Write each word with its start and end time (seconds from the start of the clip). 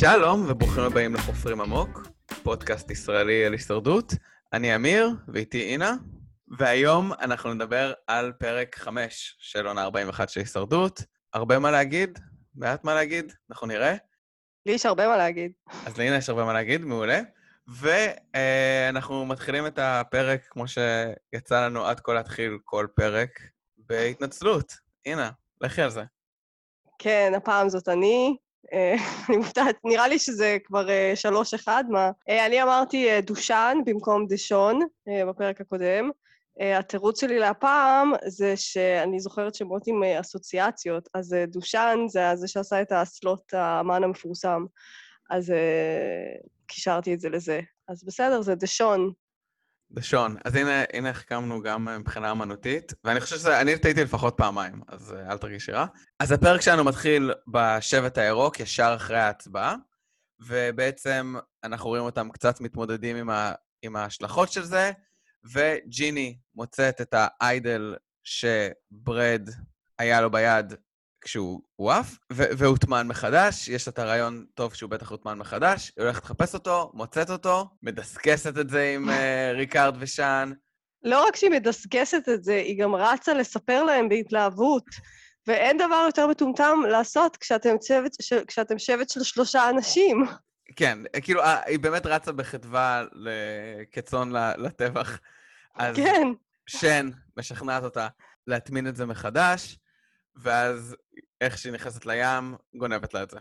שלום 0.00 0.44
וברוכים 0.48 0.82
הבאים 0.82 1.14
לחופרים 1.14 1.60
עמוק, 1.60 2.08
פודקאסט 2.42 2.90
ישראלי 2.90 3.44
על 3.44 3.52
הישרדות. 3.52 4.14
אני 4.52 4.74
אמיר, 4.74 5.10
ואיתי 5.28 5.62
אינה, 5.62 5.94
והיום 6.58 7.12
אנחנו 7.12 7.54
נדבר 7.54 7.92
על 8.06 8.32
פרק 8.38 8.76
5 8.78 9.36
של 9.38 9.66
עונה 9.66 9.82
41 9.82 10.28
של 10.28 10.40
הישרדות. 10.40 11.02
הרבה 11.34 11.58
מה 11.58 11.70
להגיד, 11.70 12.18
מעט 12.54 12.84
מה 12.84 12.94
להגיד, 12.94 13.32
אנחנו 13.50 13.66
נראה. 13.66 13.94
לי 14.66 14.72
יש 14.72 14.86
הרבה 14.86 15.08
מה 15.08 15.16
להגיד. 15.16 15.52
אז 15.86 15.98
לאינה 15.98 16.16
יש 16.16 16.28
הרבה 16.28 16.44
מה 16.44 16.52
להגיד, 16.52 16.84
מעולה. 16.84 17.20
ואנחנו 17.70 19.26
מתחילים 19.26 19.66
את 19.66 19.78
הפרק 19.82 20.46
כמו 20.50 20.64
שיצא 20.68 21.66
לנו 21.66 21.86
עד 21.86 22.00
כה 22.00 22.12
להתחיל 22.12 22.58
כל 22.64 22.86
פרק, 22.94 23.40
בהתנצלות. 23.78 24.74
אינה, 25.06 25.30
לכי 25.60 25.82
על 25.82 25.90
זה. 25.90 26.02
כן, 26.98 27.32
הפעם 27.36 27.68
זאת 27.68 27.88
אני. 27.88 28.36
אה, 28.72 28.94
אני 29.28 29.36
מופתעת, 29.36 29.76
נראה 29.84 30.08
לי 30.08 30.18
שזה 30.18 30.58
כבר 30.64 30.90
אה, 30.90 31.12
שלוש 31.14 31.54
אחד, 31.54 31.84
מה? 31.88 32.10
אה, 32.28 32.46
אני 32.46 32.62
אמרתי 32.62 33.20
דושן 33.20 33.78
במקום 33.86 34.26
דשון 34.28 34.80
בפרק 35.28 35.60
הקודם. 35.60 36.10
התירוץ 36.78 37.20
שלי 37.20 37.38
להפעם 37.38 38.12
זה 38.26 38.56
שאני 38.56 39.20
זוכרת 39.20 39.54
שמות 39.54 39.82
עם 39.86 40.02
אסוציאציות, 40.20 41.08
אז 41.14 41.36
דושן 41.48 41.98
זה 42.08 42.20
זה 42.34 42.48
שעשה 42.48 42.82
את 42.82 42.92
האסלות 42.92 43.54
האמן 43.54 44.04
המפורסם, 44.04 44.64
אז 45.30 45.52
קישרתי 46.66 47.14
את 47.14 47.20
זה 47.20 47.28
לזה. 47.28 47.60
אז 47.88 48.04
בסדר, 48.04 48.42
זה 48.42 48.54
דשון. 48.54 49.12
דשון. 49.92 50.36
אז 50.44 50.54
הנה, 50.54 50.84
הנה 50.92 51.10
החכמנו 51.10 51.62
גם 51.62 51.84
מבחינה 52.00 52.30
אמנותית, 52.30 52.92
ואני 53.04 53.20
חושב 53.20 53.38
שאני 53.38 53.78
טעיתי 53.78 54.04
לפחות 54.04 54.34
פעמיים, 54.36 54.82
אז 54.88 55.14
אל 55.30 55.38
תרגישי 55.38 55.72
רע. 55.72 55.86
אז 56.20 56.32
הפרק 56.32 56.60
שלנו 56.60 56.84
מתחיל 56.84 57.32
בשבט 57.48 58.18
הירוק, 58.18 58.60
ישר 58.60 58.92
אחרי 58.96 59.18
ההצבעה, 59.18 59.76
ובעצם 60.40 61.34
אנחנו 61.64 61.88
רואים 61.88 62.04
אותם 62.04 62.28
קצת 62.30 62.60
מתמודדים 62.60 63.16
עם, 63.16 63.30
ה, 63.30 63.52
עם 63.82 63.96
ההשלכות 63.96 64.52
של 64.52 64.62
זה, 64.62 64.92
וג'יני 65.52 66.38
מוצאת 66.54 67.00
את 67.00 67.14
האיידל 67.16 67.96
שברד 68.24 69.50
היה 69.98 70.20
לו 70.20 70.30
ביד 70.30 70.74
כשהוא 71.20 71.92
עף, 71.92 72.18
והוטמן 72.30 73.08
מחדש, 73.08 73.68
יש 73.68 73.88
את 73.88 73.98
הרעיון 73.98 74.46
טוב 74.54 74.74
שהוא 74.74 74.90
בטח 74.90 75.10
הוטמן 75.10 75.38
מחדש, 75.38 75.92
היא 75.96 76.04
הולכת 76.04 76.24
לחפש 76.24 76.54
אותו, 76.54 76.90
מוצאת 76.94 77.30
אותו, 77.30 77.68
מדסקסת 77.82 78.58
את 78.58 78.68
זה 78.68 78.92
עם 78.94 79.08
uh, 79.08 79.12
ריקארד 79.58 79.96
ושאן. 79.98 80.52
לא 81.02 81.26
רק 81.26 81.36
שהיא 81.36 81.50
מדסקסת 81.50 82.28
את 82.34 82.44
זה, 82.44 82.54
היא 82.54 82.82
גם 82.82 82.94
רצה 82.94 83.34
לספר 83.34 83.84
להם 83.84 84.08
בהתלהבות. 84.08 84.84
ואין 85.46 85.78
דבר 85.78 86.02
יותר 86.06 86.26
מטומטם 86.26 86.78
לעשות 86.90 87.36
כשאתם, 87.36 87.78
צוות, 87.78 88.12
ש... 88.20 88.32
כשאתם 88.32 88.78
שבט 88.78 89.08
של 89.08 89.22
שלושה 89.22 89.70
אנשים. 89.70 90.24
כן, 90.76 90.98
כאילו, 91.22 91.42
אה, 91.42 91.60
היא 91.66 91.78
באמת 91.78 92.06
רצה 92.06 92.32
בחדווה 92.32 93.04
כצאן 93.92 94.32
לטבח. 94.58 95.18
אז 95.74 95.96
כן. 95.96 96.28
שן 96.66 97.10
משכנעת 97.36 97.82
אותה 97.82 98.08
להטמין 98.46 98.86
את 98.86 98.96
זה 98.96 99.06
מחדש, 99.06 99.78
ואז 100.36 100.96
איך 101.40 101.58
שהיא 101.58 101.72
נכנסת 101.72 102.06
לים, 102.06 102.54
גונבת 102.74 103.14
לה 103.14 103.22
את 103.22 103.30
זה. 103.30 103.38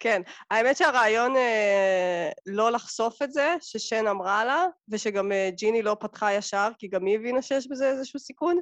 כן, 0.00 0.22
האמת 0.50 0.76
שהרעיון 0.76 1.36
אה, 1.36 2.30
לא 2.46 2.72
לחשוף 2.72 3.22
את 3.22 3.32
זה, 3.32 3.54
ששן 3.60 4.06
אמרה 4.06 4.44
לה, 4.44 4.64
ושגם 4.88 5.32
אה, 5.32 5.50
ג'יני 5.56 5.82
לא 5.82 5.96
פתחה 6.00 6.32
ישר, 6.32 6.68
כי 6.78 6.88
גם 6.88 7.06
היא 7.06 7.16
הבינה 7.16 7.42
שיש 7.42 7.68
בזה 7.70 7.88
איזשהו 7.88 8.20
סיכון. 8.20 8.58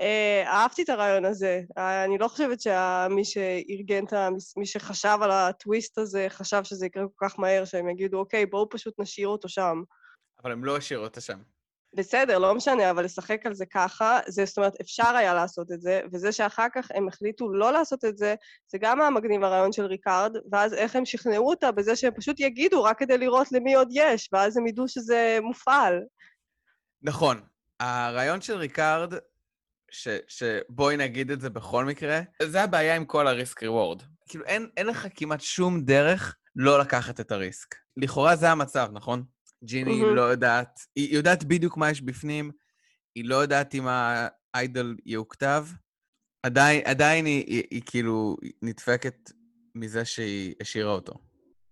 אה, 0.00 0.42
אהבתי 0.46 0.82
את 0.82 0.88
הרעיון 0.88 1.24
הזה. 1.24 1.62
אה, 1.78 2.04
אני 2.04 2.18
לא 2.18 2.28
חושבת 2.28 2.60
שמי 2.60 3.24
שארגן 3.24 4.04
את 4.04 4.12
ה... 4.12 4.28
מי 4.56 4.66
שחשב 4.66 5.18
על 5.22 5.30
הטוויסט 5.30 5.98
הזה, 5.98 6.26
חשב 6.28 6.64
שזה 6.64 6.86
יקרה 6.86 7.04
כל 7.14 7.28
כך 7.28 7.38
מהר, 7.38 7.64
שהם 7.64 7.88
יגידו, 7.88 8.18
אוקיי, 8.18 8.46
בואו 8.46 8.68
פשוט 8.70 8.94
נשאיר 8.98 9.28
אותו 9.28 9.48
שם. 9.48 9.82
אבל 10.42 10.52
הם 10.52 10.64
לא 10.64 10.76
השאירו 10.76 11.04
אותו 11.04 11.20
שם. 11.20 11.38
בסדר, 11.94 12.38
לא 12.38 12.54
משנה, 12.54 12.90
אבל 12.90 13.04
לשחק 13.04 13.46
על 13.46 13.54
זה 13.54 13.66
ככה, 13.66 14.20
זה, 14.26 14.44
זאת 14.44 14.56
אומרת, 14.56 14.80
אפשר 14.80 15.16
היה 15.16 15.34
לעשות 15.34 15.72
את 15.72 15.80
זה, 15.80 16.00
וזה 16.12 16.32
שאחר 16.32 16.66
כך 16.74 16.88
הם 16.94 17.08
החליטו 17.08 17.52
לא 17.52 17.72
לעשות 17.72 18.04
את 18.04 18.18
זה, 18.18 18.34
זה 18.68 18.78
גם 18.78 19.00
היה 19.00 19.10
מגניב 19.10 19.44
הרעיון 19.44 19.72
של 19.72 19.84
ריקארד, 19.84 20.36
ואז 20.52 20.74
איך 20.74 20.96
הם 20.96 21.04
שכנעו 21.04 21.50
אותה 21.50 21.72
בזה 21.72 21.96
שהם 21.96 22.12
פשוט 22.16 22.40
יגידו 22.40 22.84
רק 22.84 22.98
כדי 22.98 23.18
לראות 23.18 23.52
למי 23.52 23.74
עוד 23.74 23.88
יש, 23.90 24.28
ואז 24.32 24.56
הם 24.56 24.66
ידעו 24.66 24.88
שזה 24.88 25.38
מופעל. 25.42 26.00
נכון. 27.02 27.40
הרעיון 27.80 28.40
של 28.40 28.56
ריקארד, 28.56 29.14
ש, 29.90 30.08
שבואי 30.28 30.96
נגיד 30.96 31.30
את 31.30 31.40
זה 31.40 31.50
בכל 31.50 31.84
מקרה, 31.84 32.20
זה 32.42 32.62
הבעיה 32.62 32.96
עם 32.96 33.04
כל 33.04 33.26
הריסק 33.26 33.62
ריוורד. 33.62 34.02
כאילו, 34.28 34.44
אין, 34.44 34.68
אין 34.76 34.86
לך 34.86 35.06
כמעט 35.14 35.40
שום 35.40 35.80
דרך 35.80 36.36
לא 36.56 36.78
לקחת 36.78 37.20
את 37.20 37.32
הריסק. 37.32 37.74
לכאורה 37.96 38.36
זה 38.36 38.50
המצב, 38.50 38.88
נכון? 38.92 39.24
ג'יני 39.64 40.02
mm-hmm. 40.02 40.14
לא 40.14 40.22
יודעת, 40.22 40.80
היא 40.96 41.16
יודעת 41.16 41.44
בדיוק 41.44 41.76
מה 41.76 41.90
יש 41.90 42.00
בפנים, 42.00 42.50
היא 43.14 43.24
לא 43.24 43.36
יודעת 43.36 43.74
אם 43.74 43.86
האיידל 43.88 44.96
יוכתב. 45.06 45.66
עדיין, 46.42 46.82
עדיין 46.84 47.26
היא, 47.26 47.44
היא, 47.46 47.62
היא 47.70 47.82
כאילו 47.86 48.36
נדפקת 48.62 49.30
מזה 49.74 50.04
שהיא 50.04 50.54
השאירה 50.60 50.92
אותו. 50.92 51.14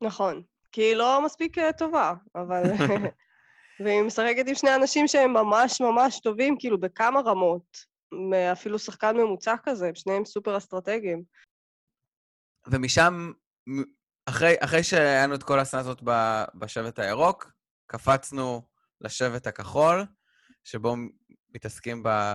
נכון, 0.02 0.42
כי 0.72 0.82
היא 0.82 0.96
לא 0.96 1.24
מספיק 1.24 1.58
אה, 1.58 1.72
טובה, 1.72 2.14
אבל... 2.34 2.62
והיא 3.84 4.02
משחקת 4.02 4.48
עם 4.48 4.54
שני 4.54 4.74
אנשים 4.74 5.08
שהם 5.08 5.32
ממש 5.32 5.80
ממש 5.80 6.20
טובים, 6.20 6.56
כאילו, 6.58 6.80
בכמה 6.80 7.20
רמות. 7.20 7.90
אפילו 8.52 8.78
שחקן 8.78 9.16
ממוצע 9.16 9.54
כזה, 9.62 9.90
שניהם 9.94 10.24
סופר 10.24 10.56
אסטרטגיים. 10.56 11.22
ומשם, 12.66 13.32
אחרי, 14.26 14.54
אחרי 14.60 14.82
שהיה 14.82 15.26
לנו 15.26 15.34
את 15.34 15.42
כל 15.42 15.58
הסצנה 15.58 15.80
הזאת 15.80 16.02
בשבט 16.54 16.98
הירוק, 16.98 17.52
קפצנו 17.90 18.62
לשבט 19.00 19.46
הכחול, 19.46 20.04
שבו 20.64 20.96
מתעסקים 21.54 22.02
ב... 22.02 22.34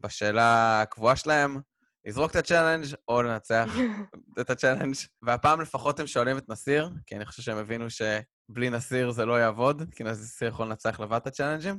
בשאלה 0.00 0.80
הקבועה 0.82 1.16
שלהם, 1.16 1.60
לזרוק 2.04 2.30
את 2.30 2.36
ה 2.36 2.41
challenge 2.41 2.84
או 3.08 3.22
לנצח 3.22 3.70
את 4.40 4.50
ה 4.50 4.54
challenge. 4.54 4.94
והפעם 5.22 5.60
לפחות 5.60 6.00
הם 6.00 6.06
שואלים 6.06 6.38
את 6.38 6.48
נסיר, 6.48 6.90
כי 7.06 7.16
אני 7.16 7.26
חושב 7.26 7.42
שהם 7.42 7.56
הבינו 7.56 7.86
שבלי 7.90 8.70
נסיר 8.70 9.10
זה 9.10 9.26
לא 9.26 9.40
יעבוד, 9.40 9.82
כי 9.96 10.04
נסיר 10.04 10.48
יכול 10.48 10.66
לנצח 10.66 11.00
לבד 11.00 11.16
את 11.16 11.26
ה 11.26 11.30
challenge 11.30 11.66
ים. 11.66 11.78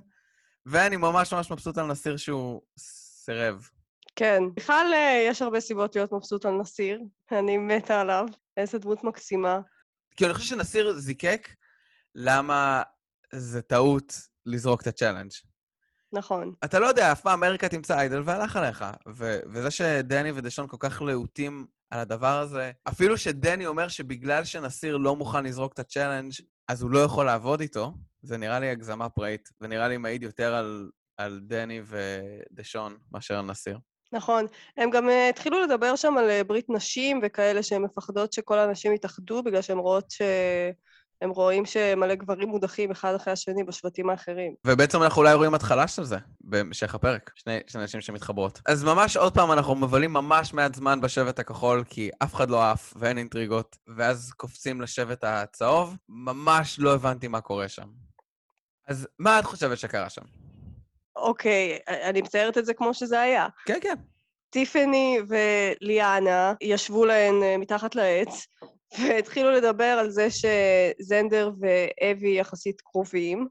ואני 0.65 0.97
ממש 0.97 1.33
ממש 1.33 1.51
מבסוט 1.51 1.77
על 1.77 1.85
נסיר 1.85 2.17
שהוא 2.17 2.61
סירב. 2.77 3.69
כן, 4.15 4.43
בכלל 4.55 4.91
אה, 4.93 5.25
יש 5.27 5.41
הרבה 5.41 5.59
סיבות 5.59 5.95
להיות 5.95 6.13
מבסוט 6.13 6.45
על 6.45 6.53
נסיר, 6.53 7.01
אני 7.31 7.57
מתה 7.57 8.01
עליו, 8.01 8.25
איזה 8.57 8.79
דמות 8.79 9.03
מקסימה. 9.03 9.59
כי 10.17 10.25
אני 10.25 10.33
חושב 10.33 10.49
שנסיר 10.49 10.93
זיקק 10.93 11.49
למה 12.15 12.83
זה 13.33 13.61
טעות 13.61 14.13
לזרוק 14.45 14.81
את 14.81 14.87
ה 14.87 14.91
challenge. 14.91 15.31
נכון. 16.13 16.53
אתה 16.63 16.79
לא 16.79 16.87
יודע, 16.87 17.11
אף 17.11 17.21
פעם 17.21 17.43
אם 17.43 17.51
אריקה 17.51 17.69
תמצא 17.69 17.97
idol 17.97 18.21
והלך 18.25 18.55
עליך. 18.55 18.85
ו- 19.15 19.39
וזה 19.53 19.71
שדני 19.71 20.31
ודשון 20.31 20.67
כל 20.67 20.77
כך 20.79 21.01
להוטים 21.01 21.67
על 21.89 21.99
הדבר 21.99 22.39
הזה, 22.39 22.71
אפילו 22.87 23.17
שדני 23.17 23.65
אומר 23.65 23.87
שבגלל 23.87 24.43
שנסיר 24.43 24.97
לא 24.97 25.15
מוכן 25.15 25.43
לזרוק 25.43 25.73
את 25.73 25.79
ה 25.79 25.84
challenge, 25.84 26.33
אז 26.67 26.81
הוא 26.81 26.91
לא 26.91 26.99
יכול 26.99 27.25
לעבוד 27.25 27.61
איתו, 27.61 27.93
זה 28.21 28.37
נראה 28.37 28.59
לי 28.59 28.69
הגזמה 28.69 29.09
פראית, 29.09 29.49
ונראה 29.61 29.87
לי 29.87 29.97
מעיד 29.97 30.23
יותר 30.23 30.53
על, 30.55 30.89
על 31.17 31.39
דני 31.43 31.81
ודשון 31.85 32.97
מאשר 33.11 33.35
על 33.39 33.45
נסיר. 33.45 33.77
נכון. 34.11 34.45
הם 34.77 34.89
גם 34.89 35.09
אה, 35.09 35.29
התחילו 35.29 35.61
לדבר 35.61 35.95
שם 35.95 36.17
על 36.17 36.29
אה, 36.29 36.43
ברית 36.43 36.69
נשים 36.69 37.19
וכאלה 37.23 37.63
שהן 37.63 37.81
מפחדות 37.81 38.33
שכל 38.33 38.59
הנשים 38.59 38.93
יתאחדו 38.93 39.43
בגלל 39.43 39.61
שהן 39.61 39.77
רואות 39.77 40.11
ש... 40.11 40.21
הם 41.21 41.29
רואים 41.29 41.65
שמלא 41.65 42.15
גברים 42.15 42.49
מודחים 42.49 42.91
אחד 42.91 43.15
אחרי 43.15 43.33
השני 43.33 43.63
בשבטים 43.63 44.09
האחרים. 44.09 44.55
ובעצם 44.67 45.03
אנחנו 45.03 45.21
אולי 45.21 45.33
רואים 45.33 45.53
התחלה 45.53 45.87
של 45.87 46.03
זה 46.03 46.17
בהמשך 46.41 46.95
הפרק, 46.95 47.31
שני, 47.35 47.59
שני 47.67 47.83
נשים 47.83 48.01
שמתחברות. 48.01 48.59
אז 48.65 48.83
ממש 48.83 49.17
עוד 49.17 49.33
פעם, 49.33 49.51
אנחנו 49.51 49.75
מבלים 49.75 50.13
ממש 50.13 50.53
מעט 50.53 50.75
זמן 50.75 51.01
בשבט 51.01 51.39
הכחול, 51.39 51.83
כי 51.89 52.09
אף 52.23 52.35
אחד 52.35 52.49
לא 52.49 52.63
עף 52.63 52.93
ואין 52.95 53.17
אינטריגות, 53.17 53.77
ואז 53.97 54.31
קופצים 54.37 54.81
לשבט 54.81 55.23
הצהוב. 55.23 55.95
ממש 56.09 56.79
לא 56.79 56.93
הבנתי 56.93 57.27
מה 57.27 57.41
קורה 57.41 57.67
שם. 57.67 57.87
אז 58.87 59.07
מה 59.19 59.39
את 59.39 59.45
חושבת 59.45 59.77
שקרה 59.77 60.09
שם? 60.09 60.21
אוקיי, 61.15 61.79
אני 61.87 62.21
מציירת 62.21 62.57
את 62.57 62.65
זה 62.65 62.73
כמו 62.73 62.93
שזה 62.93 63.21
היה. 63.21 63.47
כן, 63.65 63.77
כן. 63.81 63.95
טיפני 64.49 65.19
וליאנה 65.27 66.53
ישבו 66.61 67.05
להן 67.05 67.43
אה, 67.43 67.57
מתחת 67.57 67.95
לעץ, 67.95 68.47
והתחילו 68.97 69.51
לדבר 69.51 69.83
על 69.99 70.09
זה 70.09 70.27
שזנדר 70.29 71.51
ואבי 71.59 72.37
יחסית 72.37 72.81
קרובים, 72.81 73.47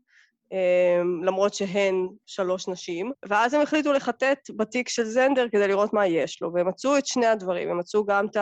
אמ, 0.53 1.25
למרות 1.25 1.55
שהן 1.55 2.09
שלוש 2.27 2.69
נשים, 2.69 3.13
ואז 3.29 3.55
הם 3.55 3.61
החליטו 3.61 3.93
לחטט 3.93 4.51
בתיק 4.57 4.89
של 4.89 5.05
זנדר 5.05 5.49
כדי 5.49 5.69
לראות 5.69 5.93
מה 5.93 6.07
יש 6.07 6.43
לו, 6.43 6.53
והם 6.53 6.69
מצאו 6.69 6.99
את 6.99 7.07
שני 7.07 7.27
הדברים, 7.27 7.71
הם 7.71 7.79
מצאו 7.79 8.05
גם 8.05 8.27
את 8.27 8.37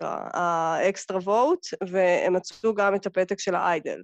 האקסטרה 0.00 1.18
ווט, 1.18 1.66
והם 1.88 2.32
מצאו 2.32 2.74
גם 2.74 2.94
את 2.94 3.06
הפתק 3.06 3.40
של 3.40 3.54
האיידל. 3.54 4.02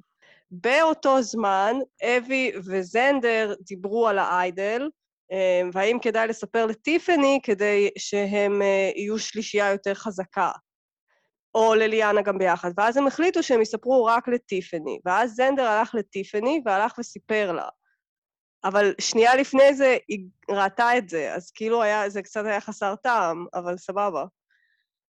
באותו 0.50 1.22
זמן, 1.22 1.76
אבי 2.02 2.52
וזנדר 2.56 3.54
דיברו 3.60 4.08
על 4.08 4.18
האיידל, 4.18 4.88
אה, 5.32 5.62
והאם 5.72 5.98
כדאי 6.02 6.28
לספר 6.28 6.66
לטיפני 6.66 7.40
כדי 7.42 7.90
שהם 7.98 8.62
אה, 8.62 8.90
יהיו 8.96 9.18
שלישייה 9.18 9.70
יותר 9.70 9.94
חזקה. 9.94 10.50
או 11.54 11.74
לליאנה 11.74 12.22
גם 12.22 12.38
ביחד. 12.38 12.70
ואז 12.76 12.96
הם 12.96 13.06
החליטו 13.06 13.42
שהם 13.42 13.62
יספרו 13.62 14.04
רק 14.04 14.28
לטיפני. 14.28 14.98
ואז 15.04 15.34
זנדר 15.34 15.66
הלך 15.66 15.94
לטיפני 15.94 16.62
והלך 16.64 16.98
וסיפר 16.98 17.52
לה. 17.52 17.68
אבל 18.64 18.94
שנייה 19.00 19.36
לפני 19.36 19.74
זה 19.74 19.96
היא 20.08 20.26
ראתה 20.50 20.98
את 20.98 21.08
זה, 21.08 21.34
אז 21.34 21.50
כאילו 21.50 21.82
היה, 21.82 22.10
זה 22.10 22.22
קצת 22.22 22.44
היה 22.44 22.60
חסר 22.60 22.94
טעם, 22.96 23.46
אבל 23.54 23.76
סבבה. 23.76 24.24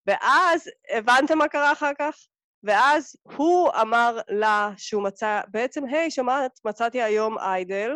ואז, 0.07 0.69
הבנתם 0.89 1.37
מה 1.37 1.47
קרה 1.47 1.71
אחר 1.71 1.91
כך? 1.99 2.15
ואז 2.63 3.15
הוא 3.23 3.69
אמר 3.81 4.19
לה 4.27 4.69
שהוא 4.77 5.03
מצא, 5.03 5.41
בעצם, 5.47 5.85
היי, 5.85 6.11
שמעת, 6.11 6.59
מצאתי 6.65 7.01
היום 7.01 7.37
איידל, 7.37 7.91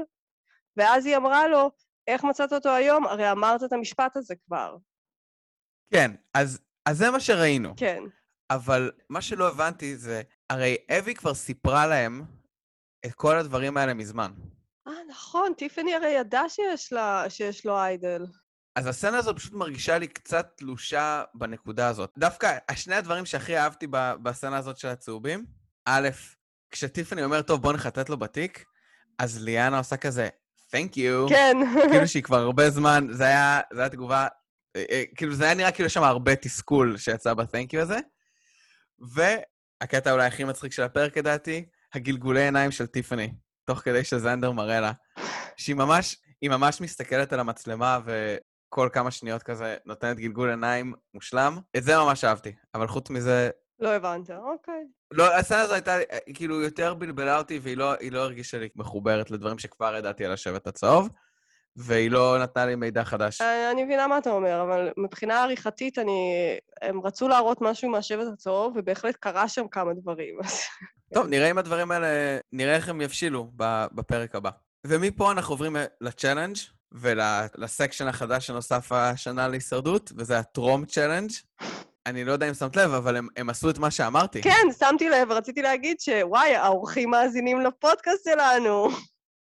ואז 0.78 1.06
היא 1.06 1.18
אמרה 1.18 1.48
לו, 1.48 1.72
איך 2.08 2.24
מצאת 2.24 2.54
אותו 2.54 2.70
היום? 2.70 3.08
הרי 3.08 3.32
אמרת 3.32 3.64
את 3.64 3.74
המשפט 3.74 4.18
הזה 4.18 4.36
כבר. 4.48 4.78
כן, 5.94 6.12
אז, 6.34 6.60
אז 6.86 6.98
זה 6.98 7.12
מה 7.12 7.20
שראינו. 7.20 7.74
כן. 7.78 8.04
אבל 8.50 8.92
מה 9.10 9.22
שלא 9.22 9.48
הבנתי 9.48 9.98
זה, 9.98 10.22
הרי 10.50 10.78
אבי 10.98 11.16
כבר 11.16 11.34
סיפרה 11.34 11.88
להם 11.88 12.26
את 13.06 13.14
כל 13.14 13.36
הדברים 13.36 13.78
האלה 13.78 13.94
מזמן. 13.94 14.32
אה, 14.88 14.94
נכון, 15.10 15.54
טיפני 15.58 15.96
הרי 15.96 16.10
ידעה 16.10 16.50
שיש, 16.50 16.94
לה, 16.94 17.30
שיש 17.30 17.66
לו 17.66 17.78
איידל. 17.78 18.26
אז 18.76 18.88
הסצנה 18.88 19.18
הזאת 19.18 19.36
פשוט 19.36 19.54
מרגישה 19.54 19.98
לי 19.98 20.08
קצת 20.08 20.54
תלושה 20.56 21.24
בנקודה 21.34 21.88
הזאת. 21.88 22.12
דווקא 22.18 22.58
שני 22.76 22.96
הדברים 22.96 23.26
שהכי 23.26 23.58
אהבתי 23.58 23.88
בסצנה 24.24 24.58
הזאת 24.58 24.78
של 24.78 24.88
הצהובים, 24.88 25.46
א', 25.86 26.10
כשטיפני 26.72 27.24
אומר, 27.24 27.42
טוב, 27.42 27.62
בוא 27.62 27.74
נחטט 27.74 28.10
לו 28.10 28.18
בתיק, 28.18 28.66
אז 29.20 29.44
ליאנה 29.44 29.78
עושה 29.78 29.98
כזה, 29.98 30.30
Thank 30.72 30.96
you. 30.96 31.30
כן. 31.30 31.58
כאילו 31.92 32.08
שהיא 32.08 32.24
כבר 32.24 32.38
הרבה 32.38 32.70
זמן, 32.70 33.08
זה 33.12 33.24
היה, 33.24 33.62
זה 33.74 33.80
היה 33.80 33.90
תגובה, 33.90 34.28
אה, 34.76 34.84
אה, 34.92 35.04
כאילו 35.16 35.34
זה 35.34 35.46
היה 35.46 35.54
נראה 35.54 35.72
כאילו 35.72 35.88
יש 35.88 35.94
שם 35.94 36.04
הרבה 36.04 36.36
תסכול 36.36 36.98
שיצא 36.98 37.34
ב-Thank 37.34 37.74
you 37.74 37.82
הזה. 37.82 38.00
והקטע 39.00 40.12
אולי 40.12 40.28
הכי 40.28 40.44
מצחיק 40.44 40.72
של 40.72 40.84
הפרק, 40.84 41.18
לדעתי, 41.18 41.66
הגלגולי 41.94 42.42
עיניים 42.42 42.72
של 42.72 42.86
טיפני, 42.86 43.34
תוך 43.66 43.80
כדי 43.80 44.04
שזנדר 44.04 44.52
מראה 44.52 44.80
לה, 44.80 44.92
שהיא 45.58 45.76
ממש, 45.76 46.18
היא 46.42 46.50
ממש 46.50 46.82
מסתכלת 46.82 47.34
על 47.34 47.40
המצלמה 47.40 48.00
וכל 48.06 48.90
כמה 48.94 49.12
שניות 49.12 49.44
כזה 49.44 49.76
נותנת 49.86 50.18
גלגול 50.18 50.50
עיניים 50.50 50.94
מושלם. 51.14 51.58
את 51.78 51.84
זה 51.84 51.98
ממש 51.98 52.24
אהבתי, 52.24 52.56
אבל 52.76 52.88
חוץ 52.88 53.10
מזה... 53.10 53.50
לא 53.80 53.90
הבנת, 53.90 54.32
אוקיי. 54.32 54.84
לא, 55.12 55.36
הסצנה 55.36 55.62
הזו 55.62 55.74
הייתה, 55.74 55.98
כאילו, 56.34 56.62
יותר 56.62 56.94
בלבלה 56.94 57.38
אותי, 57.38 57.60
והיא 57.60 57.78
לא, 57.78 57.94
לא 58.12 58.20
הרגישה 58.20 58.60
לי 58.60 58.70
מחוברת 58.76 59.32
לדברים 59.32 59.60
שכבר 59.60 59.96
ידעתי 59.96 60.26
על 60.26 60.32
השבט 60.32 60.68
הצהוב. 60.68 61.10
והיא 61.76 62.12
לא 62.12 62.38
נתנה 62.40 62.66
לי 62.66 62.76
מידע 62.76 63.04
חדש. 63.04 63.42
אה, 63.42 63.72
אני 63.72 63.84
מבינה 63.84 64.08
מה 64.08 64.18
אתה 64.18 64.30
אומר, 64.30 64.62
אבל 64.62 64.90
מבחינה 64.98 65.44
עריכתית, 65.44 66.00
אני... 66.00 66.34
הם 66.82 67.02
רצו 67.02 67.28
להראות 67.28 67.62
משהו 67.62 67.90
מהשבט 67.90 68.28
הצהוב, 68.34 68.74
ובהחלט 68.76 69.16
קרה 69.16 69.48
שם 69.48 69.68
כמה 69.68 69.94
דברים. 69.94 70.38
טוב, 71.14 71.28
נראה 71.28 71.52
אם 71.52 71.58
הדברים 71.58 71.92
האלה, 71.92 72.08
נראה 72.54 72.76
איך 72.76 72.90
הם 72.90 73.02
יבשילו 73.02 73.52
בפרק 73.92 74.36
הבא. 74.36 74.50
ומפה 74.88 75.32
אנחנו 75.32 75.54
עוברים 75.54 75.76
ל 76.02 76.07
challenge 76.07 76.56
ול 76.92 77.18
section 77.18 78.08
החדש 78.08 78.48
שנוסף 78.48 78.92
השנה 78.92 79.48
להישרדות, 79.48 80.12
וזה 80.18 80.40
הטרום 80.40 80.86
challenge. 80.86 81.32
אני 82.06 82.24
לא 82.26 82.32
יודע 82.32 82.50
אם 82.50 82.54
שמת 82.54 82.76
לב, 82.76 82.94
אבל 82.94 83.16
הם, 83.16 83.28
הם 83.38 83.50
עשו 83.50 83.70
את 83.70 83.78
מה 83.78 83.92
שאמרתי. 83.92 84.42
כן, 84.42 84.68
שמתי 84.80 85.10
לב, 85.10 85.32
רציתי 85.32 85.62
להגיד 85.62 86.00
שוואי, 86.00 86.56
העורכים 86.56 87.10
מאזינים 87.10 87.62
לפודקאסט 87.62 88.24
שלנו. 88.24 88.90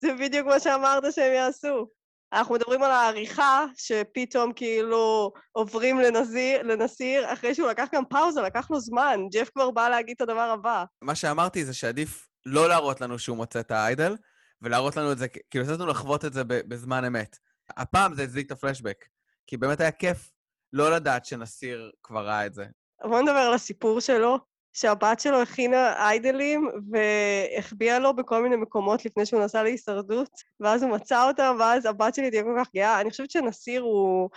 זה 0.04 0.14
בדיוק 0.20 0.48
מה 0.48 0.60
שאמרת 0.60 1.04
שהם 1.14 1.34
יעשו. 1.34 1.88
אנחנו 2.34 2.56
מדברים 2.56 2.84
על 2.84 2.92
העריכה, 2.92 3.66
שפתאום 3.78 4.54
כאילו 4.54 5.32
עוברים 5.52 6.00
לנזיר, 6.00 6.62
לנסיר, 6.64 7.34
אחרי 7.34 7.56
שהוא 7.56 7.68
לקח 7.68 7.88
גם 7.94 8.06
פאוזה, 8.06 8.42
לקח 8.42 8.72
לו 8.72 8.80
זמן, 8.80 9.20
ג'ף 9.32 9.50
כבר 9.50 9.72
בא 9.72 9.90
להגיד 9.90 10.16
את 10.16 10.22
הדבר 10.22 10.50
הבא. 10.54 10.84
מה 11.02 11.16
שאמרתי 11.16 11.66
זה 11.66 11.74
שעדיף 11.74 12.28
לא 12.46 12.70
להראות 12.70 13.02
לנו 13.02 13.20
שהוא 13.20 13.38
מוצא 13.38 13.60
את 13.60 13.72
האיידל, 13.72 14.16
ולהראות 14.62 14.96
לנו 14.96 15.12
את 15.12 15.18
זה, 15.18 15.28
כאילו, 15.28 15.66
לתת 15.66 15.74
לנו 15.74 15.88
לחוות 15.88 16.26
את 16.26 16.34
זה 16.34 16.44
בזמן 16.44 17.06
אמת. 17.06 17.38
הפעם 17.78 18.14
זה 18.14 18.24
הזיק 18.24 18.46
את 18.46 18.52
הפלשבק, 18.52 19.06
כי 19.48 19.58
באמת 19.58 19.82
היה 19.82 19.92
כיף 19.92 20.32
לא 20.74 20.92
לדעת 20.92 21.26
שנסיר 21.26 21.92
כבר 22.04 22.28
ראה 22.28 22.46
את 22.46 22.54
זה. 22.54 22.66
בוא 23.04 23.22
נדבר 23.22 23.40
על 23.40 23.54
הסיפור 23.54 24.00
שלו. 24.00 24.51
שהבת 24.74 25.20
שלו 25.20 25.42
הכינה 25.42 26.10
איידלים 26.10 26.70
והחביאה 26.92 28.00
לו 28.00 28.16
בכל 28.16 28.44
מיני 28.44 28.56
מקומות 28.56 29.06
לפני 29.06 29.26
שהוא 29.26 29.42
נסע 29.42 29.64
להישרדות, 29.64 30.30
ואז 30.60 30.84
הוא 30.84 30.92
מצא 30.92 31.28
אותם, 31.28 31.56
ואז 31.60 31.86
הבת 31.86 32.16
שלי 32.16 32.30
תהיה 32.30 32.44
כל 32.44 32.56
כך 32.60 32.68
גאה. 32.76 33.02
אני 33.02 33.10
חושבת 33.10 33.32
שנסיר 33.32 33.82
הוא... 33.82 34.30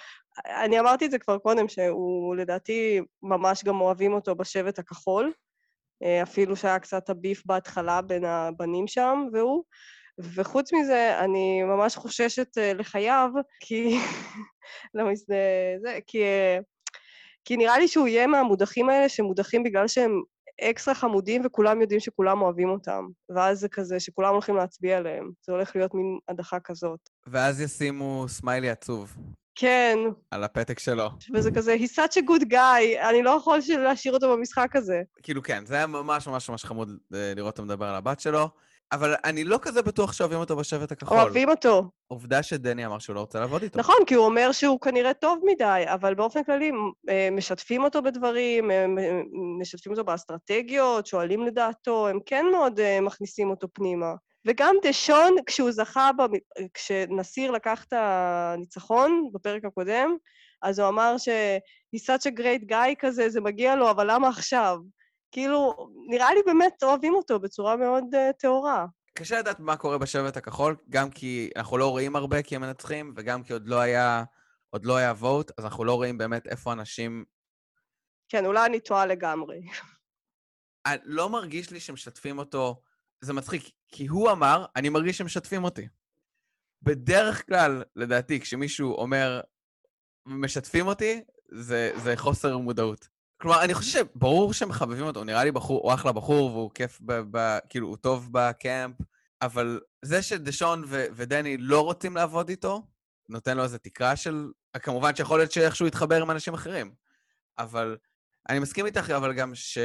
אני 0.47 0.81
אמרתי 0.81 1.07
את 1.07 1.11
זה 1.11 1.19
כבר 1.19 1.39
קודם, 1.39 1.69
שהוא 1.69 2.37
לדעתי 2.37 3.01
ממש 3.23 3.65
גם 3.65 3.81
אוהבים 3.81 4.13
אותו 4.13 4.35
בשבט 4.35 4.79
הכחול, 4.79 5.33
אה, 6.03 6.23
אפילו 6.23 6.57
שהיה 6.57 6.79
קצת 6.79 7.11
הביף 7.11 7.43
בהתחלה 7.47 8.03
בין 8.03 8.25
הבנים 8.25 8.87
שם 8.87 9.27
והוא. 9.33 9.65
וחוץ 10.19 10.73
מזה, 10.73 11.21
אני 11.21 11.63
ממש 11.63 11.97
חוששת 11.97 12.59
אה, 12.59 12.73
לחייו, 12.75 13.31
כי... 13.61 13.99
למה 14.95 15.15
זה... 15.15 15.37
זה... 15.83 15.99
כי... 16.07 16.23
כי 17.44 17.56
נראה 17.56 17.79
לי 17.79 17.88
שהוא 17.88 18.08
יהיה 18.08 18.26
מהמודחים 18.26 18.88
האלה 18.88 19.08
שמודחים 19.08 19.62
בגלל 19.62 19.88
שהם 19.88 20.23
אקסטרה 20.61 20.94
חמודים 20.94 21.43
וכולם 21.44 21.81
יודעים 21.81 22.00
שכולם 22.00 22.43
אוהבים 22.43 22.69
אותם. 22.69 23.05
ואז 23.29 23.58
זה 23.61 23.69
כזה 23.69 24.00
שכולם 24.00 24.32
הולכים 24.32 24.56
להצביע 24.56 24.99
עליהם. 24.99 25.31
זה 25.46 25.52
הולך 25.52 25.76
להיות 25.76 25.94
מין 25.94 26.19
הדחה 26.29 26.61
כזאת. 26.61 27.00
ואז 27.26 27.61
ישימו 27.61 28.25
סמיילי 28.29 28.70
עצוב. 28.70 29.17
כן. 29.55 29.99
על 30.31 30.44
הפתק 30.44 30.79
שלו. 30.79 31.11
וזה 31.35 31.50
כזה, 31.50 31.76
he's 31.81 31.94
such 31.94 32.17
a 32.17 32.23
good 32.31 32.52
guy, 32.52 33.08
אני 33.08 33.23
לא 33.23 33.31
יכול 33.31 33.58
להשאיר 33.79 34.14
אותו 34.14 34.37
במשחק 34.37 34.76
הזה. 34.76 35.02
כאילו, 35.23 35.43
כן, 35.43 35.67
זה 35.67 35.75
היה 35.75 35.87
ממש 35.87 36.29
ממש 36.29 36.50
ממש 36.50 36.64
חמוד 36.64 36.96
אה, 37.14 37.32
לראות 37.37 37.58
אותו 37.58 37.62
מדבר 37.62 37.87
על 37.87 37.94
הבת 37.94 38.20
שלו. 38.20 38.49
אבל 38.94 39.14
אני 39.25 39.44
לא 39.44 39.58
כזה 39.62 39.82
בטוח 39.82 40.12
שאוהבים 40.12 40.38
אותו 40.38 40.56
בשבט 40.56 40.93
הכחול. 40.93 41.19
אוהבים 41.19 41.49
אותו. 41.50 41.91
עובדה 42.06 42.43
שדני 42.43 42.87
אמר 42.87 42.99
שהוא 42.99 43.14
לא 43.14 43.20
רוצה 43.20 43.41
לעבוד 43.41 43.62
איתו. 43.62 43.79
נכון, 43.79 43.96
כי 44.06 44.14
הוא 44.14 44.25
אומר 44.26 44.52
שהוא 44.52 44.81
כנראה 44.81 45.14
טוב 45.14 45.38
מדי, 45.44 45.85
אבל 45.87 46.14
באופן 46.14 46.44
כללי 46.44 46.73
אה, 47.08 47.29
משתפים 47.32 47.85
אותו 47.85 48.02
בדברים, 48.02 48.70
משתפים 49.61 49.93
אותו 49.93 50.05
באסטרטגיות, 50.05 51.06
שואלים 51.06 51.46
לדעתו, 51.46 52.08
הם 52.08 52.19
כן 52.26 52.46
מאוד 52.52 52.81
אה, 52.81 53.00
מכניסים 53.00 53.50
אותו 53.50 53.69
פנימה. 53.73 54.14
וגם 54.46 54.76
דשון, 54.82 55.37
כשהוא 55.46 55.73
זכה, 55.73 56.11
כשנסיר 56.75 57.50
לקח 57.50 57.85
את 57.85 57.93
הניצחון 57.96 59.29
בפרק 59.32 59.65
הקודם, 59.65 60.17
אז 60.63 60.79
הוא 60.79 60.89
אמר 60.89 61.19
ש- 61.19 61.29
he's 61.96 62.01
such 62.01 62.31
a 62.31 62.39
great 62.41 62.70
guy 62.70 62.94
כזה, 62.98 63.29
זה 63.29 63.41
מגיע 63.41 63.77
לו, 63.77 63.91
אבל 63.91 64.10
למה 64.10 64.29
עכשיו? 64.29 64.79
כאילו, 65.34 65.88
נראה 66.08 66.34
לי 66.34 66.41
באמת 66.46 66.82
אוהבים 66.82 67.14
אותו 67.14 67.38
בצורה 67.38 67.76
מאוד 67.76 68.05
uh, 68.14 68.32
טהורה. 68.32 68.86
קשה 69.14 69.38
לדעת 69.38 69.60
מה 69.60 69.76
קורה 69.76 69.98
בשבט 69.98 70.36
הכחול, 70.36 70.76
גם 70.88 71.10
כי 71.10 71.50
אנחנו 71.56 71.79
לא 71.79 71.91
רואים 71.91 72.17
הרבה 72.17 72.43
כי 72.43 72.56
הם 72.56 72.62
מנצחים, 72.62 73.14
וגם 73.17 73.43
כי 73.43 73.53
עוד 73.53 73.69
לא 73.69 73.81
היה, 73.81 74.24
עוד 74.70 74.84
לא 74.84 74.96
היה 74.96 75.12
vote, 75.20 75.53
אז 75.58 75.64
אנחנו 75.64 75.84
לא 75.84 75.94
רואים 75.94 76.19
באמת 76.19 76.46
איפה 76.46 76.72
אנשים... 76.72 77.24
כן, 78.29 78.46
אולי 78.46 78.67
אני 78.67 78.81
טועה 78.81 79.06
לגמרי. 79.06 79.62
לא 81.05 81.29
מרגיש 81.29 81.70
לי 81.70 81.81
שמשתפים 81.81 82.38
אותו, 82.38 82.82
זה 83.20 83.32
מצחיק, 83.32 83.70
כי 83.88 84.06
הוא 84.06 84.31
אמר, 84.31 84.64
אני 84.76 84.88
מרגיש 84.88 85.19
שמשתפים 85.19 85.64
אותי. 85.64 85.88
בדרך 86.82 87.46
כלל, 87.46 87.82
לדעתי, 87.96 88.41
כשמישהו 88.41 88.94
אומר, 88.94 89.41
משתפים 90.26 90.86
אותי, 90.86 91.24
זה, 91.53 91.93
זה 91.96 92.17
חוסר 92.17 92.58
מודעות. 92.58 93.14
כלומר, 93.44 93.65
אני 93.65 93.74
חושב 93.74 94.06
שברור 94.17 94.53
שהם 94.53 94.69
מחבבים 94.69 95.05
אותו, 95.05 95.20
הוא 95.20 95.27
נראה 95.27 95.44
לי 95.44 95.53
בחור, 95.53 95.81
הוא 95.82 95.94
אחלה 95.94 96.13
בחור, 96.13 96.53
והוא 96.53 96.70
כיף, 96.74 97.01
ב, 97.03 97.13
ב, 97.31 97.58
כאילו, 97.69 97.89
הוא 97.89 97.96
טוב 97.96 98.29
בקמפ, 98.32 98.96
אבל 99.43 99.81
זה 100.05 100.22
שדשון 100.22 100.84
ו- 100.86 101.06
ודני 101.13 101.56
לא 101.56 101.81
רוצים 101.81 102.17
לעבוד 102.17 102.48
איתו, 102.48 102.82
נותן 103.29 103.56
לו 103.56 103.63
איזו 103.63 103.79
תקרה 103.79 104.17
של... 104.17 104.51
כמובן 104.82 105.17
שיכול 105.17 105.39
להיות 105.39 105.53
שאיכשהו 105.53 105.86
יתחבר 105.86 106.22
עם 106.22 106.31
אנשים 106.31 106.55
אחרים, 106.55 106.94
אבל 107.58 107.96
אני 108.48 108.58
מסכים 108.58 108.86
איתך, 108.86 109.10
אבל 109.10 109.32
גם 109.32 109.55
ש... 109.55 109.79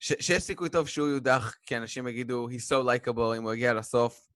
ש... 0.00 0.12
שיש 0.20 0.42
סיכוי 0.42 0.68
טוב 0.68 0.88
שהוא 0.88 1.08
יודח, 1.08 1.54
כי 1.62 1.76
אנשים 1.76 2.08
יגידו, 2.08 2.48
he's 2.48 2.72
so 2.72 2.86
likable, 2.86 3.36
אם 3.36 3.42
הוא 3.42 3.54
יגיע 3.54 3.74
לסוף, 3.74 4.28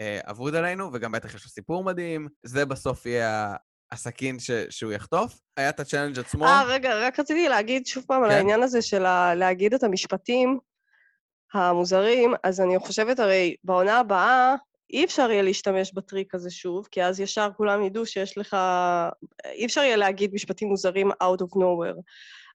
אה, 0.00 0.20
אבוד 0.24 0.54
עלינו, 0.54 0.90
וגם 0.92 1.12
בטח 1.12 1.34
יש 1.34 1.44
לו 1.44 1.50
סיפור 1.50 1.84
מדהים. 1.84 2.28
זה 2.42 2.66
בסוף 2.66 3.06
יהיה 3.06 3.56
הסכין 3.92 4.38
ש... 4.38 4.50
שהוא 4.70 4.92
יחטוף. 4.92 5.40
היה 5.56 5.68
את 5.68 5.80
ה 5.80 5.84
challenge 5.84 6.18
עצמו. 6.18 6.44
אה, 6.44 6.62
רגע, 6.66 7.06
רק 7.06 7.20
רציתי 7.20 7.48
להגיד 7.48 7.86
שוב 7.86 8.04
פעם 8.06 8.22
כן? 8.22 8.24
על 8.24 8.30
העניין 8.30 8.62
הזה 8.62 8.82
של 8.82 9.06
ה... 9.06 9.34
להגיד 9.34 9.74
את 9.74 9.84
המשפטים 9.84 10.58
המוזרים, 11.54 12.34
אז 12.44 12.60
אני 12.60 12.78
חושבת 12.78 13.18
הרי 13.18 13.56
בעונה 13.64 13.98
הבאה 13.98 14.54
אי 14.92 15.04
אפשר 15.04 15.30
יהיה 15.30 15.42
להשתמש 15.42 15.92
בטריק 15.94 16.34
הזה 16.34 16.50
שוב, 16.50 16.88
כי 16.90 17.02
אז 17.02 17.20
ישר 17.20 17.48
כולם 17.56 17.82
ידעו 17.82 18.06
שיש 18.06 18.38
לך... 18.38 18.56
אי 19.44 19.66
אפשר 19.66 19.80
יהיה 19.80 19.96
להגיד 19.96 20.34
משפטים 20.34 20.68
מוזרים 20.68 21.10
out 21.10 21.42
of 21.42 21.56
nowhere. 21.56 22.00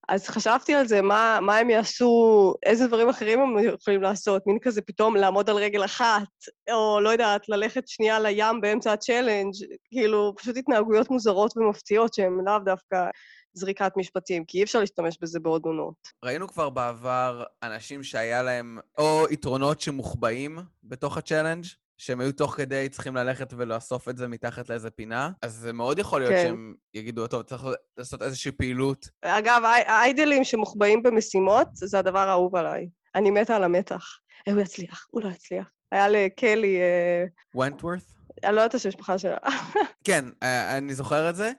אז 0.09 0.27
חשבתי 0.27 0.73
על 0.73 0.87
זה, 0.87 1.01
מה, 1.01 1.39
מה 1.41 1.57
הם 1.57 1.69
יעשו, 1.69 2.53
איזה 2.65 2.87
דברים 2.87 3.09
אחרים 3.09 3.39
הם 3.39 3.57
יכולים 3.73 4.01
לעשות, 4.01 4.47
מין 4.47 4.59
כזה 4.61 4.81
פתאום 4.81 5.15
לעמוד 5.15 5.49
על 5.49 5.55
רגל 5.55 5.85
אחת, 5.85 6.27
או 6.71 6.99
לא 7.01 7.09
יודעת, 7.09 7.49
ללכת 7.49 7.87
שנייה 7.87 8.19
לים 8.19 8.61
באמצע 8.61 8.93
ה 8.93 8.99
challenge, 8.99 9.53
כאילו, 9.91 10.33
פשוט 10.37 10.57
התנהגויות 10.57 11.11
מוזרות 11.11 11.57
ומפתיעות 11.57 12.13
שהן 12.13 12.37
לאו 12.45 12.59
דווקא 12.59 13.05
זריקת 13.53 13.91
משפטים, 13.97 14.45
כי 14.45 14.57
אי 14.57 14.63
אפשר 14.63 14.79
להשתמש 14.79 15.17
בזה 15.21 15.39
בעוד 15.39 15.65
עונות. 15.65 15.95
ראינו 16.25 16.47
כבר 16.47 16.69
בעבר 16.69 17.43
אנשים 17.63 18.03
שהיה 18.03 18.43
להם 18.43 18.79
או 18.97 19.25
יתרונות 19.31 19.81
שמוחבאים 19.81 20.59
בתוך 20.83 21.17
ה 21.17 21.22
challenge, 21.22 21.65
שהם 21.97 22.19
היו 22.19 22.31
תוך 22.31 22.55
כדי 22.55 22.89
צריכים 22.89 23.15
ללכת 23.15 23.53
ולאסוף 23.57 24.09
את 24.09 24.17
זה 24.17 24.27
מתחת 24.27 24.69
לאיזה 24.69 24.89
פינה, 24.91 25.29
אז 25.41 25.53
זה 25.53 25.73
מאוד 25.73 25.99
יכול 25.99 26.21
להיות 26.21 26.33
כן. 26.33 26.43
שהם 26.47 26.73
יגידו, 26.93 27.27
טוב, 27.27 27.41
צריך 27.43 27.63
לעשות 27.97 28.21
איזושהי 28.21 28.51
פעילות. 28.51 29.09
אגב, 29.21 29.61
האי- 29.65 29.87
האיידלים 29.87 30.43
שמוחבאים 30.43 31.03
במשימות, 31.03 31.67
זה 31.73 31.99
הדבר 31.99 32.19
האהוב 32.29 32.55
עליי. 32.55 32.89
אני 33.15 33.31
מתה 33.31 33.55
על 33.55 33.63
המתח. 33.63 34.05
אה, 34.47 34.53
הוא 34.53 34.61
יצליח, 34.61 35.07
הוא 35.11 35.23
לא 35.23 35.29
יצליח. 35.29 35.67
היה 35.91 36.07
לקלי, 36.09 36.77
אה, 36.81 37.25
ונטוורת? 37.61 37.99
אני 38.43 38.55
לא 38.55 38.61
יודעת 38.61 38.81
את 38.81 38.85
המשפחה 38.85 39.17
שלה. 39.17 39.37
כן, 40.07 40.25
אה, 40.43 40.77
אני 40.77 40.95
זוכר 40.95 41.29
את 41.29 41.35
זה. 41.35 41.51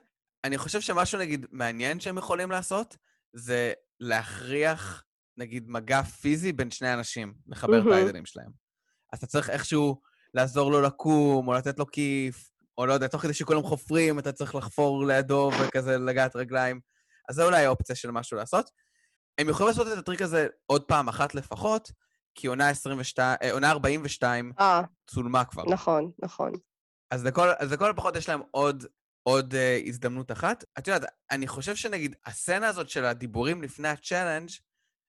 אני 0.43 0.57
חושב 0.57 0.81
שמשהו, 0.81 1.19
נגיד, 1.19 1.45
מעניין 1.51 1.99
שהם 1.99 2.17
יכולים 2.17 2.51
לעשות, 2.51 2.97
זה 3.33 3.73
להכריח, 3.99 5.03
נגיד, 5.37 5.69
מגע 5.69 6.01
פיזי 6.01 6.51
בין 6.51 6.71
שני 6.71 6.93
אנשים, 6.93 7.33
לחבר 7.47 7.81
את. 7.81 7.93
האיידלים 7.93 8.25
שלהם. 8.25 8.49
אז 9.13 9.17
אתה 9.19 9.27
צריך 9.27 9.49
איכשהו 9.49 10.01
לעזור 10.33 10.71
לו 10.71 10.81
לקום, 10.81 11.47
או 11.47 11.53
לתת 11.53 11.79
לו 11.79 11.85
כיף, 11.91 12.49
או 12.77 12.85
לא 12.85 12.93
יודע, 12.93 13.07
תוך 13.07 13.21
כדי 13.21 13.33
שכולם 13.33 13.63
חופרים, 13.63 14.19
אתה 14.19 14.31
צריך 14.31 14.55
לחפור 14.55 15.05
לידו 15.05 15.51
וכזה 15.61 15.97
לגעת 15.97 16.35
רגליים. 16.35 16.79
אז 17.29 17.35
זה 17.35 17.43
אולי 17.43 17.65
האופציה 17.65 17.95
של 17.95 18.11
משהו 18.11 18.37
לעשות. 18.37 18.69
הם 19.37 19.49
יכולים 19.49 19.67
לעשות 19.67 19.87
את 19.87 19.97
הטריק 19.97 20.21
הזה 20.21 20.47
עוד 20.65 20.83
פעם 20.83 21.07
אחת 21.07 21.35
לפחות, 21.35 21.91
כי 22.35 22.47
עונה 22.47 22.69
22, 22.69 23.37
אה, 23.41 23.51
עונה 23.51 23.71
42 23.71 24.53
אה, 24.59 24.81
צולמה 25.07 25.45
כבר. 25.45 25.63
נכון, 25.69 26.11
נכון. 26.19 26.51
אז 27.11 27.25
לכל, 27.25 27.47
אז 27.59 27.71
לכל 27.71 27.89
הפחות 27.89 28.15
יש 28.15 28.29
להם 28.29 28.41
עוד, 28.51 28.85
עוד 29.23 29.53
uh, 29.53 29.87
הזדמנות 29.87 30.31
אחת. 30.31 30.63
את 30.77 30.87
יודעת, 30.87 31.11
אני 31.31 31.47
חושב 31.47 31.75
שנגיד, 31.75 32.15
הסצנה 32.25 32.67
הזאת 32.67 32.89
של 32.89 33.05
הדיבורים 33.05 33.63
לפני 33.63 33.87
ה 33.87 33.93
challenge 33.93 34.49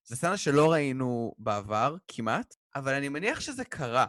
זו 0.05 0.17
סצנה 0.17 0.37
שלא 0.37 0.73
ראינו 0.73 1.35
בעבר, 1.39 1.97
כמעט, 2.09 2.55
אבל 2.75 2.95
אני 2.95 3.09
מניח 3.09 3.41
שזה 3.41 3.65
קרה. 3.65 4.07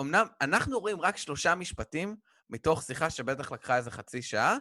אמנם 0.00 0.26
אנחנו 0.40 0.80
רואים 0.80 1.00
רק 1.00 1.16
שלושה 1.16 1.54
משפטים 1.54 2.16
מתוך 2.50 2.82
שיחה 2.82 3.10
שבטח 3.10 3.52
לקחה 3.52 3.76
איזה 3.76 3.90
חצי 3.90 4.22
שעה, 4.22 4.56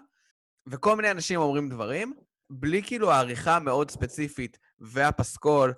וכל 0.68 0.96
מיני 0.96 1.12
אנשים 1.12 1.40
אומרים 1.40 1.70
דברים, 1.70 2.14
בלי 2.50 2.84
כאילו 2.84 3.12
העריכה 3.12 3.56
המאוד 3.56 3.92
ספציפית 3.92 4.60
והפסקול. 4.80 5.74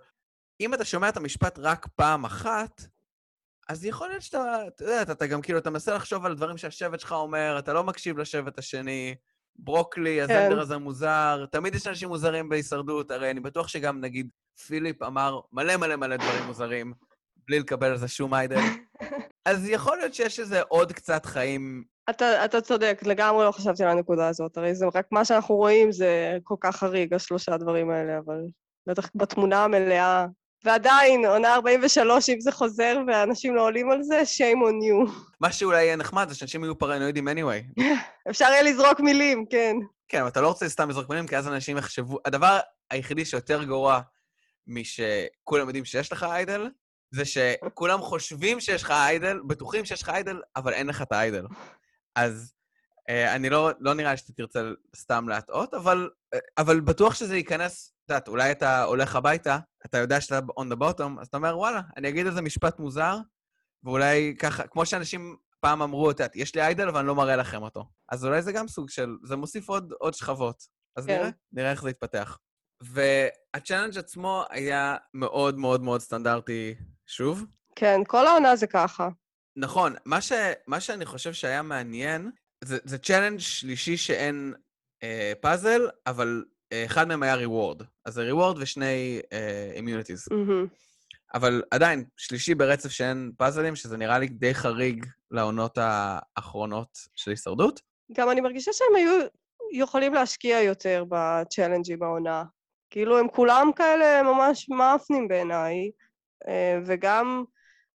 אם 0.60 0.74
אתה 0.74 0.86
שומע 0.86 1.10
את 1.10 1.18
המשפט 1.18 1.60
רק 1.60 1.88
פעם 1.96 2.26
אחת, 2.26 2.82
אז 3.70 3.86
יכול 3.86 4.08
להיות 4.08 4.22
שאתה, 4.22 4.68
אתה 4.68 4.84
יודע, 4.84 5.02
אתה 5.02 5.28
גם 5.28 5.42
כאילו, 5.42 5.60
אתה 5.60 5.70
מנסה 5.70 5.96
לחשוב 5.96 6.26
על 6.26 6.36
דברים 6.36 6.58
שהשבט 6.58 7.00
שלך 7.00 7.12
אומר, 7.12 7.56
אתה 7.60 7.74
לא 7.74 7.84
מקשיב 7.84 8.18
לשבט 8.18 8.60
השני, 8.60 9.16
ברוקלי, 9.56 10.22
הזנדר 10.22 10.60
הזה 10.60 10.78
מוזר, 10.78 11.46
תמיד 11.52 11.76
יש 11.76 11.88
אנשים 11.88 12.10
מוזרים 12.10 12.50
בהישרדות, 12.50 13.12
הרי 13.12 13.32
אני 13.32 13.40
בטוח 13.40 13.68
שגם, 13.68 14.02
נגיד, 14.02 14.30
פיליפ 14.68 15.04
אמר 15.04 15.40
מלא 15.52 15.78
מלא 15.78 15.96
מלא 15.96 16.18
דברים 16.18 16.44
מוזרים, 16.44 16.94
בלי 17.48 17.60
לקבל 17.60 17.88
על 17.88 17.98
זה 17.98 18.08
שום 18.08 18.34
איידל. 18.34 18.56
אז 19.46 19.70
יכול 19.70 19.98
להיות 19.98 20.14
שיש 20.14 20.40
איזה 20.40 20.62
עוד 20.62 20.92
קצת 20.92 21.26
חיים... 21.26 21.84
אתה, 22.10 22.46
אתה 22.46 22.62
צודק, 22.62 23.02
לגמרי 23.06 23.46
לא 23.46 23.52
חשבתי 23.52 23.84
על 23.84 23.90
הנקודה 23.90 24.28
הזאת. 24.28 24.58
הרי 24.58 24.76
זה 24.76 24.86
רק 24.96 25.08
מה 25.12 25.26
שאנחנו 25.26 25.56
רואים 25.56 25.92
זה 25.92 26.38
כל 26.44 26.56
כך 26.60 26.76
חריג, 26.76 27.14
השלושה 27.14 27.54
הדברים 27.54 27.90
האלה, 27.90 28.18
אבל 28.18 28.42
בטח 28.88 29.10
בתמונה 29.16 29.64
המלאה. 29.64 30.26
ועדיין, 30.64 31.26
עונה 31.26 31.54
43, 31.54 32.30
אם 32.30 32.40
זה 32.40 32.52
חוזר 32.52 33.00
ואנשים 33.08 33.56
לא 33.56 33.62
עולים 33.62 33.92
על 33.92 34.04
זה, 34.04 34.22
shame 34.22 34.58
on 34.58 34.86
you. 34.86 35.12
מה 35.40 35.52
שאולי 35.52 35.84
יהיה 35.84 35.96
נחמד 35.96 36.30
זה 36.30 36.36
שאנשים 36.36 36.64
יהיו 36.64 36.78
פרנואידים 36.78 37.28
anyway. 37.28 37.82
אפשר 38.30 38.46
יהיה 38.46 38.64
לזרוק 38.64 39.00
מילים, 39.00 39.46
כן. 39.50 39.76
כן, 40.08 40.20
אבל 40.20 40.28
אתה 40.28 40.42
לא 40.42 40.48
רוצה 40.48 40.70
סתם 40.70 40.90
לזרוק 40.90 41.10
מילים, 41.10 41.28
כי 41.28 41.38
אז 41.38 41.48
אנשים 41.48 41.78
יחשבו... 41.78 42.20
הדבר 42.26 42.60
היחידי 42.90 43.26
שיותר 43.26 43.64
גרוע 43.64 44.00
משכולם 44.68 45.68
יודעים 45.68 45.86
שיש 45.86 46.12
לך 46.12 46.24
איידל, 46.24 46.70
זה 47.12 47.26
שכולם 47.26 48.02
חושבים 48.02 48.60
שיש 48.60 48.84
לך 48.84 48.92
איידל, 48.92 49.40
בטוחים 49.48 49.86
שיש 49.86 50.02
לך 50.02 50.10
איידל, 50.10 50.42
אבל 50.56 50.74
אין 50.74 50.88
לך 50.88 51.02
את 51.02 51.12
האיידל. 51.12 51.46
אז 52.16 52.54
אה, 53.10 53.36
אני 53.36 53.50
לא, 53.50 53.72
לא 53.80 53.94
נראה 53.94 54.12
לי 54.12 54.18
שאתה 54.18 54.34
תרצה 54.34 54.62
סתם 54.96 55.30
להטעות, 55.30 55.74
אבל, 55.74 56.10
אה, 56.34 56.40
אבל 56.58 56.80
בטוח 56.80 57.16
שזה 57.16 57.38
ייכנס, 57.38 57.94
את 58.06 58.10
יודעת, 58.10 58.28
אולי 58.28 58.52
אתה 58.52 58.84
הולך 58.84 59.16
הביתה, 59.16 59.58
אתה 59.86 59.98
יודע 59.98 60.22
שאתה 60.22 60.40
on 60.60 60.74
the 60.74 60.78
bottom, 60.78 61.22
אז 61.22 61.28
אתה 61.28 61.38
אומר, 61.38 61.58
וואלה, 61.58 61.82
אני 61.98 62.10
אגיד 62.10 62.26
איזה 62.26 62.42
משפט 62.42 62.80
מוזר, 62.80 63.18
ואולי 63.84 64.36
ככה, 64.40 64.68
כמו 64.68 64.86
שאנשים 64.86 65.38
פעם 65.60 65.82
אמרו, 65.82 66.12
את 66.12 66.20
יודעת, 66.20 66.36
יש 66.36 66.56
לי 66.56 66.62
איידל, 66.62 66.88
אבל 66.88 67.00
אני 67.00 67.08
לא 67.08 67.16
מראה 67.16 67.36
לכם 67.36 67.64
אותו. 67.64 67.86
אז 68.10 68.26
אולי 68.26 68.42
זה 68.42 68.52
גם 68.52 68.68
סוג 68.68 68.90
של, 68.90 69.18
זה 69.24 69.36
מוסיף 69.36 69.70
עוד, 69.70 69.94
עוד 70.00 70.14
שכבות. 70.14 70.64
אז 70.96 71.06
כן. 71.06 71.18
נראה, 71.18 71.30
נראה 71.52 71.72
איך 71.72 71.82
זה 71.82 71.90
יתפתח. 71.90 72.38
וה 72.82 73.03
challenge 73.03 73.98
עצמו 73.98 74.44
היה 74.50 74.98
מאוד 75.14 75.58
מאוד 75.58 75.84
מאוד 75.84 76.02
סטנדרטי, 76.02 76.76
שוב. 77.12 77.46
כן, 77.76 78.02
כל 78.08 78.28
העונה 78.28 78.56
זה 78.56 78.68
ככה. 78.68 79.10
נכון, 79.56 79.96
מה, 80.06 80.22
ש, 80.22 80.32
מה 80.68 80.80
שאני 80.80 81.06
חושב 81.06 81.34
שהיה 81.34 81.62
מעניין, 81.62 82.32
זה, 82.64 82.78
זה 82.84 82.98
challenge 82.98 83.40
שלישי 83.40 83.98
שאין 83.98 84.54
אה, 85.04 85.34
פאזל, 85.42 85.90
אבל 86.08 86.44
אה, 86.74 86.86
אחד 86.86 87.08
מהם 87.08 87.24
היה 87.24 87.36
reward. 87.36 87.82
אז 88.06 88.14
זה 88.14 88.22
reward 88.22 88.58
ושני 88.60 89.22
immunities. 89.76 90.28
מהמם. 90.32 90.68
אבל 91.34 91.64
עדיין, 91.72 92.06
שלישי 92.18 92.56
ברצף 92.56 92.90
שאין 92.90 93.32
פאזלים, 93.38 93.76
שזה 93.76 93.98
נראה 93.98 94.20
לי 94.20 94.28
די 94.28 94.54
חריג 94.54 95.06
לעונות 95.32 95.78
האחרונות 95.82 96.98
של 97.16 97.32
הישרדות. 97.32 97.82
גם 98.14 98.30
אני 98.30 98.42
מרגישה 98.42 98.72
שהם 98.74 98.96
היו 98.96 99.12
יכולים 99.74 100.14
להשקיע 100.14 100.62
יותר 100.62 101.04
ב 101.10 101.17
challenge־ים 101.17 102.00
בעונה. 102.00 102.44
כאילו, 102.90 103.20
הם 103.20 103.28
כולם 103.28 103.72
כאלה 103.76 104.24
ממש 104.24 104.70
מאפנים 104.70 105.28
בעיניי, 105.28 105.76
אה, 105.76 105.90
וגם 106.86 107.44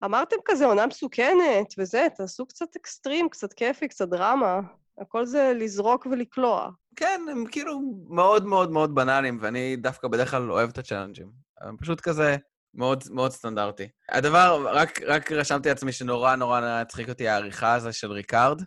אמרתם 0.03 0.35
כזה 0.45 0.65
עונה 0.65 0.85
מסוכנת 0.85 1.73
וזה, 1.77 2.07
תעשו 2.17 2.45
קצת 2.45 2.75
אקסטרים, 2.75 3.29
קצת 3.29 3.53
כיפי, 3.53 3.87
קצת 3.87 4.07
דרמה. 4.07 4.59
הכל 5.01 5.25
זה 5.25 5.53
לזרוק 5.55 6.07
ולקלוע. 6.11 6.69
כן, 6.95 7.21
הם 7.31 7.45
כאילו 7.45 7.81
מאוד 8.09 8.45
מאוד 8.45 8.71
מאוד 8.71 8.95
בנאליים, 8.95 9.37
ואני 9.41 9.75
דווקא 9.75 10.07
בדרך 10.07 10.31
כלל 10.31 10.51
אוהב 10.51 10.69
את 10.69 10.77
ה 10.77 10.81
challenge־ים. 10.81 11.31
הם 11.61 11.77
פשוט 11.77 12.01
כזה 12.01 12.37
מאוד 12.73 13.03
מאוד 13.11 13.31
סטנדרטי. 13.31 13.87
הדבר, 14.09 14.67
רק, 14.73 15.01
רק 15.01 15.31
רשמתי 15.31 15.69
לעצמי 15.69 15.91
שנורא 15.91 16.35
נורא 16.35 16.61
הצחיק 16.61 17.09
אותי 17.09 17.27
העריכה 17.27 17.73
הזו 17.73 17.93
של 17.93 18.11
ריקארד, 18.11 18.61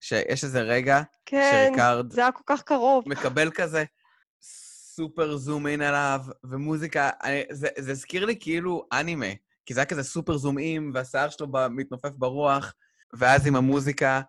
שיש 0.00 0.44
איזה 0.44 0.60
רגע 0.60 1.02
כן, 1.26 1.66
שריקארד 1.68 2.12
זה 2.12 2.20
היה 2.20 2.32
כל 2.32 2.42
כך 2.46 2.62
קרוב. 2.62 3.04
מקבל 3.06 3.50
כזה 3.50 3.84
סופר 4.96 5.36
זום 5.36 5.66
אין 5.66 5.82
עליו, 5.82 6.20
ומוזיקה, 6.44 7.10
אני, 7.22 7.42
זה, 7.50 7.68
זה 7.78 7.90
הזכיר 7.90 8.24
לי 8.24 8.36
כאילו 8.40 8.86
אנימה, 8.92 9.26
כי 9.66 9.74
זה 9.74 9.80
היה 9.80 9.86
כזה 9.86 10.02
סופר 10.02 10.36
זום 10.36 10.58
אין, 10.58 10.90
והשיער 10.94 11.28
שלו 11.28 11.46
ב- 11.52 11.68
מתנופף 11.68 12.10
ברוח, 12.10 12.74
ואז 13.12 13.46
עם 13.46 13.56
המוזיקה 13.56 14.20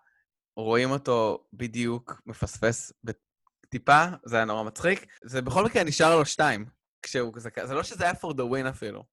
רואים 0.56 0.90
אותו 0.90 1.46
בדיוק 1.52 2.22
מפספס 2.26 2.92
בטיפה, 3.04 4.04
זה 4.24 4.36
היה 4.36 4.44
נורא 4.44 4.62
מצחיק. 4.62 5.06
זה 5.24 5.42
בכל 5.42 5.64
מקרה 5.64 5.84
נשאר 5.84 6.18
לו 6.18 6.26
שתיים, 6.26 6.66
כשהוא 7.02 7.34
כזה, 7.34 7.50
זה 7.64 7.74
לא 7.74 7.82
שזה 7.82 8.04
היה 8.04 8.12
for 8.12 8.32
the 8.32 8.42
win 8.52 8.68
אפילו. 8.70 9.04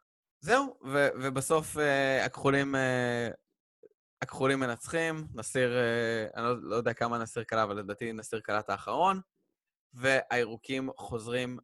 זהו, 0.41 0.79
ו, 0.86 1.07
ובסוף 1.22 1.77
uh, 1.77 2.25
הכחולים, 2.25 2.75
uh, 2.75 3.33
הכחולים 4.22 4.60
מנצחים, 4.60 5.27
נסיר, 5.33 5.69
uh, 5.69 6.38
אני 6.38 6.43
לא, 6.45 6.55
לא 6.62 6.75
יודע 6.75 6.93
כמה 6.93 7.17
נסיר 7.17 7.43
קלה, 7.43 7.63
אבל 7.63 7.75
לדעתי 7.75 8.13
נסיר 8.13 8.39
קלט 8.39 8.69
האחרון, 8.69 9.22
והירוקים 9.93 10.89
חוזרים 10.97 11.57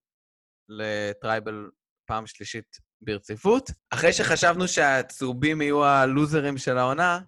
לטרייבל 0.69 1.69
פעם 2.07 2.27
שלישית 2.27 2.77
ברציפות. 3.01 3.71
אחרי 3.93 4.13
שחשבנו 4.13 4.67
שהצהובים 4.67 5.61
יהיו 5.61 5.85
הלוזרים 5.85 6.57
של 6.57 6.77
העונה, 6.77 7.19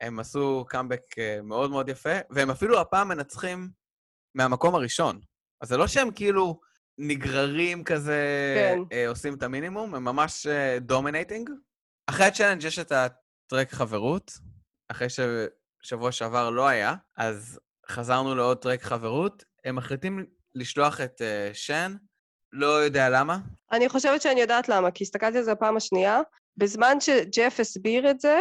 הם 0.00 0.18
עשו 0.18 0.64
קאמבק 0.68 1.18
אה, 1.18 1.38
מאוד 1.42 1.70
מאוד 1.70 1.88
יפה, 1.88 2.18
והם 2.30 2.50
אפילו 2.50 2.80
הפעם 2.80 3.08
מנצחים 3.08 3.70
מהמקום 4.34 4.74
הראשון. 4.74 5.20
אז 5.62 5.68
זה 5.68 5.76
לא 5.76 5.86
שהם 5.86 6.10
כאילו 6.10 6.60
נגררים 6.98 7.84
כזה, 7.84 8.20
כן. 8.56 8.78
אה, 8.92 9.08
עושים 9.08 9.34
את 9.34 9.42
המינימום, 9.42 9.94
הם 9.94 10.04
ממש 10.04 10.46
dominating. 10.80 11.50
אחרי 12.10 12.26
ה 12.26 12.30
challenge 12.30 12.64
יש 12.64 12.78
את 12.78 12.92
הטרק 12.92 13.72
חברות, 13.72 14.32
אחרי 14.88 15.08
ששבוע 15.08 16.12
שעבר 16.12 16.50
לא 16.50 16.68
היה, 16.68 16.94
אז 17.16 17.60
חזרנו 17.90 18.34
לעוד 18.34 18.58
טרק 18.58 18.82
חברות. 18.82 19.44
הם 19.66 19.76
מחליטים 19.76 20.26
לשלוח 20.54 21.00
את 21.00 21.20
uh, 21.20 21.54
שאן, 21.54 21.94
לא 22.52 22.66
יודע 22.66 23.08
למה. 23.08 23.38
אני 23.72 23.88
חושבת 23.88 24.22
שאני 24.22 24.40
יודעת 24.40 24.68
למה, 24.68 24.90
כי 24.90 25.04
הסתכלתי 25.04 25.38
על 25.38 25.44
זה 25.44 25.54
בפעם 25.54 25.76
השנייה. 25.76 26.20
בזמן 26.56 27.00
שג'ף 27.00 27.60
הסביר 27.60 28.10
את 28.10 28.20
זה, 28.20 28.40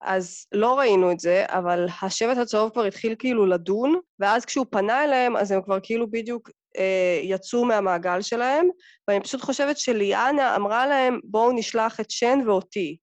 אז 0.00 0.46
לא 0.52 0.78
ראינו 0.78 1.12
את 1.12 1.20
זה, 1.20 1.44
אבל 1.48 1.86
השבט 2.02 2.36
הצהוב 2.36 2.70
כבר 2.72 2.84
התחיל 2.84 3.14
כאילו 3.18 3.46
לדון, 3.46 4.00
ואז 4.18 4.44
כשהוא 4.44 4.66
פנה 4.70 5.04
אליהם, 5.04 5.36
אז 5.36 5.50
הם 5.50 5.62
כבר 5.62 5.78
כאילו 5.82 6.10
בדיוק 6.10 6.50
אה, 6.76 7.20
יצאו 7.22 7.64
מהמעגל 7.64 8.22
שלהם, 8.22 8.68
ואני 9.08 9.20
פשוט 9.20 9.40
חושבת 9.40 9.78
שליאנה 9.78 10.56
אמרה 10.56 10.86
להם, 10.86 11.20
בואו 11.24 11.52
נשלח 11.52 12.00
את 12.00 12.10
שן 12.10 12.38
ואותי. 12.46 12.96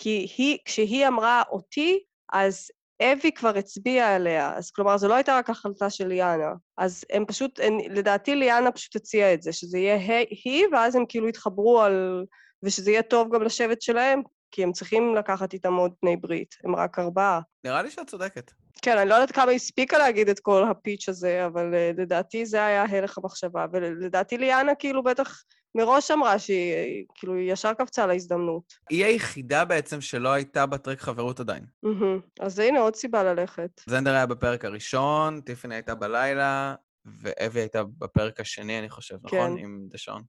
כי 0.00 0.28
היא, 0.36 0.58
כשהיא 0.64 1.06
אמרה 1.06 1.42
אותי, 1.50 1.98
אז 2.32 2.70
אבי 3.02 3.32
כבר 3.32 3.58
הצביע 3.58 4.14
עליה, 4.14 4.54
אז 4.56 4.70
כלומר, 4.70 4.96
זו 4.96 5.08
לא 5.08 5.14
הייתה 5.14 5.38
רק 5.38 5.50
החלטה 5.50 5.90
של 5.90 6.06
ליאנה. 6.06 6.52
אז 6.76 7.04
הם 7.12 7.26
פשוט, 7.26 7.60
הם, 7.62 7.78
לדעתי 7.90 8.36
ליאנה 8.36 8.72
פשוט 8.72 8.96
הציעה 8.96 9.34
את 9.34 9.42
זה, 9.42 9.52
שזה 9.52 9.78
יהיה 9.78 10.24
היא, 10.44 10.66
ואז 10.72 10.94
הם 10.94 11.04
כאילו 11.08 11.28
יתחברו 11.28 11.80
על... 11.80 12.24
ושזה 12.62 12.90
יהיה 12.90 13.02
טוב 13.02 13.34
גם 13.34 13.42
לשבט 13.42 13.82
שלהם, 13.82 14.22
כי 14.50 14.62
הם 14.62 14.72
צריכים 14.72 15.14
לקחת 15.14 15.52
איתם 15.52 15.74
עוד 15.74 15.92
בני 16.02 16.16
ברית, 16.16 16.54
הם 16.64 16.76
רק 16.76 16.98
ארבעה. 16.98 17.40
נראה 17.64 17.82
לי 17.82 17.90
שאת 17.90 18.06
צודקת. 18.06 18.50
כן, 18.82 18.98
אני 18.98 19.08
לא 19.08 19.14
יודעת 19.14 19.32
כמה 19.32 19.52
הספיקה 19.52 19.98
להגיד 19.98 20.28
את 20.28 20.40
כל 20.40 20.64
הפיץ' 20.70 21.08
הזה, 21.08 21.46
אבל 21.46 21.74
uh, 21.74 22.00
לדעתי 22.00 22.46
זה 22.46 22.66
היה 22.66 22.84
הלך 22.84 23.18
המחשבה, 23.18 23.66
ולדעתי 23.72 24.38
ליאנה 24.38 24.74
כאילו 24.74 25.02
בטח 25.02 25.42
מראש 25.74 26.10
אמרה 26.10 26.38
שהיא 26.38 27.04
כאילו 27.14 27.38
ישר 27.38 27.74
קפצה 27.74 28.06
להזדמנות. 28.06 28.72
היא 28.90 29.04
היחידה 29.04 29.64
בעצם 29.64 30.00
שלא 30.00 30.28
הייתה 30.28 30.66
בטרק 30.66 31.00
חברות 31.00 31.40
עדיין. 31.40 31.64
Mm-hmm. 31.86 32.30
אז 32.40 32.58
הנה 32.58 32.80
עוד 32.80 32.96
סיבה 32.96 33.22
ללכת. 33.22 33.80
זנדר 33.86 34.14
היה 34.14 34.26
בפרק 34.26 34.64
הראשון, 34.64 35.40
טיפני 35.40 35.74
הייתה 35.74 35.94
בלילה, 35.94 36.74
ואבי 37.22 37.60
הייתה 37.60 37.82
בפרק 37.98 38.40
השני, 38.40 38.78
אני 38.78 38.88
חושב, 38.88 39.16
כן. 39.26 39.36
נכון? 39.36 39.58
עם 39.58 39.86
דשון. 39.90 40.22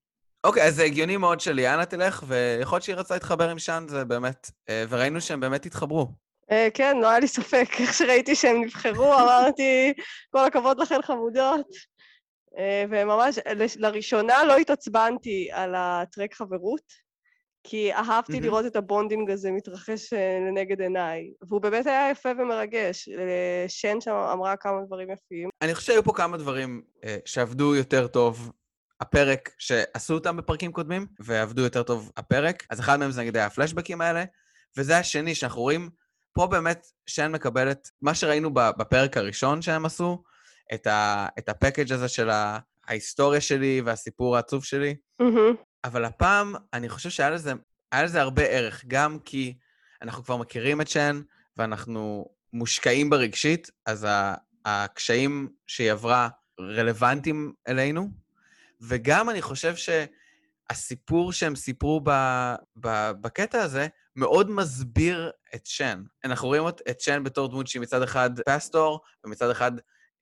אוקיי, 0.43 0.63
אז 0.63 0.75
זה 0.75 0.83
הגיוני 0.83 1.17
מאוד 1.17 1.39
שליאנה 1.39 1.85
תלך, 1.85 2.23
ויכול 2.27 2.75
להיות 2.75 2.83
שהיא 2.83 2.95
רצה 2.95 3.13
להתחבר 3.13 3.49
עם 3.49 3.59
שאן, 3.59 3.87
זה 3.87 4.05
באמת... 4.05 4.51
אה, 4.69 4.83
וראינו 4.89 5.21
שהם 5.21 5.39
באמת 5.39 5.65
התחברו. 5.65 6.07
אה, 6.51 6.67
כן, 6.73 6.97
לא 6.97 7.09
היה 7.09 7.19
לי 7.19 7.27
ספק. 7.27 7.67
איך 7.79 7.93
שראיתי 7.93 8.35
שהם 8.35 8.61
נבחרו, 8.61 9.13
אמרתי, 9.13 9.93
כל 10.31 10.45
הכבוד 10.45 10.79
לכן 10.79 11.01
חמודות. 11.01 11.67
אה, 12.57 12.83
וממש, 12.89 13.39
לראשונה 13.77 14.43
לא 14.43 14.57
התעצבנתי 14.57 15.49
על 15.51 15.73
הטרק 15.77 16.33
חברות, 16.33 17.09
כי 17.63 17.93
אהבתי 17.93 18.37
mm-hmm. 18.37 18.41
לראות 18.41 18.65
את 18.65 18.75
ה 18.75 18.82
bonding 18.82 19.31
הזה 19.31 19.51
מתרחש 19.51 20.13
לנגד 20.47 20.81
עיניי. 20.81 21.31
והוא 21.47 21.61
באמת 21.61 21.87
היה 21.87 22.09
יפה 22.09 22.29
ומרגש. 22.39 23.09
שאן 23.67 24.01
שם 24.01 24.11
אמרה 24.11 24.55
כמה 24.57 24.77
דברים 24.87 25.07
יפים. 25.11 25.49
אני 25.61 25.75
חושב 25.75 25.87
שהיו 25.87 26.03
פה 26.03 26.13
כמה 26.13 26.37
דברים 26.37 26.81
שעבדו 27.25 27.75
יותר 27.75 28.07
טוב 28.07 28.51
הפרק 29.01 29.49
שעשו 29.57 30.13
אותם 30.13 30.37
בפרקים 30.37 30.71
קודמים, 30.71 31.07
ועבדו 31.19 31.61
יותר 31.61 31.83
טוב 31.83 32.11
הפרק. 32.17 32.63
אז 32.69 32.79
אחד 32.79 32.99
מהם 32.99 33.11
זה 33.11 33.21
נגיד 33.21 33.37
היה 33.37 33.45
הפלשבקים 33.45 34.01
האלה, 34.01 34.23
וזה 34.77 34.97
השני 34.97 35.35
שאנחנו 35.35 35.61
רואים, 35.61 35.89
פה 36.33 36.47
באמת 36.47 36.87
שאן 37.05 37.31
מקבלת, 37.31 37.89
מה 38.01 38.15
שראינו 38.15 38.53
בפרק 38.53 39.17
הראשון 39.17 39.61
שהם 39.61 39.85
עשו, 39.85 40.23
את, 40.73 40.87
ה, 40.87 41.27
את 41.39 41.49
הפקאג' 41.49 41.91
הזה 41.93 42.07
של 42.07 42.29
ההיסטוריה 42.87 43.41
שלי 43.41 43.81
והסיפור 43.85 44.35
העצוב 44.35 44.63
שלי, 44.63 44.95
mm-hmm. 45.21 45.55
אבל 45.83 46.05
הפעם 46.05 46.55
אני 46.73 46.89
חושב 46.89 47.09
שהיה 47.09 47.29
לזה, 47.29 47.53
לזה 48.03 48.21
הרבה 48.21 48.43
ערך, 48.43 48.83
גם 48.87 49.19
כי 49.25 49.57
אנחנו 50.01 50.23
כבר 50.23 50.37
מכירים 50.37 50.81
את 50.81 50.87
שן, 50.87 51.21
ואנחנו 51.57 52.25
מושקעים 52.53 53.09
ברגשית, 53.09 53.71
אז 53.85 54.07
הקשיים 54.65 55.49
שהיא 55.67 55.91
עברה 55.91 56.29
רלוונטיים 56.59 57.53
אלינו, 57.67 58.09
וגם 58.81 59.29
אני 59.29 59.41
חושב 59.41 59.73
שהסיפור 59.75 61.31
שהם 61.31 61.55
סיפרו 61.55 62.01
ב, 62.03 62.09
ב, 62.75 63.11
בקטע 63.11 63.61
הזה 63.61 63.87
מאוד 64.19 64.51
מסביר 64.51 65.31
את 65.55 65.65
שן. 65.65 66.03
אנחנו 66.23 66.47
רואים 66.47 66.63
את 66.89 66.99
שן 66.99 67.23
בתור 67.23 67.47
דמות 67.47 67.67
שהיא 67.67 67.81
מצד 67.81 68.01
אחד 68.01 68.29
פסטור, 68.45 68.99
ומצד 69.25 69.49
אחד 69.49 69.71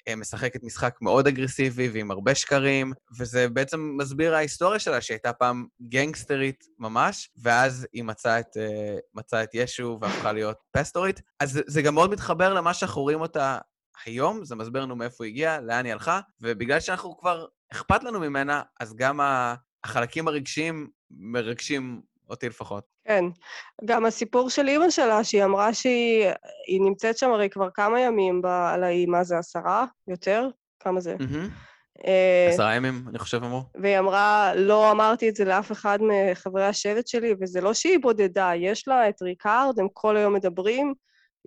אה, 0.07 0.15
משחקת 0.15 0.63
משחק 0.63 0.97
מאוד 1.01 1.27
אגרסיבי 1.27 1.89
ועם 1.89 2.11
הרבה 2.11 2.35
שקרים, 2.35 2.93
וזה 3.19 3.49
בעצם 3.49 3.97
מסביר 3.97 4.35
ההיסטוריה 4.35 4.79
שלה, 4.79 5.01
שהייתה 5.01 5.33
פעם 5.33 5.67
גנגסטרית 5.81 6.63
ממש, 6.79 7.29
ואז 7.37 7.87
היא 7.93 8.03
מצאה 8.03 8.39
את, 8.39 8.57
uh, 8.57 8.99
מצא 9.13 9.43
את 9.43 9.49
ישו 9.53 9.97
והפכה 10.01 10.31
להיות 10.31 10.57
פסטורית. 10.71 11.21
אז 11.39 11.61
זה 11.67 11.81
גם 11.81 11.95
מאוד 11.95 12.09
מתחבר 12.09 12.53
למה 12.53 12.73
שאנחנו 12.73 13.01
רואים 13.01 13.21
אותה 13.21 13.57
היום, 14.05 14.45
זה 14.45 14.55
מסביר 14.55 14.81
לנו 14.81 14.95
מאיפה 14.95 15.25
היא 15.25 15.31
הגיעה, 15.31 15.61
לאן 15.61 15.85
היא 15.85 15.93
הלכה, 15.93 16.19
ובגלל 16.41 16.79
שאנחנו 16.79 17.17
כבר 17.17 17.45
אכפת 17.73 18.03
לנו 18.03 18.19
ממנה, 18.19 18.61
אז 18.79 18.95
גם 18.95 19.19
החלקים 19.83 20.27
הרגשיים 20.27 20.89
מרגשים 21.11 22.01
אותי 22.29 22.49
לפחות. 22.49 22.83
כן. 23.05 23.25
גם 23.85 24.05
הסיפור 24.05 24.49
של 24.49 24.67
אימא 24.67 24.89
שלה, 24.89 25.23
שהיא 25.23 25.43
אמרה 25.43 25.73
שהיא 25.73 26.81
נמצאת 26.81 27.17
שם 27.17 27.31
הרי 27.31 27.49
כבר 27.49 27.69
כמה 27.73 28.01
ימים 28.01 28.41
ב, 28.41 28.45
על 28.45 28.83
האי, 28.83 29.05
מה 29.05 29.23
זה, 29.23 29.37
עשרה? 29.37 29.85
יותר? 30.07 30.49
כמה 30.79 30.99
זה? 30.99 31.15
אה, 32.05 32.49
עשרה 32.53 32.75
ימים, 32.75 33.05
אני 33.09 33.19
חושב, 33.19 33.43
אמרו. 33.43 33.63
והיא 33.75 33.99
אמרה, 33.99 34.51
לא 34.55 34.91
אמרתי 34.91 35.29
את 35.29 35.35
זה 35.35 35.45
לאף 35.45 35.71
אחד 35.71 35.99
מחברי 36.01 36.65
השבט 36.65 37.07
שלי, 37.07 37.33
וזה 37.39 37.61
לא 37.61 37.73
שהיא 37.73 37.99
בודדה, 38.01 38.51
יש 38.55 38.87
לה 38.87 39.09
את 39.09 39.21
ריקארד, 39.21 39.79
הם 39.79 39.87
כל 39.93 40.17
היום 40.17 40.33
מדברים, 40.33 40.93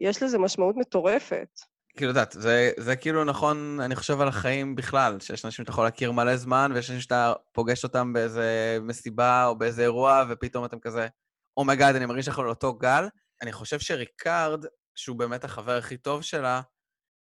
יש 0.01 0.23
לזה 0.23 0.39
משמעות 0.39 0.77
מטורפת. 0.77 1.49
כאילו, 1.97 2.11
יודעת, 2.11 2.33
זה, 2.39 2.71
זה 2.77 2.97
כאילו 2.97 3.25
נכון, 3.25 3.81
אני 3.81 3.97
חושב 3.97 4.21
על 4.21 4.29
החיים 4.29 4.75
בכלל, 4.75 5.21
שיש 5.21 5.45
אנשים 5.45 5.65
שאתה 5.65 5.73
יכול 5.73 5.85
להכיר 5.85 6.13
מלא 6.13 6.37
זמן, 6.37 6.73
ויש 6.75 6.91
אנשים 6.91 7.01
שאתה 7.01 7.33
פוגש 7.53 7.85
אותם 7.85 8.13
באיזה 8.13 8.79
מסיבה 8.83 9.47
או 9.47 9.59
באיזה 9.59 9.83
אירוע, 9.83 10.25
ופתאום 10.29 10.65
אתם 10.65 10.81
כזה, 10.81 11.09
oh 11.57 11.76
my 11.76 11.95
god, 11.95 11.97
אני 11.97 12.07
מרגיש 12.07 12.25
שאנחנו 12.25 12.43
על 12.43 12.49
אותו 12.49 12.75
גל. 12.75 13.09
אני 13.43 13.53
חושב 13.53 13.79
שריקארד, 13.79 14.65
שהוא 14.95 15.17
באמת 15.17 15.45
החבר 15.45 15.77
הכי 15.77 15.97
טוב 15.97 16.23
שלה, 16.23 16.61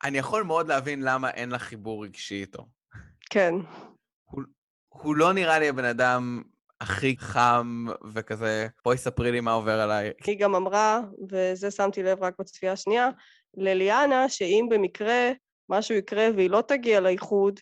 אני 0.05 0.19
יכול 0.19 0.43
מאוד 0.43 0.69
להבין 0.69 1.03
למה 1.03 1.31
אין 1.31 1.51
לה 1.51 1.59
חיבור 1.59 2.05
רגשי 2.05 2.41
איתו. 2.41 2.67
כן. 3.31 3.55
הוא, 4.25 4.43
הוא 4.89 5.17
לא 5.17 5.33
נראה 5.33 5.59
לי 5.59 5.69
הבן 5.69 5.85
אדם 5.85 6.43
הכי 6.81 7.17
חם 7.19 7.87
וכזה, 8.15 8.69
בואי 8.85 8.97
ספרי 8.97 9.33
לי 9.33 9.41
מה 9.41 9.53
עובר 9.53 9.81
עליי. 9.81 10.13
היא 10.25 10.41
גם 10.41 10.55
אמרה, 10.55 11.01
וזה 11.31 11.71
שמתי 11.71 12.03
לב 12.03 12.23
רק 12.23 12.35
בצפייה 12.39 12.73
השנייה, 12.73 13.09
לליאנה 13.57 14.29
שאם 14.29 14.67
במקרה 14.71 15.31
משהו 15.69 15.95
יקרה 15.95 16.29
והיא 16.37 16.51
לא 16.51 16.63
תגיע 16.69 17.01
לאיחוד, 17.01 17.61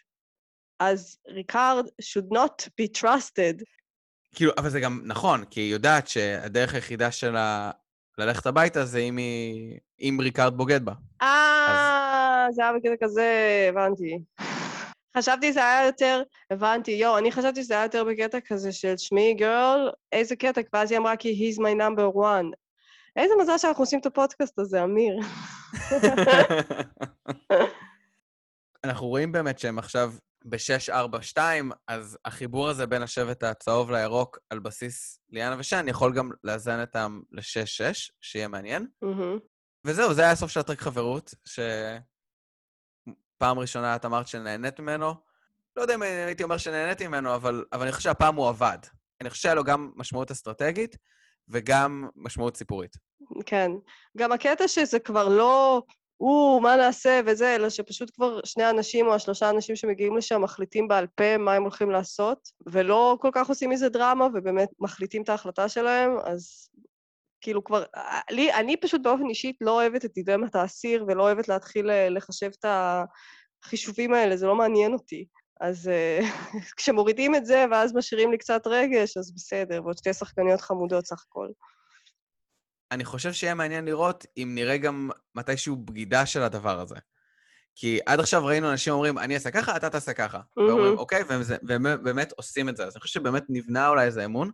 אז 0.81 1.19
ריקארד 1.29 1.87
should 1.87 2.37
not 2.37 2.69
be 2.81 3.01
trusted. 3.01 3.65
כאילו, 4.35 4.53
אבל 4.59 4.71
זה 4.71 4.81
גם 4.81 5.01
נכון, 5.05 5.45
כי 5.45 5.61
היא 5.61 5.73
יודעת 5.73 6.09
שהדרך 6.09 6.75
היחידה 6.75 7.11
שלה 7.11 7.71
ללכת 8.19 8.47
הביתה 8.47 8.85
זה 8.85 8.99
אם 8.99 9.17
היא... 9.17 9.79
אם 10.01 10.19
ריקארד 10.21 10.57
בוגד 10.57 10.85
בה. 10.85 10.93
אה, 11.23 12.47
אז... 12.49 12.55
זה 12.55 12.63
היה 12.63 12.73
בקטע 12.73 12.95
כזה, 13.05 13.67
הבנתי. 13.69 14.19
חשבתי 15.17 15.51
שזה 15.51 15.61
היה 15.61 15.87
יותר, 15.87 16.23
הבנתי, 16.51 16.91
יואו, 16.91 17.19
אני 17.19 17.33
חשבתי 17.33 17.63
שזה 17.63 17.75
היה 17.75 17.83
יותר 17.83 18.05
בקטע 18.05 18.39
כזה 18.47 18.73
של 18.73 18.97
שמי 18.97 19.35
גרל, 19.35 19.91
איזה 20.13 20.37
קטע, 20.37 20.61
ואז 20.73 20.91
היא 20.91 20.99
אמרה 20.99 21.17
כי 21.17 21.53
he's 21.53 21.59
my 21.59 21.81
number 21.81 22.17
one. 22.17 22.64
איזה 23.17 23.35
מזל 23.41 23.59
שאנחנו 23.59 23.83
עושים 23.83 24.01
את 24.01 24.07
הפודקאסט 24.07 24.59
הזה, 24.59 24.85
אמיר. 24.85 25.17
אנחנו 28.85 29.07
רואים 29.07 29.33
באמת 29.33 29.59
שהם 29.59 29.79
עכשיו 29.79 30.13
ב-642, 30.45 31.39
אז 31.89 32.19
החיבור 32.25 32.69
הזה 32.69 32.87
בין 32.87 33.03
השבט 33.03 33.43
הצהוב 33.43 33.91
לירוק 33.91 34.39
על 34.51 34.59
בסיס 34.59 35.19
ליאנה 35.31 35.57
ושן 35.59 35.87
יכול 35.89 36.15
גם 36.15 36.31
לאזן 36.45 36.81
אותם 36.81 37.21
ל-6-6, 37.33 37.95
שיהיה 38.21 38.49
מעניין. 38.49 38.87
וזהו, 39.87 40.15
זה 40.15 40.23
היה 40.23 40.31
הסוף 40.31 40.51
של 40.51 40.61
הטרק 40.61 40.81
חברות, 40.81 41.35
שפעם 41.45 41.99
ראשונה 43.59 43.97
את 43.97 44.05
אמרת 44.05 44.29
שנהנית 44.29 44.81
ממנו. 44.81 45.15
לא 45.77 45.83
יודע 45.83 45.95
אם 45.95 46.03
הייתי 46.03 46.43
אומר 46.43 46.59
שנהניתי 46.59 47.07
ממנו, 47.07 47.35
אבל, 47.35 47.65
אבל 47.73 47.83
אני 47.83 47.93
חושב 47.93 48.05
שהפעם 48.05 48.37
הוא 48.37 48.49
עבד. 48.49 48.79
אני 49.21 49.31
חושב 49.31 49.43
שהיה 49.43 49.55
לו 49.55 49.65
גם 49.65 49.93
משמעות 49.97 50.31
אסטרטגית, 50.31 50.97
וגם 51.49 52.09
משמעות 52.17 52.57
סיפורית. 52.57 52.97
כן. 53.47 53.71
גם 54.17 54.33
הקטע 54.33 54.69
שזה 54.69 54.99
כבר 54.99 55.29
לא, 55.29 55.83
או, 56.21 56.61
מה 56.63 56.77
נעשה 56.77 57.21
וזה, 57.27 57.55
אלא 57.55 57.71
שפשוט 57.71 58.11
כבר 58.15 58.41
שני 58.45 58.71
אנשים 58.71 59.07
או 59.07 59.15
השלושה 59.15 59.51
אנשים 59.51 59.77
שמגיעים 59.77 60.17
לשם 60.17 60.43
מחליטים 60.43 60.89
בעל 60.89 61.07
פה 61.07 61.37
מה 61.39 61.55
הם 61.55 61.63
הולכים 61.63 61.91
לעשות, 61.91 62.49
ולא 62.67 63.19
כל 63.21 63.31
כך 63.33 63.49
עושים 63.49 63.71
מזה 63.71 63.89
דרמה, 63.89 64.27
ובאמת 64.35 64.69
מחליטים 64.79 65.23
את 65.23 65.29
ההחלטה 65.29 65.69
שלהם, 65.69 66.11
אז 66.25 66.69
כאילו 67.41 67.65
כבר, 67.65 67.85
לי, 68.31 68.53
אני 68.53 68.77
פשוט 68.77 69.03
באופן 69.03 69.29
אישית 69.29 69.57
לא 69.61 69.71
אוהבת 69.71 70.05
את 70.05 70.11
דילמת 70.15 70.55
האסיר, 70.55 71.05
ולא 71.09 71.23
אוהבת 71.23 71.49
להתחיל 71.49 71.91
אה, 71.91 72.09
לחשב 72.09 72.51
את 72.59 72.65
החישובים 73.65 74.15
האלה, 74.15 74.37
זה 74.37 74.47
לא 74.47 74.55
מעניין 74.55 74.93
אותי. 74.93 75.27
אז 75.61 75.89
אה, 75.89 76.21
כשמורידים 76.77 77.35
את 77.35 77.47
זה 77.47 77.65
ואז 77.71 77.95
משאירים 77.95 78.31
לי 78.31 78.39
קצת 78.39 78.67
רגש, 78.67 79.17
אז 79.17 79.35
בסדר, 79.35 79.83
ועוד 79.85 79.99
שתי 79.99 80.13
שחקניות 80.13 80.61
חמודות 80.61 81.07
סך 81.07 81.25
הכל. 81.29 81.49
אני 82.93 83.05
חושב 83.05 83.33
שיהיה 83.33 83.55
מעניין 83.55 83.85
לראות 83.85 84.27
אם 84.37 84.53
נראה 84.55 84.77
גם 84.77 85.11
מתישהו 85.35 85.77
בגידה 85.77 86.27
של 86.27 86.43
הדבר 86.43 86.81
הזה. 86.81 86.97
כי 87.77 87.99
עד 88.07 88.21
עכשיו 88.21 88.47
ראינו 88.47 88.71
אנשים 88.71 88.93
אומרים, 88.93 89.19
אני 89.19 89.35
אעשה 89.35 89.51
ככה, 89.51 89.77
אתה 89.77 89.91
תעשה 89.91 90.13
ככה. 90.13 90.39
Mm-hmm. 90.39 90.63
ואומרים, 90.63 90.99
אוקיי, 90.99 91.23
והם 91.63 92.05
באמת 92.05 92.33
עושים 92.37 92.69
את 92.69 92.77
זה. 92.77 92.85
אז 92.87 92.95
אני 92.95 93.01
חושב 93.01 93.21
שבאמת 93.21 93.45
נבנה 93.49 93.89
אולי 93.89 94.07
איזה 94.07 94.25
אמון, 94.25 94.51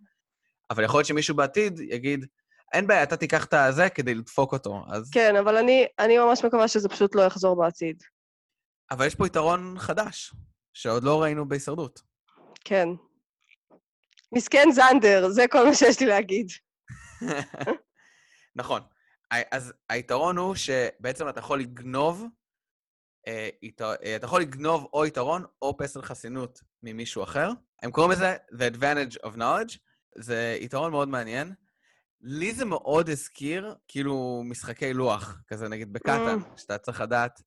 אבל 0.71 0.85
יכול 0.85 0.99
להיות 0.99 1.07
שמישהו 1.07 1.37
בעתיד 1.37 1.81
יגיד, 1.81 2.27
אין 2.73 2.87
בעיה, 2.87 3.03
אתה 3.03 3.17
תיקח 3.17 3.45
את 3.45 3.55
הזה 3.55 3.89
כדי 3.89 4.15
לדפוק 4.15 4.53
אותו, 4.53 4.85
אז... 4.89 5.11
כן, 5.11 5.37
אבל 5.37 5.57
אני, 5.57 5.87
אני 5.99 6.19
ממש 6.19 6.45
מקווה 6.45 6.69
שזה 6.69 6.89
פשוט 6.89 7.15
לא 7.15 7.23
יחזור 7.23 7.57
בעתיד. 7.57 8.03
אבל 8.91 9.07
יש 9.07 9.15
פה 9.15 9.27
יתרון 9.27 9.75
חדש. 9.79 10.33
שעוד 10.75 11.05
לא 11.05 11.23
ראינו 11.23 11.49
בהישרדות. 11.49 12.03
כן. 12.65 12.89
מסכן 14.33 14.69
זנדר, 14.73 15.29
זה 15.29 15.45
כל 15.51 15.67
מה 15.67 15.75
שיש 15.75 16.01
לי 16.01 16.07
להגיד. 16.07 16.49
נכון. 18.57 18.83
אז 19.31 19.73
היתרון 19.89 20.37
הוא 20.37 20.55
שבעצם 20.55 21.29
אתה 21.29 21.41
יכול 21.41 21.61
לגנוב, 21.61 22.25
אה, 23.27 23.49
אה, 23.81 24.17
אתה 24.17 24.27
יכול 24.27 24.41
לגנוב 24.41 24.89
או 24.93 25.07
יתרון 25.07 25.45
או 25.63 25.77
פסל 25.77 26.03
חסינות 26.03 26.61
ממישהו 26.83 27.23
אחר. 27.23 27.51
הם 27.83 27.91
קוראים 27.91 28.13
לזה 28.13 28.37
The 28.53 28.75
Advantage 28.75 29.27
of 29.27 29.37
Knowledge. 29.37 29.79
זה 30.17 30.59
יתרון 30.61 30.91
מאוד 30.91 31.09
מעניין. 31.09 31.55
לי 32.21 32.55
זה 32.55 32.65
מאוד 32.65 33.09
הזכיר, 33.09 33.75
כאילו, 33.89 34.43
משחקי 34.45 34.93
לוח, 34.93 35.43
כזה 35.49 35.69
נגיד 35.69 35.93
בקטן, 35.93 36.39
mm. 36.41 36.61
שאתה 36.61 36.79
צריך 36.79 37.01
לדעת 37.01 37.43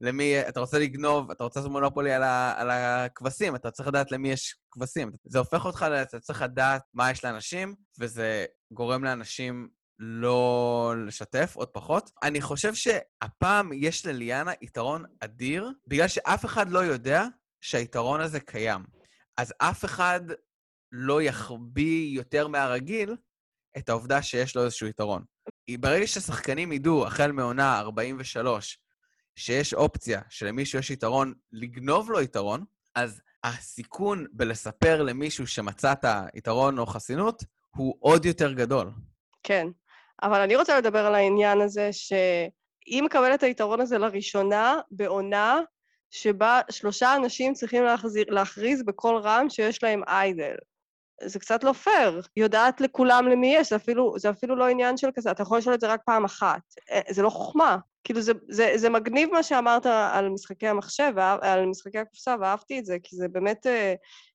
למי, 0.00 0.40
אתה 0.48 0.60
רוצה 0.60 0.78
לגנוב, 0.78 1.30
אתה 1.30 1.44
רוצה 1.44 1.60
לעשות 1.60 1.72
מונופולי 1.72 2.12
על, 2.12 2.22
ה, 2.22 2.60
על 2.60 2.70
הכבשים, 2.70 3.56
אתה 3.56 3.70
צריך 3.70 3.88
לדעת 3.88 4.12
למי 4.12 4.30
יש 4.30 4.56
כבשים. 4.70 5.12
זה 5.24 5.38
הופך 5.38 5.64
אותך, 5.64 5.86
אתה 6.02 6.20
צריך 6.20 6.42
לדעת 6.42 6.82
מה 6.94 7.10
יש 7.10 7.24
לאנשים, 7.24 7.74
וזה 8.00 8.46
גורם 8.72 9.04
לאנשים 9.04 9.68
לא 9.98 10.94
לשתף, 11.06 11.56
עוד 11.56 11.68
פחות. 11.68 12.10
אני 12.22 12.40
חושב 12.40 12.74
שהפעם 12.74 13.72
יש 13.72 14.06
לליאנה 14.06 14.52
יתרון 14.60 15.04
אדיר, 15.20 15.70
בגלל 15.86 16.08
שאף 16.08 16.44
אחד 16.44 16.70
לא 16.70 16.78
יודע 16.78 17.24
שהיתרון 17.60 18.20
הזה 18.20 18.40
קיים. 18.40 18.84
אז 19.36 19.54
אף 19.58 19.84
אחד 19.84 20.20
לא 20.92 21.22
יחביא 21.22 22.16
יותר 22.16 22.48
מהרגיל 22.48 23.16
את 23.78 23.88
העובדה 23.88 24.22
שיש 24.22 24.56
לו 24.56 24.64
איזשהו 24.64 24.86
יתרון. 24.86 25.24
ברגע 25.80 26.06
ששחקנים 26.06 26.72
ידעו, 26.72 27.06
החל 27.06 27.32
מעונה 27.32 27.78
43, 27.78 28.78
שיש 29.36 29.74
אופציה 29.74 30.20
שלמישהו 30.30 30.78
יש 30.78 30.90
יתרון 30.90 31.34
לגנוב 31.52 32.10
לו 32.10 32.20
יתרון, 32.20 32.64
אז 32.94 33.20
הסיכון 33.44 34.26
בלספר 34.32 35.02
למישהו 35.02 35.46
שמצאת 35.46 36.04
יתרון 36.34 36.78
או 36.78 36.86
חסינות 36.86 37.44
הוא 37.76 37.96
עוד 38.00 38.24
יותר 38.24 38.52
גדול. 38.52 38.90
כן, 39.42 39.66
אבל 40.22 40.40
אני 40.40 40.56
רוצה 40.56 40.78
לדבר 40.78 41.06
על 41.06 41.14
העניין 41.14 41.60
הזה 41.60 41.88
שהיא 41.92 43.02
מקבלת 43.02 43.38
את 43.38 43.42
היתרון 43.42 43.80
הזה 43.80 43.98
לראשונה 43.98 44.80
בעונה 44.90 45.60
שבה 46.10 46.60
שלושה 46.70 47.16
אנשים 47.16 47.52
צריכים 47.52 47.84
להחזיר, 47.84 48.24
להכריז 48.28 48.82
בקול 48.82 49.16
רם 49.16 49.46
שיש 49.50 49.82
להם 49.82 50.02
איידל. 50.06 50.54
זה 51.22 51.38
קצת 51.38 51.64
לא 51.64 51.72
פייר. 51.72 52.22
יודעת 52.36 52.80
לכולם 52.80 53.28
למי 53.28 53.54
יש, 53.54 53.70
זה 53.70 53.76
אפילו, 53.76 54.14
זה 54.18 54.30
אפילו 54.30 54.56
לא 54.56 54.68
עניין 54.68 54.96
של 54.96 55.08
כזה, 55.14 55.30
אתה 55.30 55.42
יכול 55.42 55.58
לשאול 55.58 55.74
את 55.74 55.80
זה 55.80 55.86
רק 55.86 56.00
פעם 56.06 56.24
אחת. 56.24 56.60
אה, 56.90 57.00
זה 57.10 57.22
לא 57.22 57.30
חוכמה. 57.30 57.76
כאילו, 58.04 58.20
זה, 58.20 58.32
זה, 58.48 58.72
זה 58.76 58.90
מגניב 58.90 59.28
מה 59.32 59.42
שאמרת 59.42 59.86
על 59.86 60.28
משחקי 60.28 60.68
המחשב, 60.68 61.12
על 61.40 61.66
משחקי 61.66 61.98
הקופסה, 61.98 62.34
ואהבתי 62.40 62.78
את 62.78 62.86
זה, 62.86 62.96
כי 63.02 63.16
זה 63.16 63.28
באמת, 63.28 63.66
אה, 63.66 63.94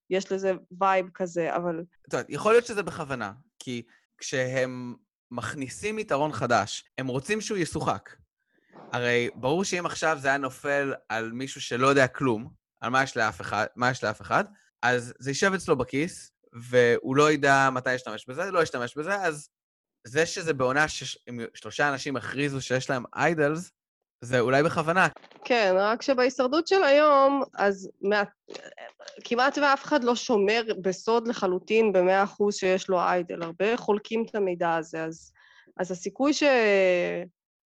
יש 0.10 0.32
לזה 0.32 0.54
vibe 0.82 1.06
כזה, 1.14 1.56
אבל... 1.56 1.84
טוב, 2.10 2.22
יכול 2.30 2.54
להיות 2.54 2.66
שזה 2.66 2.84
בכוונה, 2.84 3.32
כי 3.60 3.84
כשהם 4.18 4.96
מכניסים 5.32 6.00
יתרון 6.00 6.32
חדש, 6.32 6.84
הם 6.98 7.08
רוצים 7.08 7.42
שהוא 7.42 7.58
ישוחק. 7.58 8.10
הרי 8.92 9.30
ברור 9.36 9.64
שאם 9.64 9.86
עכשיו 9.86 10.18
זה 10.22 10.28
היה 10.28 10.38
נופל 10.38 10.94
על 11.10 11.32
מישהו 11.32 11.62
שלא 11.62 11.88
יודע 11.88 12.08
כלום, 12.08 12.50
על 12.82 12.90
מה 12.90 13.04
יש 13.04 13.18
לאף 13.18 13.42
אחד, 13.42 13.66
מה 13.76 13.92
יש 13.92 14.04
לאף 14.04 14.22
אחד, 14.22 14.44
אז 14.82 15.14
זה 15.20 15.30
יישב 15.30 15.54
אצלו 15.54 15.76
בכיס, 15.76 16.31
והוא 16.54 17.16
לא 17.16 17.32
ידע 17.32 17.70
מתי 17.72 17.90
להשתמש 17.90 18.26
בזה, 18.28 18.52
לא 18.52 18.64
ישתמש 18.64 18.98
בזה, 18.98 19.16
אז 19.16 19.50
זה 20.08 20.26
שזה 20.26 20.54
בעונה 20.54 20.88
ששלושה 20.88 21.90
אנשים 21.90 22.16
הכריזו 22.16 22.62
שיש 22.62 22.90
להם 22.90 23.04
idols, 23.16 23.72
זה 24.22 24.40
אולי 24.40 24.64
בכוונה. 24.64 25.08
כן, 25.46 25.74
רק 25.78 26.02
שבהישרדות 26.02 26.68
של 26.68 26.84
היום, 26.84 27.44
אז 27.58 27.90
מה... 28.02 28.24
כמעט 29.24 29.58
ואף 29.58 29.84
אחד 29.84 30.04
לא 30.04 30.16
שומר 30.16 30.64
בסוד 30.82 31.28
לחלוטין 31.28 31.94
במאה 31.94 32.24
אחוז 32.24 32.56
שיש 32.56 32.90
לו 32.90 33.00
איידל. 33.00 33.44
הרבה 33.44 33.78
חולקים 33.78 34.26
את 34.30 34.36
המידע 34.36 34.76
הזה, 34.76 35.04
אז, 35.04 35.32
אז 35.78 35.92
הסיכוי 35.92 36.32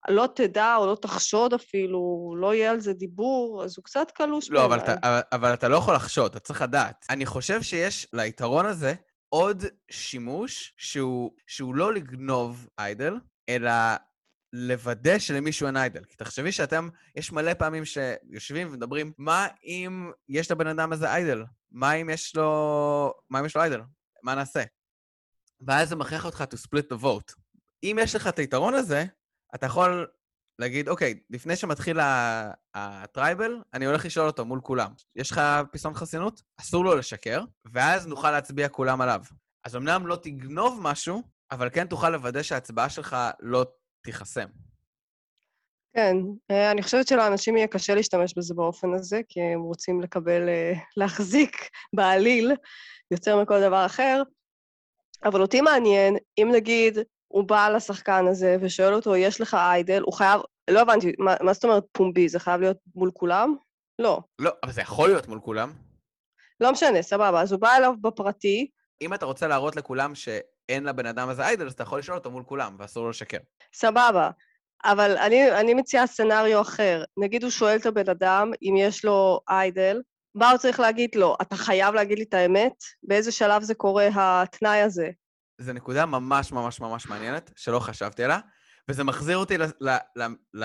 שלא 0.09 0.29
תדע 0.35 0.77
או 0.77 0.87
לא 0.87 0.97
תחשוד 1.03 1.55
אפילו, 1.55 2.35
לא 2.39 2.55
יהיה 2.55 2.71
על 2.71 2.81
זה 2.81 2.93
דיבור, 2.93 3.65
אז 3.65 3.77
הוא 3.77 3.85
קצת 3.85 4.11
קלוש 4.11 4.51
לא, 4.51 4.65
אבל 4.65 4.79
אתה, 4.79 4.95
אבל, 5.03 5.21
אבל 5.33 5.55
אתה 5.55 5.69
לא 5.69 5.77
יכול 5.77 5.95
לחשוד, 5.95 6.31
אתה 6.31 6.41
צריך 6.41 6.63
לדעת. 6.63 7.07
אני 7.11 7.27
חושב 7.27 7.63
שיש 7.63 8.07
ליתרון 8.13 8.67
הזה 8.67 8.95
עוד 9.29 9.65
שימוש 9.91 10.75
שהוא, 10.77 11.31
שהוא 11.47 11.75
לא 11.75 11.95
לגנוב 11.95 12.69
איידל, 12.79 13.15
אלא 13.49 13.71
לוודא 14.53 15.19
שלמישהו 15.19 15.67
אין 15.67 15.77
איידל. 15.77 16.05
כי 16.05 16.17
תחשבי 16.17 16.53
שאתם, 16.53 16.89
יש 17.17 17.33
מלא 17.33 17.55
פעמים 17.55 17.85
שיושבים 17.85 18.69
ומדברים, 18.69 19.13
מה 19.19 19.47
אם 19.65 20.11
יש 20.29 20.51
לבן 20.51 20.67
אדם 20.67 20.93
הזה 20.93 21.13
איידל? 21.13 21.45
מה 21.71 21.93
אם 21.93 22.11
יש 22.11 22.37
לו... 22.37 23.13
מה 23.31 23.41
אם 23.41 23.47
יש 23.47 23.57
לו 23.57 23.63
איידל? 23.63 23.81
מה 24.23 24.35
נעשה? 24.35 24.63
ואז 25.61 25.89
זה 25.89 25.97
מכריח 25.97 26.25
אותך 26.25 26.45
to 26.53 26.57
split 26.57 26.97
the 26.97 27.03
vote. 27.03 27.35
אם 27.83 27.99
יש 28.01 28.17
לך 28.17 28.27
את 28.27 28.39
היתרון 28.39 28.75
הזה, 28.75 29.05
אתה 29.55 29.67
יכול 29.67 30.07
להגיד, 30.59 30.89
אוקיי, 30.89 31.21
לפני 31.31 31.57
שמתחיל 31.57 31.99
הטרייבל, 32.75 33.63
אני 33.75 33.87
הולך 33.87 34.05
לשאול 34.05 34.27
אותו 34.27 34.45
מול 34.45 34.61
כולם. 34.61 34.93
יש 35.17 35.31
לך 35.31 35.41
פיסון 35.73 35.95
חסינות? 35.95 36.43
אסור 36.61 36.85
לו 36.85 36.95
לשקר, 36.95 37.45
ואז 37.73 38.07
נוכל 38.07 38.31
להצביע 38.31 38.69
כולם 38.69 39.01
עליו. 39.01 39.21
אז 39.65 39.77
אמנם 39.77 40.07
לא 40.07 40.17
תגנוב 40.17 40.79
משהו, 40.83 41.23
אבל 41.51 41.71
כן 41.71 41.87
תוכל 41.87 42.11
לוודא 42.11 42.43
שההצבעה 42.43 42.89
שלך 42.89 43.17
לא 43.41 43.65
תיחסם. 44.05 44.47
כן, 45.97 46.17
אה, 46.51 46.71
אני 46.71 46.83
חושבת 46.83 47.09
שלאנשים 47.09 47.57
יהיה 47.57 47.67
קשה 47.67 47.95
להשתמש 47.95 48.35
בזה 48.37 48.55
באופן 48.55 48.95
הזה, 48.95 49.21
כי 49.29 49.41
הם 49.41 49.61
רוצים 49.61 50.01
לקבל, 50.01 50.49
אה, 50.49 50.73
להחזיק 50.97 51.57
בעליל 51.93 52.53
יותר 53.11 53.43
מכל 53.43 53.61
דבר 53.61 53.87
אחר. 53.87 54.23
אבל 55.25 55.43
אותי 55.43 55.61
מעניין, 55.61 56.17
אם 56.39 56.49
נגיד 56.55 56.99
הוא 57.35 57.45
בא 57.45 57.69
לשחקן 57.69 58.27
הזה 58.27 58.57
ושואל 58.61 58.95
אותו, 58.95 59.17
יש 59.17 59.41
לך 59.41 59.55
איידל, 59.55 60.03
הוא 60.03 60.15
חייב, 60.15 60.41
לא 60.71 60.81
הבנתי, 60.81 61.13
מה, 61.19 61.35
מה 61.41 61.53
זאת 61.53 61.65
אומרת 61.65 61.85
פומבי? 61.93 62.29
זה 62.29 62.39
חייב 62.39 62.61
להיות 62.61 62.77
מול 62.95 63.11
כולם? 63.15 63.57
לא. 63.99 64.21
לא, 64.39 64.51
אבל 64.63 64.73
זה 64.73 64.81
יכול 64.81 65.09
להיות 65.09 65.29
מול 65.29 65.41
כולם. 65.41 65.73
לא 66.61 66.73
משנה, 66.73 67.03
סבבה. 67.03 67.41
אז 67.41 67.53
הוא 67.53 67.61
בא 67.61 67.77
אליו 67.77 67.95
בפרטי. 68.01 68.71
אם 69.03 69.15
אתה 69.15 69.27
רוצה 69.27 69.49
להראות 69.49 69.77
לכולם 69.77 70.15
שאין 70.15 70.85
לבן 70.85 71.07
אדם 71.07 71.29
הזה 71.29 71.43
איידל, 71.43 71.67
אז 71.67 71.73
אתה 71.73 71.83
יכול 71.83 71.99
לשאול 71.99 72.19
אותו 72.19 72.31
מול 72.31 72.43
כולם, 72.43 72.77
ואסור 72.79 73.05
לו 73.05 73.11
לשקר. 73.11 73.39
סבבה. 73.75 74.31
אבל 74.85 75.17
אני, 75.17 75.53
אני 75.53 75.75
מציעה 75.75 76.07
סצנריו 76.07 76.61
אחר. 76.61 77.05
נגיד 77.17 77.43
הוא 77.43 77.51
שואל 77.51 77.77
את 77.77 77.87
הבן 77.87 78.09
אדם 78.09 78.51
אם 78.63 78.75
יש 78.79 79.05
לו 79.05 79.41
איידל, 79.49 80.03
מה 80.35 80.51
הוא 80.51 80.59
צריך 80.59 80.81
להגיד 80.81 81.15
לו? 81.15 81.37
אתה 81.43 81.57
חייב 81.57 81.95
להגיד 81.95 82.19
לי 82.19 82.25
את 82.25 82.35
האמת? 82.35 82.73
באיזה 83.03 83.33
שלב 83.33 83.63
זה 83.63 83.75
קורה, 83.75 84.09
התנאי 84.15 84.81
הזה? 84.81 85.11
זו 85.59 85.73
נקודה 85.73 86.07
ממש 86.07 86.53
ממש 86.53 86.81
ממש 86.81 87.07
מעניינת, 87.07 87.51
שלא 87.57 87.79
חשבתי 87.79 88.25
עליה, 88.25 88.39
וזה 88.89 89.05
מחזיר 89.05 89.37
אותי 89.37 89.59
ל, 89.59 89.63
ל, 89.81 90.23
ל, 90.55 90.65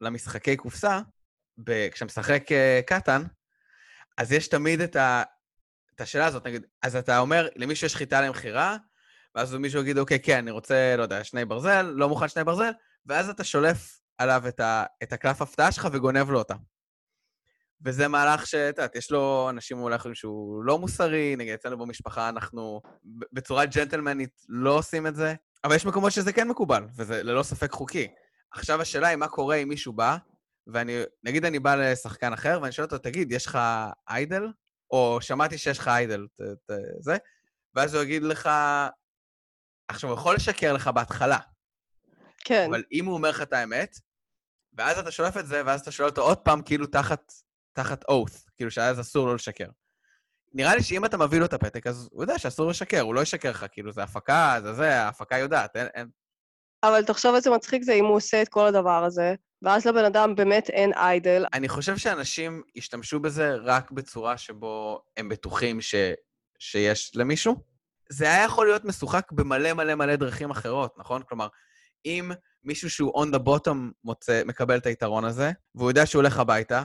למשחקי 0.00 0.56
קופסה, 0.56 1.00
ב, 1.58 1.88
כשאתה 1.88 2.04
משחק 2.04 2.44
uh, 2.48 2.86
קטן, 2.86 3.22
אז 4.18 4.32
יש 4.32 4.48
תמיד 4.48 4.80
את, 4.80 4.96
ה, 4.96 5.22
את 5.94 6.00
השאלה 6.00 6.26
הזאת, 6.26 6.46
נגיד, 6.46 6.66
אז 6.82 6.96
אתה 6.96 7.18
אומר, 7.18 7.48
למישהו 7.56 7.86
יש 7.86 7.96
חיטה 7.96 8.20
למכירה, 8.20 8.76
ואז 9.34 9.54
מישהו 9.54 9.80
יגיד, 9.80 9.98
אוקיי, 9.98 10.20
כן, 10.20 10.38
אני 10.38 10.50
רוצה, 10.50 10.94
לא 10.96 11.02
יודע, 11.02 11.24
שני 11.24 11.44
ברזל, 11.44 11.82
לא 11.82 12.08
מוכן 12.08 12.28
שני 12.28 12.44
ברזל, 12.44 12.70
ואז 13.06 13.28
אתה 13.28 13.44
שולף 13.44 14.00
עליו 14.18 14.48
את, 14.48 14.60
ה, 14.60 14.84
את 15.02 15.12
הקלף 15.12 15.42
הפתעה 15.42 15.72
שלך 15.72 15.88
וגונב 15.92 16.30
לו 16.30 16.38
אותה. 16.38 16.54
וזה 17.84 18.08
מהלך 18.08 18.46
שאת 18.46 18.78
יודעת, 18.78 18.96
יש 18.96 19.10
לו 19.10 19.46
אנשים 19.50 19.78
אולי 19.78 19.98
חושבים 19.98 20.14
שהוא 20.14 20.64
לא 20.64 20.78
מוסרי, 20.78 21.36
נגיד 21.36 21.54
אצלנו 21.54 21.78
במשפחה 21.78 22.28
אנחנו 22.28 22.80
בצורה 23.32 23.66
ג'נטלמנית 23.66 24.40
לא 24.48 24.78
עושים 24.78 25.06
את 25.06 25.16
זה, 25.16 25.34
אבל 25.64 25.74
יש 25.74 25.86
מקומות 25.86 26.12
שזה 26.12 26.32
כן 26.32 26.48
מקובל, 26.48 26.84
וזה 26.96 27.22
ללא 27.22 27.42
ספק 27.42 27.72
חוקי. 27.72 28.08
עכשיו 28.52 28.80
השאלה 28.80 29.08
היא 29.08 29.16
מה 29.16 29.28
קורה 29.28 29.56
אם 29.56 29.68
מישהו 29.68 29.92
בא, 29.92 30.16
ואני, 30.66 31.02
נגיד 31.24 31.44
אני 31.44 31.58
בא 31.58 31.74
לשחקן 31.74 32.32
אחר, 32.32 32.58
ואני 32.62 32.72
שואל 32.72 32.84
אותו, 32.84 32.98
תגיד, 32.98 33.32
יש 33.32 33.46
לך 33.46 33.58
איידל? 34.08 34.42
או 34.90 35.18
שמעתי 35.20 35.58
שיש 35.58 35.78
לך 35.78 35.88
איידל, 35.88 36.26
ת, 36.36 36.40
ת, 36.40 36.72
זה, 37.00 37.16
ואז 37.74 37.94
הוא 37.94 38.02
יגיד 38.02 38.22
לך, 38.22 38.50
עכשיו, 39.88 40.10
הוא 40.10 40.18
יכול 40.18 40.34
לשקר 40.34 40.72
לך 40.72 40.88
בהתחלה. 40.88 41.38
כן. 42.44 42.66
אבל 42.70 42.82
אם 42.92 43.04
הוא 43.04 43.14
אומר 43.14 43.30
לך 43.30 43.42
את 43.42 43.52
האמת, 43.52 43.96
ואז 44.72 44.98
אתה 44.98 45.10
שולף 45.10 45.36
את 45.36 45.46
זה, 45.46 45.62
ואז 45.66 45.80
אתה 45.80 45.90
שואל 45.90 46.08
אותו 46.08 46.22
עוד 46.22 46.38
פעם, 46.38 46.62
כאילו 46.62 46.86
תחת 46.86 47.32
תחת 47.76 48.04
oath, 48.04 48.50
כאילו 48.56 48.70
שאז 48.70 49.00
אסור 49.00 49.26
לו 49.26 49.34
לשקר. 49.34 49.68
נראה 50.54 50.74
לי 50.74 50.82
שאם 50.82 51.04
אתה 51.04 51.16
מביא 51.16 51.38
לו 51.38 51.44
את 51.44 51.52
הפתק, 51.52 51.86
אז 51.86 52.08
הוא 52.12 52.22
יודע 52.22 52.38
שאסור 52.38 52.70
לשקר, 52.70 53.00
הוא 53.00 53.14
לא 53.14 53.20
ישקר 53.20 53.50
לך, 53.50 53.66
כאילו, 53.72 53.92
זה 53.92 54.02
הפקה, 54.02 54.58
זה 54.62 54.72
זה, 54.72 55.00
ההפקה 55.00 55.38
יודעת, 55.38 55.76
אין... 55.76 55.86
אין. 55.94 56.08
אבל 56.82 57.04
תחשוב 57.04 57.34
איזה 57.34 57.50
מצחיק 57.50 57.82
זה 57.82 57.92
אם 57.92 58.04
הוא 58.04 58.16
עושה 58.16 58.42
את 58.42 58.48
כל 58.48 58.66
הדבר 58.66 59.04
הזה, 59.04 59.34
ואז 59.62 59.86
לבן 59.86 60.04
אדם 60.04 60.34
באמת 60.34 60.70
אין 60.70 60.92
איידל. 60.92 61.44
אני 61.54 61.68
חושב 61.68 61.96
שאנשים 61.96 62.62
ישתמשו 62.74 63.20
בזה 63.20 63.54
רק 63.54 63.90
בצורה 63.90 64.38
שבו 64.38 65.02
הם 65.16 65.28
בטוחים 65.28 65.80
ש... 65.80 65.94
שיש 66.58 67.12
למישהו. 67.14 67.56
זה 68.10 68.24
היה 68.24 68.44
יכול 68.44 68.66
להיות 68.66 68.84
משוחק 68.84 69.32
במלא 69.32 69.72
מלא 69.72 69.94
מלא 69.94 70.16
דרכים 70.16 70.50
אחרות, 70.50 70.98
נכון? 70.98 71.22
כלומר, 71.28 71.48
אם 72.04 72.30
מישהו 72.64 72.90
שהוא 72.90 73.24
on 73.24 73.26
the 73.26 73.38
bottom 73.38 73.76
מוצא, 74.04 74.42
מקבל 74.46 74.76
את 74.76 74.86
היתרון 74.86 75.24
הזה, 75.24 75.52
והוא 75.74 75.90
יודע 75.90 76.06
שהוא 76.06 76.20
הולך 76.20 76.38
הביתה, 76.38 76.84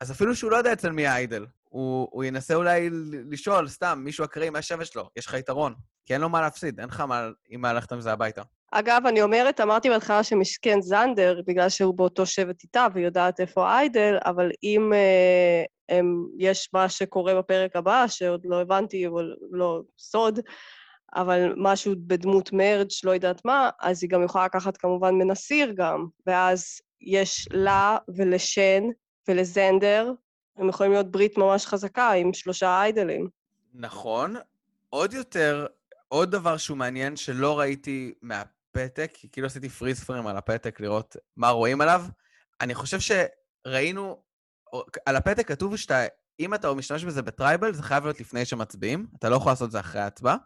אז 0.00 0.10
אפילו 0.10 0.34
שהוא 0.34 0.50
לא 0.50 0.56
יודע 0.56 0.72
אצל 0.72 0.90
מי 0.90 1.06
האיידל, 1.06 1.46
הוא, 1.64 2.08
הוא 2.10 2.24
ינסה 2.24 2.54
אולי 2.54 2.90
לשאול, 3.30 3.68
סתם, 3.68 4.00
מישהו 4.04 4.24
אקראי 4.24 4.50
מהשבט 4.50 4.86
שלו, 4.86 5.08
יש 5.16 5.26
לך 5.26 5.34
יתרון. 5.34 5.74
כי 6.06 6.14
אין 6.14 6.20
לו 6.20 6.28
מה 6.28 6.40
להפסיד, 6.40 6.80
אין 6.80 6.88
לך 6.88 7.00
מה, 7.00 7.28
עם 7.48 7.60
מה 7.60 7.72
ללכת 7.72 7.92
עם 7.92 8.00
זה 8.00 8.12
הביתה. 8.12 8.42
אגב, 8.72 9.02
אני 9.06 9.22
אומרת, 9.22 9.60
אמרתי 9.60 9.90
בהתחלה 9.90 10.22
שמסכן 10.22 10.80
זנדר, 10.80 11.40
בגלל 11.46 11.68
שהוא 11.68 11.94
באותו 11.94 12.26
שבט 12.26 12.62
איתה 12.62 12.86
ויודעת 12.94 13.40
איפה 13.40 13.78
איידל, 13.78 14.18
אבל 14.24 14.50
אם 14.62 14.92
אה, 14.92 15.64
הם, 15.88 16.26
יש 16.38 16.70
מה 16.72 16.88
שקורה 16.88 17.34
בפרק 17.34 17.76
הבא, 17.76 18.04
שעוד 18.08 18.40
לא 18.44 18.60
הבנתי, 18.60 19.06
אבל 19.06 19.34
לא 19.50 19.80
סוד, 19.98 20.40
אבל 21.14 21.54
משהו 21.56 21.94
בדמות 22.06 22.52
מרג', 22.52 22.88
לא 23.04 23.10
יודעת 23.10 23.44
מה, 23.44 23.70
אז 23.80 24.02
היא 24.02 24.10
גם 24.10 24.24
יכולה 24.24 24.44
לקחת 24.44 24.76
כמובן 24.76 25.14
מנסיר 25.14 25.72
גם, 25.76 26.06
ואז 26.26 26.80
יש 27.00 27.48
לה 27.50 27.98
ולשן 28.16 28.82
ולזנדר, 29.30 30.12
הם 30.56 30.68
יכולים 30.68 30.92
להיות 30.92 31.10
ברית 31.10 31.38
ממש 31.38 31.66
חזקה 31.66 32.10
עם 32.10 32.32
שלושה 32.32 32.82
איידלים. 32.82 33.28
נכון. 33.74 34.36
עוד 34.90 35.12
יותר, 35.12 35.66
עוד 36.08 36.30
דבר 36.30 36.56
שהוא 36.56 36.78
מעניין 36.78 37.16
שלא 37.16 37.58
ראיתי 37.58 38.14
מהפתק, 38.22 39.10
כי 39.14 39.28
כאילו 39.32 39.46
עשיתי 39.46 39.68
freeze 39.68 40.04
frame 40.04 40.26
על 40.26 40.36
הפתק 40.36 40.80
לראות 40.80 41.16
מה 41.36 41.48
רואים 41.48 41.80
עליו, 41.80 42.04
אני 42.60 42.74
חושב 42.74 42.98
שראינו, 43.00 44.22
על 45.06 45.16
הפתק 45.16 45.48
כתוב 45.48 45.76
שאתה, 45.76 46.04
אם 46.40 46.54
אתה 46.54 46.74
משתמש 46.74 47.04
בזה 47.04 47.22
ב 47.22 47.28
tribal, 47.28 47.74
זה 47.74 47.82
חייב 47.82 48.04
להיות 48.04 48.20
לפני 48.20 48.44
שמצביעים, 48.44 49.06
אתה 49.18 49.28
לא 49.28 49.36
יכול 49.36 49.52
לעשות 49.52 49.66
את 49.66 49.72
זה 49.72 49.80
אחרי 49.80 50.00
ההצבעה, 50.00 50.36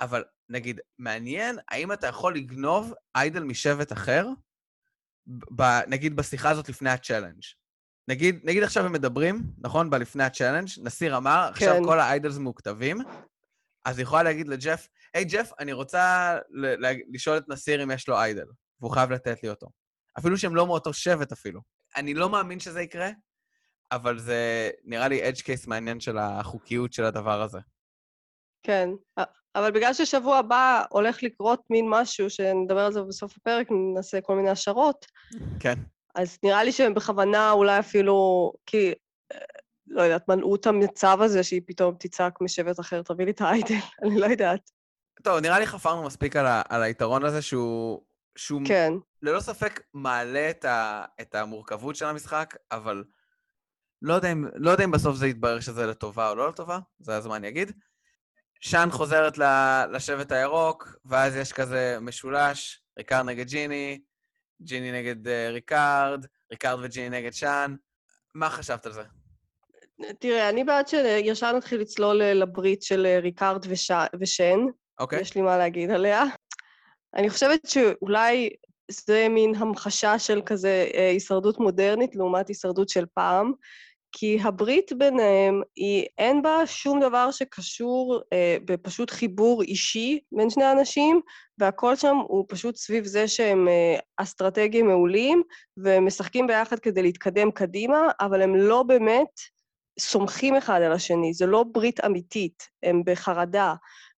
אבל 0.00 0.24
נגיד, 0.48 0.80
מעניין, 0.98 1.58
האם 1.68 1.92
אתה 1.92 2.06
יכול 2.06 2.34
לגנוב 2.34 2.94
idol 3.14 3.42
משבט 3.42 3.92
אחר, 3.92 4.26
ב, 5.56 5.62
נגיד 5.86 6.16
בשיחה 6.16 6.50
הזאת 6.50 6.68
לפני 6.68 6.90
ה 6.90 6.95
challenge. 6.95 7.42
נגיד, 8.10 8.40
נגיד 8.44 8.62
עכשיו 8.62 8.84
הם 8.86 8.92
מדברים, 8.92 9.42
נכון? 9.58 9.90
בלפני 9.90 10.24
ה 10.24 10.28
challenge, 10.28 10.68
נסיר 10.82 11.16
אמר, 11.16 11.46
כן. 11.46 11.52
עכשיו 11.52 11.84
כל 11.84 12.00
ה 12.00 12.06
idols 12.06 12.38
מוכתבים, 12.38 12.98
אז 13.84 13.98
היא 13.98 14.02
יכולה 14.02 14.22
להגיד 14.22 14.48
לג'ף, 14.48 14.88
hey, 15.14 15.28
ג'ף, 15.32 15.50
אני 15.58 15.72
רוצה 15.72 16.36
לשאול 17.12 17.36
את 17.36 17.48
נסיר 17.48 17.82
אם 17.82 17.90
יש 17.90 18.08
לו 18.08 18.16
idol, 18.16 18.46
והוא 18.80 18.92
חייב 18.92 19.10
לתת 19.10 19.42
לי 19.42 19.48
אותו. 19.48 19.66
אפילו 20.18 20.38
שהם 20.38 20.56
לא 20.56 20.66
מאותו 20.66 20.92
שבט 20.92 21.32
אפילו. 21.32 21.60
אני 21.96 22.14
לא 22.14 22.30
מאמין 22.30 22.60
שזה 22.60 22.82
יקרה, 22.82 23.10
אבל 23.92 24.18
זה 24.18 24.70
נראה 24.84 25.08
לי 25.08 25.28
edge 25.28 25.40
case 25.40 25.66
מעניין 25.66 26.00
של 26.00 26.18
החוקיות 26.18 26.92
של 26.92 27.04
הדבר 27.04 27.42
הזה. 27.42 27.58
כן, 28.62 28.88
אבל 29.54 29.70
בגלל 29.70 29.94
ששבוע 29.94 30.38
הבא 30.38 30.82
הולך 30.90 31.22
לקרות 31.22 31.62
מין 31.70 31.86
משהו, 31.88 32.30
שנדבר 32.30 32.80
על 32.80 32.92
זה 32.92 33.02
בסוף 33.02 33.36
הפרק, 33.36 33.66
נעשה 33.94 34.20
כל 34.20 34.36
מיני 34.36 34.50
השערות. 34.50 35.06
כן. 35.60 35.78
אז 36.14 36.38
נראה 36.42 36.64
לי 36.64 36.72
שהם 36.72 36.94
בכוונה 36.94 37.50
אולי 37.50 37.78
אפילו, 37.78 38.52
כי, 38.66 38.92
אה, 39.32 39.38
לא 39.86 40.02
יודעת, 40.02 40.28
מנעו 40.28 40.54
את 40.54 40.66
המצב 40.66 41.18
הזה 41.20 41.42
שהיא 41.42 41.62
פתאום 41.66 41.94
תצעק 41.98 42.40
משבט 42.40 42.80
אחר, 42.80 43.02
תביא 43.02 43.24
לי 43.24 43.30
את 43.30 43.40
האיידל, 43.40 43.74
אני 44.04 44.20
לא 44.20 44.26
יודעת. 44.26 44.70
טוב, 45.22 45.38
נראה 45.38 45.58
לי 45.58 45.66
חפרנו 45.66 46.02
מספיק 46.02 46.36
על, 46.36 46.46
ה, 46.46 46.62
על 46.68 46.82
היתרון 46.82 47.24
הזה 47.24 47.42
שהוא... 47.42 48.02
שהוא 48.36 48.62
כן. 48.66 48.92
ללא 49.22 49.40
ספק 49.40 49.80
מעלה 49.94 50.50
את, 50.50 50.64
ה, 50.64 51.04
את 51.20 51.34
המורכבות 51.34 51.96
של 51.96 52.06
המשחק, 52.06 52.56
אבל 52.72 53.04
לא 54.02 54.14
יודע, 54.14 54.32
אם, 54.32 54.44
לא 54.54 54.70
יודע 54.70 54.84
אם 54.84 54.90
בסוף 54.90 55.16
זה 55.16 55.26
יתברר 55.26 55.60
שזה 55.60 55.86
לטובה 55.86 56.30
או 56.30 56.34
לא 56.34 56.48
לטובה, 56.48 56.78
זה 56.98 57.16
הזמן 57.16 57.44
יגיד. 57.44 57.72
שאן 58.60 58.90
חוזרת 58.90 59.38
לשבט 59.92 60.32
הירוק, 60.32 60.96
ואז 61.04 61.36
יש 61.36 61.52
כזה 61.52 61.98
משולש, 62.00 62.82
ריקארד 62.98 63.26
נגד 63.26 63.46
ג'יני, 63.46 64.00
ג'יני 64.62 64.92
נגד 64.92 65.26
uh, 65.26 65.30
ריקארד, 65.50 66.26
ריקארד 66.50 66.78
וג'יני 66.82 67.08
נגד 67.08 67.32
שאן. 67.32 67.74
מה 68.34 68.50
חשבת 68.50 68.86
על 68.86 68.92
זה? 68.92 69.02
תראה, 70.18 70.48
אני 70.48 70.64
בעד 70.64 70.88
שישר 70.88 71.52
נתחיל 71.52 71.80
לצלול 71.80 72.22
לברית 72.22 72.82
של 72.82 73.06
אה, 73.06 73.18
ריקארד 73.18 73.66
וש... 73.68 73.90
ושאן. 74.20 74.58
Okay. 74.98 75.22
יש 75.22 75.34
לי 75.34 75.42
מה 75.42 75.58
להגיד 75.58 75.90
עליה. 75.90 76.24
אני 77.14 77.30
חושבת 77.30 77.60
שאולי 77.66 78.50
זה 78.90 79.26
מין 79.30 79.54
המחשה 79.54 80.18
של 80.18 80.42
כזה 80.46 80.90
אה, 80.94 81.10
הישרדות 81.10 81.58
מודרנית 81.58 82.16
לעומת 82.16 82.48
הישרדות 82.48 82.88
של 82.88 83.04
פעם, 83.14 83.52
כי 84.12 84.38
הברית 84.42 84.92
ביניהם, 84.92 85.62
היא, 85.76 86.06
אין 86.18 86.42
בה 86.42 86.66
שום 86.66 87.00
דבר 87.00 87.30
שקשור 87.30 88.20
אה, 88.32 88.56
בפשוט 88.64 89.10
חיבור 89.10 89.62
אישי 89.62 90.20
בין 90.32 90.50
שני 90.50 90.72
אנשים, 90.72 91.20
והכל 91.58 91.96
שם 91.96 92.16
הוא 92.28 92.44
פשוט 92.48 92.76
סביב 92.76 93.04
זה 93.04 93.28
שהם 93.28 93.68
אה, 93.68 93.98
אסטרטגיים 94.16 94.86
מעולים, 94.86 95.42
והם 95.76 96.06
משחקים 96.06 96.46
ביחד 96.46 96.78
כדי 96.78 97.02
להתקדם 97.02 97.50
קדימה, 97.50 98.08
אבל 98.20 98.42
הם 98.42 98.56
לא 98.56 98.82
באמת 98.82 99.40
סומכים 99.98 100.56
אחד 100.56 100.82
על 100.82 100.92
השני, 100.92 101.34
זה 101.34 101.46
לא 101.46 101.64
ברית 101.72 102.04
אמיתית, 102.04 102.62
הם 102.82 103.02
בחרדה. 103.06 103.74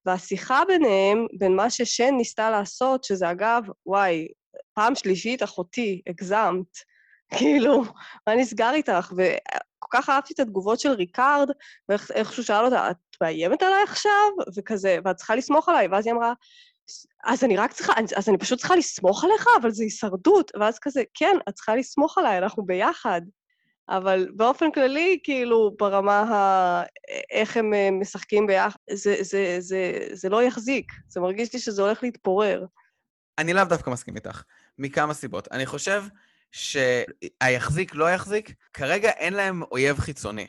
והשיחה 0.07 0.63
ביניהם, 0.69 1.27
בין 1.39 1.57
מה 1.57 1.71
ששן 1.71 2.15
ניסתה 2.17 2.51
לעשות, 2.51 3.05
שזה 3.05 3.31
אגב, 3.31 3.63
וואי, 3.87 4.29
פעם 4.75 4.95
שלישית, 4.95 5.43
אחותי, 5.43 6.03
הגזמת. 6.07 6.92
כאילו, 7.39 7.85
מה 8.27 8.35
נסגר 8.35 8.71
איתך? 8.75 9.13
וכל 9.13 9.89
כך 9.93 10.09
אהבתי 10.09 10.35
את 10.35 10.41
התגובות 10.41 10.81
של 10.81 10.91
ריקארד, 10.93 11.51
ואיך 11.89 12.33
שהוא 12.33 12.45
שאל 12.45 12.65
אותה, 12.65 12.91
את 12.91 12.97
מאיימת 13.21 13.63
עליי 13.63 13.83
עכשיו? 13.83 14.31
וכזה, 14.57 14.99
ואת 15.05 15.17
צריכה 15.17 15.35
לסמוך 15.37 15.69
עליי, 15.69 15.89
ואז 15.89 16.07
היא 16.07 16.15
אמרה, 16.15 16.33
אז 17.25 17.45
אני 17.45 17.57
רק 17.57 17.73
צריכה, 17.73 17.93
אז 18.17 18.29
אני 18.29 18.39
פשוט 18.39 18.59
צריכה 18.59 18.77
לסמוך 18.77 19.25
עליך, 19.25 19.47
אבל 19.61 19.71
זה 19.71 19.85
הישרדות. 19.85 20.53
ואז 20.61 20.79
כזה, 20.79 21.03
כן, 21.15 21.37
את 21.49 21.55
צריכה 21.55 21.77
לסמוך 21.77 22.19
עליי, 22.19 22.39
אנחנו 22.39 22.67
ביחד. 22.67 23.21
אבל 23.89 24.29
באופן 24.37 24.71
כללי, 24.71 25.19
כאילו, 25.25 25.75
ברמה 25.79 26.21
ה... 26.21 26.83
איך 27.31 27.57
הם 27.57 27.75
אה, 27.75 27.91
משחקים 27.91 28.47
ביחד, 28.47 28.79
זה, 28.93 29.17
זה, 29.21 29.57
זה, 29.59 30.09
זה 30.13 30.29
לא 30.29 30.43
יחזיק. 30.43 30.93
זה 31.09 31.21
מרגיש 31.21 31.53
לי 31.53 31.59
שזה 31.59 31.83
הולך 31.83 32.03
להתפורר. 32.03 32.65
אני 33.39 33.53
לאו 33.53 33.65
דווקא 33.65 33.91
מסכים 33.91 34.17
איתך, 34.17 34.43
מכמה 34.79 35.15
סיבות. 35.15 35.49
אני 35.53 35.67
חושב 35.67 36.05
שהיחזיק 36.53 37.95
לא 37.95 38.11
יחזיק, 38.11 38.55
כרגע 38.73 39.11
אין 39.11 39.35
להם 39.35 39.63
אויב 39.63 39.99
חיצוני. 39.99 40.47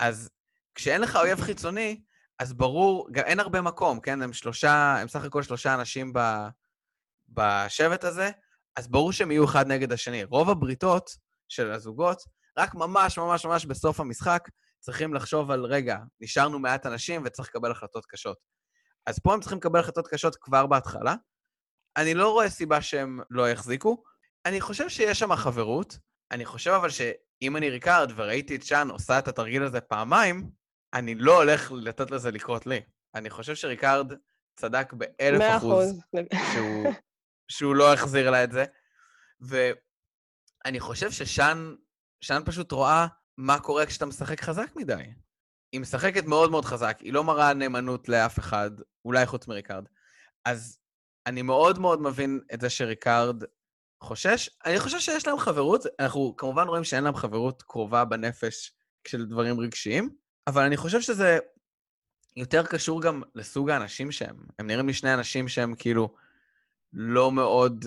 אז 0.00 0.30
כשאין 0.74 1.00
לך 1.00 1.16
אויב 1.16 1.40
חיצוני, 1.40 2.00
אז 2.38 2.52
ברור, 2.52 3.08
גם 3.12 3.24
אין 3.24 3.40
הרבה 3.40 3.60
מקום, 3.60 4.00
כן? 4.00 4.22
הם 4.22 4.32
שלושה, 4.32 4.96
הם 5.00 5.08
סך 5.08 5.24
הכל 5.24 5.42
שלושה 5.42 5.74
אנשים 5.74 6.12
ב, 6.12 6.20
בשבט 7.28 8.04
הזה, 8.04 8.30
אז 8.76 8.88
ברור 8.88 9.12
שהם 9.12 9.30
יהיו 9.30 9.44
אחד 9.44 9.66
נגד 9.66 9.92
השני. 9.92 10.24
רוב 10.24 10.50
הבריתות 10.50 11.10
של 11.48 11.72
הזוגות, 11.72 12.22
רק 12.58 12.74
ממש 12.74 13.18
ממש 13.18 13.44
ממש 13.44 13.66
בסוף 13.66 14.00
המשחק, 14.00 14.48
צריכים 14.78 15.14
לחשוב 15.14 15.50
על, 15.50 15.64
רגע, 15.64 15.98
נשארנו 16.20 16.58
מעט 16.58 16.86
אנשים 16.86 17.22
וצריך 17.24 17.48
לקבל 17.48 17.70
החלטות 17.70 18.06
קשות. 18.06 18.36
אז 19.06 19.18
פה 19.18 19.34
הם 19.34 19.40
צריכים 19.40 19.58
לקבל 19.58 19.80
החלטות 19.80 20.08
קשות 20.08 20.36
כבר 20.36 20.66
בהתחלה. 20.66 21.14
אני 21.96 22.14
לא 22.14 22.30
רואה 22.30 22.50
סיבה 22.50 22.82
שהם 22.82 23.20
לא 23.30 23.50
יחזיקו. 23.50 24.02
אני 24.46 24.60
חושב 24.60 24.88
שיש 24.88 25.18
שם 25.18 25.36
חברות. 25.36 25.98
אני 26.30 26.44
חושב 26.44 26.70
אבל 26.70 26.90
שאם 26.90 27.56
אני 27.56 27.70
ריקארד 27.70 28.12
וראיתי 28.16 28.56
את 28.56 28.62
שאן 28.62 28.90
עושה 28.90 29.18
את 29.18 29.28
התרגיל 29.28 29.62
הזה 29.62 29.80
פעמיים, 29.80 30.50
אני 30.94 31.14
לא 31.14 31.36
הולך 31.36 31.72
לתת 31.72 32.10
לזה 32.10 32.30
לקרות 32.30 32.66
לי. 32.66 32.80
אני 33.14 33.30
חושב 33.30 33.54
שריקארד 33.54 34.12
צדק 34.56 34.92
באלף 34.92 35.42
אחוז 35.56 36.00
שהוא, 36.52 36.92
שהוא 37.52 37.76
לא 37.76 37.92
החזיר 37.92 38.30
לה 38.30 38.44
את 38.44 38.52
זה. 38.52 38.64
ואני 39.40 40.80
חושב 40.80 41.10
ששאן 41.10 41.74
שאן 42.20 42.42
פשוט 42.44 42.72
רואה 42.72 43.06
מה 43.38 43.60
קורה 43.60 43.86
כשאתה 43.86 44.06
משחק 44.06 44.40
חזק 44.40 44.76
מדי. 44.76 45.12
היא 45.72 45.80
משחקת 45.80 46.24
מאוד 46.24 46.50
מאוד 46.50 46.64
חזק, 46.64 46.98
היא 47.00 47.12
לא 47.12 47.24
מראה 47.24 47.54
נאמנות 47.54 48.08
לאף 48.08 48.38
אחד, 48.38 48.70
אולי 49.04 49.26
חוץ 49.26 49.48
מריקארד. 49.48 49.84
אז 50.44 50.80
אני 51.26 51.42
מאוד 51.42 51.78
מאוד 51.78 52.00
מבין 52.02 52.40
את 52.54 52.60
זה 52.60 52.70
שריקארד 52.70 53.44
חושש. 54.02 54.50
אני 54.66 54.80
חושב 54.80 54.98
שיש 54.98 55.26
להם 55.26 55.38
חברות, 55.38 55.86
אנחנו 55.98 56.34
כמובן 56.36 56.68
רואים 56.68 56.84
שאין 56.84 57.04
להם 57.04 57.14
חברות 57.14 57.62
קרובה 57.62 58.04
בנפש 58.04 58.72
של 59.08 59.26
דברים 59.26 59.60
רגשיים, 59.60 60.10
אבל 60.46 60.62
אני 60.62 60.76
חושב 60.76 61.00
שזה 61.00 61.38
יותר 62.36 62.66
קשור 62.66 63.02
גם 63.02 63.22
לסוג 63.34 63.70
האנשים 63.70 64.12
שהם. 64.12 64.36
הם 64.58 64.66
נראים 64.66 64.86
לי 64.86 64.94
שני 64.94 65.14
אנשים 65.14 65.48
שהם 65.48 65.74
כאילו 65.74 66.14
לא 66.92 67.32
מאוד 67.32 67.84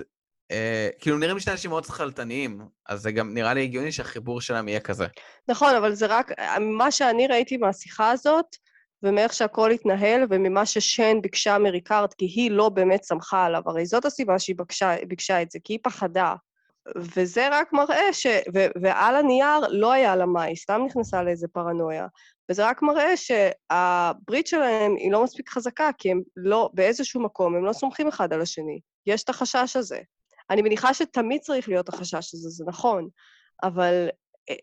אה, 0.52 0.90
כאילו 1.00 1.18
נראים 1.18 1.36
לי 1.36 1.42
שני 1.42 1.54
אנשים 1.54 1.70
מאוד 1.70 1.84
שכלתניים, 1.84 2.62
אז 2.86 3.02
זה 3.02 3.12
גם 3.12 3.34
נראה 3.34 3.54
לי 3.54 3.64
הגיוני 3.64 3.92
שהחיבור 3.92 4.42
שלהם 4.42 4.68
יהיה 4.68 4.80
כזה. 4.80 5.08
נכון, 5.48 5.76
אבל 5.76 5.94
זה 5.94 6.06
רק, 6.10 6.32
מה 6.62 6.92
שאני 6.92 7.28
ראיתי 7.28 7.58
מהשיחה 7.58 8.12
הזאת, 8.12 8.56
ומאיך 9.04 9.34
שהכל 9.34 9.72
התנהל, 9.72 10.26
וממה 10.30 10.66
ששן 10.66 11.22
ביקשה 11.22 11.58
מריקארד, 11.58 12.14
כי 12.14 12.26
היא 12.26 12.52
לא 12.52 12.70
באמת 12.70 13.04
שמחה 13.04 13.46
עליו, 13.46 13.62
הרי 13.66 13.86
זאת 13.86 14.06
הסיבה 14.06 14.40
שהיא 14.40 14.56
ביקשה, 14.56 14.96
ביקשה 15.08 15.42
את 15.42 15.52
זה, 15.52 15.60
כי 15.64 15.74
היא 15.74 15.80
פחדה. 15.84 16.36
וזה 16.96 17.48
רק 17.52 17.74
מראה 17.74 18.14
ש... 18.14 18.28
ו... 18.54 18.66
ועל 18.82 19.16
הנייר 19.16 19.60
לא 19.70 19.92
היה 19.92 20.16
לה 20.16 20.26
מה, 20.26 20.44
היא 20.44 20.56
סתם 20.56 20.82
נכנסה 20.86 21.24
לאיזה 21.24 21.48
פרנויה. 21.48 22.08
וזה 22.52 22.68
רק 22.68 22.82
מראה 22.82 23.18
שהברית 23.18 24.48
שלהם 24.48 24.96
היא 24.96 25.12
לא 25.12 25.24
מספיק 25.24 25.50
חזקה, 25.50 25.90
כי 25.98 26.12
הם 26.12 26.22
לא, 26.36 26.70
באיזשהו 26.74 27.22
מקום, 27.22 27.56
הם 27.56 27.66
לא 27.66 27.74
סומכים 27.74 28.08
אחד 28.08 28.34
על 28.34 28.42
השני. 28.42 28.80
יש 29.06 29.24
את 29.24 29.30
החשש 29.30 29.76
הזה. 29.76 30.00
אני 30.50 30.62
מניחה 30.62 30.94
שתמיד 30.94 31.42
צריך 31.42 31.70
להיות 31.70 31.90
החשש 31.90 32.34
הזה, 32.34 32.50
זה 32.50 32.64
נכון, 32.68 33.08
אבל 33.64 34.10
אה, 34.50 34.56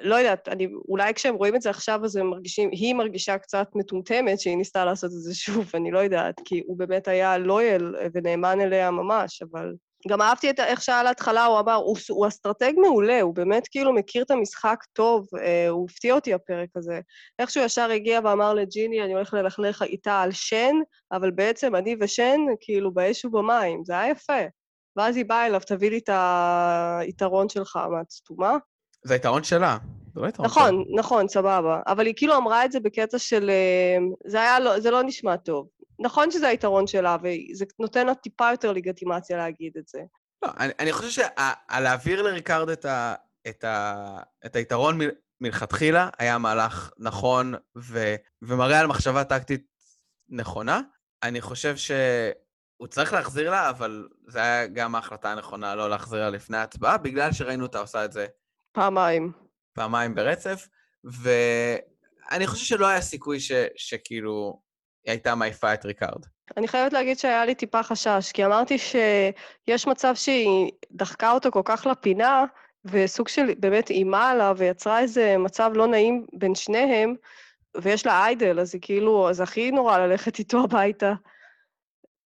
לא 0.00 0.14
יודעת, 0.14 0.48
אני, 0.48 0.68
אולי 0.88 1.14
כשהם 1.14 1.34
רואים 1.34 1.56
את 1.56 1.62
זה 1.62 1.70
עכשיו, 1.70 2.04
אז 2.04 2.16
הם 2.16 2.30
מרגישים, 2.30 2.70
היא 2.72 2.94
מרגישה 2.94 3.38
קצת 3.38 3.68
מטומטמת 3.74 4.40
שהיא 4.40 4.56
ניסתה 4.56 4.84
לעשות 4.84 5.10
את 5.10 5.22
זה 5.22 5.34
שוב, 5.34 5.70
אני 5.74 5.90
לא 5.90 5.98
יודעת, 5.98 6.40
כי 6.44 6.62
הוא 6.66 6.78
באמת 6.78 7.08
היה 7.08 7.38
לויאל 7.38 7.94
ונאמן 8.14 8.60
אליה 8.60 8.90
ממש, 8.90 9.42
אבל... 9.42 9.74
גם 10.08 10.22
אהבתי 10.22 10.50
את 10.50 10.60
איך 10.60 10.82
שהיה 10.82 11.02
להתחלה, 11.02 11.44
הוא 11.44 11.60
אמר, 11.60 11.74
הוא, 11.74 11.96
הוא 12.10 12.28
אסטרטג 12.28 12.72
מעולה, 12.76 13.20
הוא 13.20 13.34
באמת 13.34 13.68
כאילו 13.70 13.92
מכיר 13.92 14.22
את 14.22 14.30
המשחק 14.30 14.84
טוב, 14.92 15.26
אה, 15.42 15.68
הוא 15.68 15.86
הפתיע 15.90 16.14
אותי 16.14 16.34
הפרק 16.34 16.68
הזה. 16.76 17.00
איכשהו 17.38 17.64
ישר 17.64 17.90
הגיע 17.90 18.20
ואמר 18.24 18.54
לג'יני, 18.54 19.02
אני 19.02 19.12
הולך 19.12 19.34
ללכלך 19.34 19.82
איתה 19.82 20.20
על 20.20 20.32
שן, 20.32 20.74
אבל 21.12 21.30
בעצם 21.30 21.76
אני 21.76 21.96
ושן 22.00 22.40
כאילו 22.60 22.94
באש 22.94 23.24
ובמים, 23.24 23.84
זה 23.84 23.98
היה 23.98 24.10
יפה. 24.10 24.42
ואז 24.96 25.16
היא 25.16 25.24
באה 25.24 25.46
אליו, 25.46 25.60
תביא 25.66 25.90
לי 25.90 25.98
את 25.98 26.10
היתרון 27.00 27.48
שלך, 27.48 27.78
מה? 28.30 28.56
זה 29.02 29.14
היתרון 29.14 29.44
שלה, 29.44 29.78
זה 30.14 30.20
לא 30.20 30.28
נכון, 30.38 30.84
שלה. 30.84 30.98
נכון, 30.98 31.28
סבבה. 31.28 31.80
אבל 31.86 32.06
היא 32.06 32.14
כאילו 32.16 32.36
אמרה 32.36 32.64
את 32.64 32.72
זה 32.72 32.80
בקטע 32.80 33.18
של... 33.18 33.50
אה, 33.50 33.98
זה 34.26 34.40
היה 34.40 34.60
לא, 34.60 34.80
זה 34.80 34.90
לא 34.90 35.02
נשמע 35.02 35.36
טוב. 35.36 35.68
נכון 36.00 36.30
שזה 36.30 36.48
היתרון 36.48 36.86
שלה, 36.86 37.16
וזה 37.22 37.64
נותן 37.78 38.06
לה 38.06 38.14
טיפה 38.14 38.50
יותר 38.50 38.72
לגיטימציה 38.72 39.36
להגיד 39.36 39.72
את 39.78 39.88
זה. 39.88 39.98
לא, 40.42 40.50
אני, 40.58 40.72
אני 40.78 40.92
חושב 40.92 41.22
שלהעביר 41.70 42.22
לריקרד 42.22 42.68
את, 42.68 42.84
ה, 42.84 43.14
את, 43.48 43.64
ה, 43.64 44.18
את 44.46 44.56
היתרון 44.56 45.02
מ- 45.02 45.10
מלכתחילה 45.40 46.08
היה 46.18 46.38
מהלך 46.38 46.90
נכון 46.98 47.54
ו, 47.78 48.14
ומראה 48.42 48.80
על 48.80 48.86
מחשבה 48.86 49.24
טקטית 49.24 49.66
נכונה. 50.28 50.80
אני 51.22 51.40
חושב 51.40 51.76
שהוא 51.76 52.86
צריך 52.88 53.12
להחזיר 53.12 53.50
לה, 53.50 53.70
אבל 53.70 54.08
זו 54.28 54.38
הייתה 54.38 54.74
גם 54.74 54.94
ההחלטה 54.94 55.32
הנכונה 55.32 55.74
לא 55.74 55.90
להחזיר 55.90 56.18
לה 56.18 56.30
לפני 56.30 56.56
ההצבעה, 56.56 56.98
בגלל 56.98 57.32
שראינו 57.32 57.62
אותה 57.62 57.78
עושה 57.78 58.04
את 58.04 58.12
זה 58.12 58.26
פעמיים. 58.72 59.32
פעמיים 59.72 60.14
ברצף, 60.14 60.68
ואני 61.04 62.46
חושב 62.46 62.64
שלא 62.64 62.86
היה 62.86 63.00
סיכוי 63.00 63.40
ש, 63.40 63.52
שכאילו 63.76 64.60
היא 65.04 65.12
הייתה 65.12 65.34
מעיפה 65.34 65.74
את 65.74 65.84
ריקארד. 65.84 66.26
אני 66.56 66.68
חייבת 66.68 66.92
להגיד 66.92 67.18
שהיה 67.18 67.44
לי 67.44 67.54
טיפה 67.54 67.82
חשש, 67.82 68.32
כי 68.32 68.44
אמרתי 68.44 68.78
שיש 68.78 69.86
מצב 69.86 70.14
שהיא 70.14 70.70
דחקה 70.90 71.32
אותו 71.32 71.50
כל 71.50 71.62
כך 71.64 71.86
לפינה, 71.90 72.44
וסוג 72.84 73.28
של 73.28 73.54
באמת 73.58 73.90
אימה 73.90 74.30
עליו 74.30 74.54
ויצרה 74.58 75.00
איזה 75.00 75.38
מצב 75.38 75.70
לא 75.74 75.86
נעים 75.86 76.26
בין 76.32 76.54
שניהם, 76.54 77.14
ויש 77.76 78.06
לה 78.06 78.24
idol, 78.24 78.60
אז 78.60 78.74
היא 78.74 78.82
כאילו, 78.82 79.30
אז 79.30 79.40
הכי 79.40 79.70
נורא 79.70 79.98
ללכת 79.98 80.38
איתו 80.38 80.64
הביתה. 80.64 81.12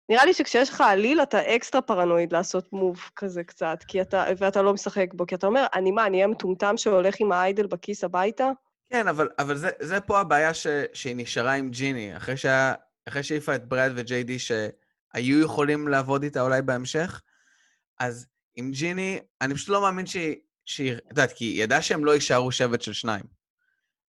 נראה 0.08 0.24
לי 0.24 0.34
שכשיש 0.34 0.70
לך 0.70 0.80
idol, 0.80 1.22
אתה 1.22 1.56
אקסטרה 1.56 1.82
פרנואיד 1.82 2.32
לעשות 2.32 2.72
move 2.72 3.00
כזה 3.16 3.44
קצת, 3.44 3.78
כי 3.88 4.00
אתה, 4.00 4.24
ואתה 4.38 4.62
לא 4.62 4.74
משחק 4.74 5.14
בו, 5.14 5.26
כי 5.26 5.34
אתה 5.34 5.46
אומר, 5.46 5.66
אני 5.74 5.90
מה, 5.90 6.06
אני 6.06 6.16
אהיה 6.16 6.26
מטומטם 6.26 6.76
שהולך 6.76 7.14
עם 7.20 7.32
ה 7.32 7.39
idol 7.39 7.66
בכיס 7.66 8.04
הביתה? 8.04 8.50
כן, 8.90 9.08
אבל, 9.08 9.28
אבל 9.38 9.56
זה, 9.56 9.70
זה 9.80 10.00
פה 10.00 10.20
הבעיה 10.20 10.54
ש, 10.54 10.66
שהיא 10.92 11.16
נשארה 11.16 11.52
עם 11.52 11.70
ג'יני, 11.70 12.16
אחרי, 12.16 12.36
שה, 12.36 12.74
אחרי 13.08 13.22
שהעיפה 13.22 13.54
את 13.54 13.68
ברד 13.68 13.92
וג'יי 13.96 14.24
די 14.24 14.38
שהיו 14.38 15.40
יכולים 15.40 15.88
לעבוד 15.88 16.22
איתה 16.22 16.42
אולי 16.42 16.62
בהמשך, 16.62 17.22
אז 18.00 18.26
עם 18.56 18.70
ג'יני, 18.70 19.20
אני 19.40 19.54
פשוט 19.54 19.68
לא 19.68 19.80
מאמין 19.80 20.06
שהיא, 20.06 20.36
שהיא, 20.64 20.92
את 20.92 21.02
יודעת, 21.10 21.32
כי 21.32 21.44
היא 21.44 21.62
ידעה 21.62 21.82
שהם 21.82 22.04
לא 22.04 22.14
יישארו 22.14 22.52
שבט 22.52 22.82
של 22.82 22.92
שניים. 22.92 23.24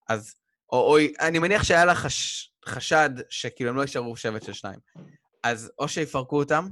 אז, 0.10 0.36
או, 0.72 0.78
או 0.78 0.98
אני 1.20 1.40
מניח 1.40 1.64
שהיה 1.64 1.86
לה 1.86 1.96
חש, 1.96 2.52
חשד 2.66 3.10
שכאילו 3.30 3.70
הם 3.70 3.76
לא 3.76 3.82
יישארו 3.82 4.16
שבט 4.16 4.44
של 4.44 4.54
שניים. 4.54 4.80
אז 5.44 5.72
או 5.80 5.88
שיפרקו 5.88 6.38
אותם, 6.38 6.70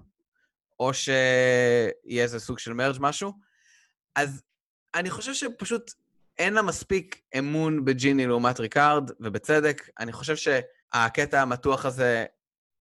או 0.80 0.94
שיהיה 0.94 2.24
איזה 2.24 2.40
סוג 2.40 2.60
של 2.60 2.74
מרג' 2.74 2.96
משהו. 3.00 3.34
אז 4.16 4.44
אני 4.96 5.10
חושב 5.10 5.34
שפשוט 5.34 5.92
אין 6.38 6.54
לה 6.54 6.62
מספיק 6.62 7.22
אמון 7.38 7.86
בג'יני 7.86 8.28
לעומת 8.28 8.60
ריקארד, 8.60 9.12
ובצדק. 9.20 9.90
אני 10.00 10.12
חושב 10.12 10.36
שהקטע 10.36 11.42
המתוח 11.42 11.86
הזה 11.86 12.26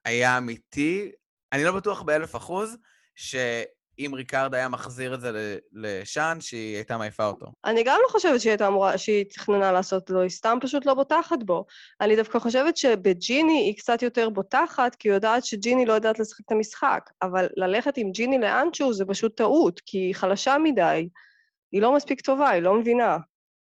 היה 0.05 0.39
אמיתי. 0.39 1.13
אני 1.53 1.65
לא 1.65 1.73
בטוח 1.73 2.03
באלף 2.03 2.37
אחוז 2.37 2.77
שאם 3.97 4.15
ריקארד 4.15 4.55
היה 4.55 4.69
מחזיר 4.69 5.15
את 5.15 5.21
זה 5.21 5.59
לשאן, 5.73 6.41
שהיא 6.41 6.75
הייתה 6.75 6.99
מעיפה 6.99 7.27
אותו. 7.27 7.47
אני 7.65 7.83
גם 7.83 7.99
לא 8.03 8.09
חושבת 8.09 8.41
שהיא 8.41 8.51
הייתה 8.51 8.67
אמורה, 8.67 8.99
שהיא 8.99 9.25
תכננה 9.25 9.73
לעשות 9.73 10.11
לו, 10.11 10.21
היא 10.21 10.31
סתם 10.31 10.59
פשוט 10.61 10.87
לא 10.87 10.95
בוטחת 10.95 11.43
בו. 11.43 11.65
אני 12.01 12.17
דווקא 12.17 12.39
חושבת 12.39 12.77
שבג'יני 12.77 13.59
היא 13.59 13.77
קצת 13.77 14.03
יותר 14.03 14.31
בוטחת, 14.31 14.95
כי 14.95 15.09
היא 15.09 15.15
יודעת 15.15 15.45
שג'יני 15.45 15.87
לא 15.87 15.93
יודעת 15.93 16.19
לשחק 16.19 16.45
את 16.47 16.53
המשחק. 16.53 17.11
אבל 17.23 17.47
ללכת 17.57 17.97
עם 17.97 18.13
ג'יני 18.13 18.39
לאנשהו 18.39 18.93
זה 18.93 19.05
פשוט 19.05 19.37
טעות, 19.37 19.81
כי 19.87 19.99
היא 19.99 20.15
חלשה 20.15 20.57
מדי. 20.59 21.09
היא 21.73 21.83
לא 21.83 21.97
מספיק 21.97 22.21
טובה, 22.21 22.49
היא 22.49 22.63
לא 22.63 22.75
מבינה. 22.75 23.17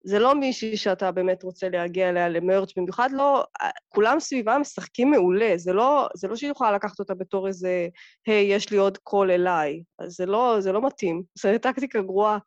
זה 0.08 0.20
לא 0.20 0.36
מישהי 0.36 0.78
שאתה 0.78 1.12
באמת 1.12 1.44
רוצה 1.44 1.70
להגיע 1.70 2.10
אליה 2.10 2.30
ל 2.30 2.37
merge, 2.37 2.78
במיוחד 2.78 3.10
לא, 3.12 3.44
כולם 3.90 4.20
סביבה 4.20 4.58
משחקים 4.58 5.12
מעולה, 5.12 5.54
זה 5.56 5.74
לא, 5.74 6.08
זה 6.16 6.28
לא 6.28 6.36
שהיא 6.36 6.52
יכולה 6.52 6.72
לקחת 6.72 7.00
אותה 7.00 7.14
בתור 7.14 7.48
איזה, 7.48 7.88
היי, 8.26 8.54
יש 8.54 8.72
לי 8.72 8.78
עוד 8.78 8.98
קול 8.98 9.32
אליי. 9.32 9.84
אז 10.00 10.12
זה 10.14 10.26
לא, 10.26 10.56
זה 10.60 10.72
לא 10.72 10.82
מתאים, 10.82 11.24
זו 11.40 11.50
טקטיקה 11.62 12.02
גרועה. 12.02 12.38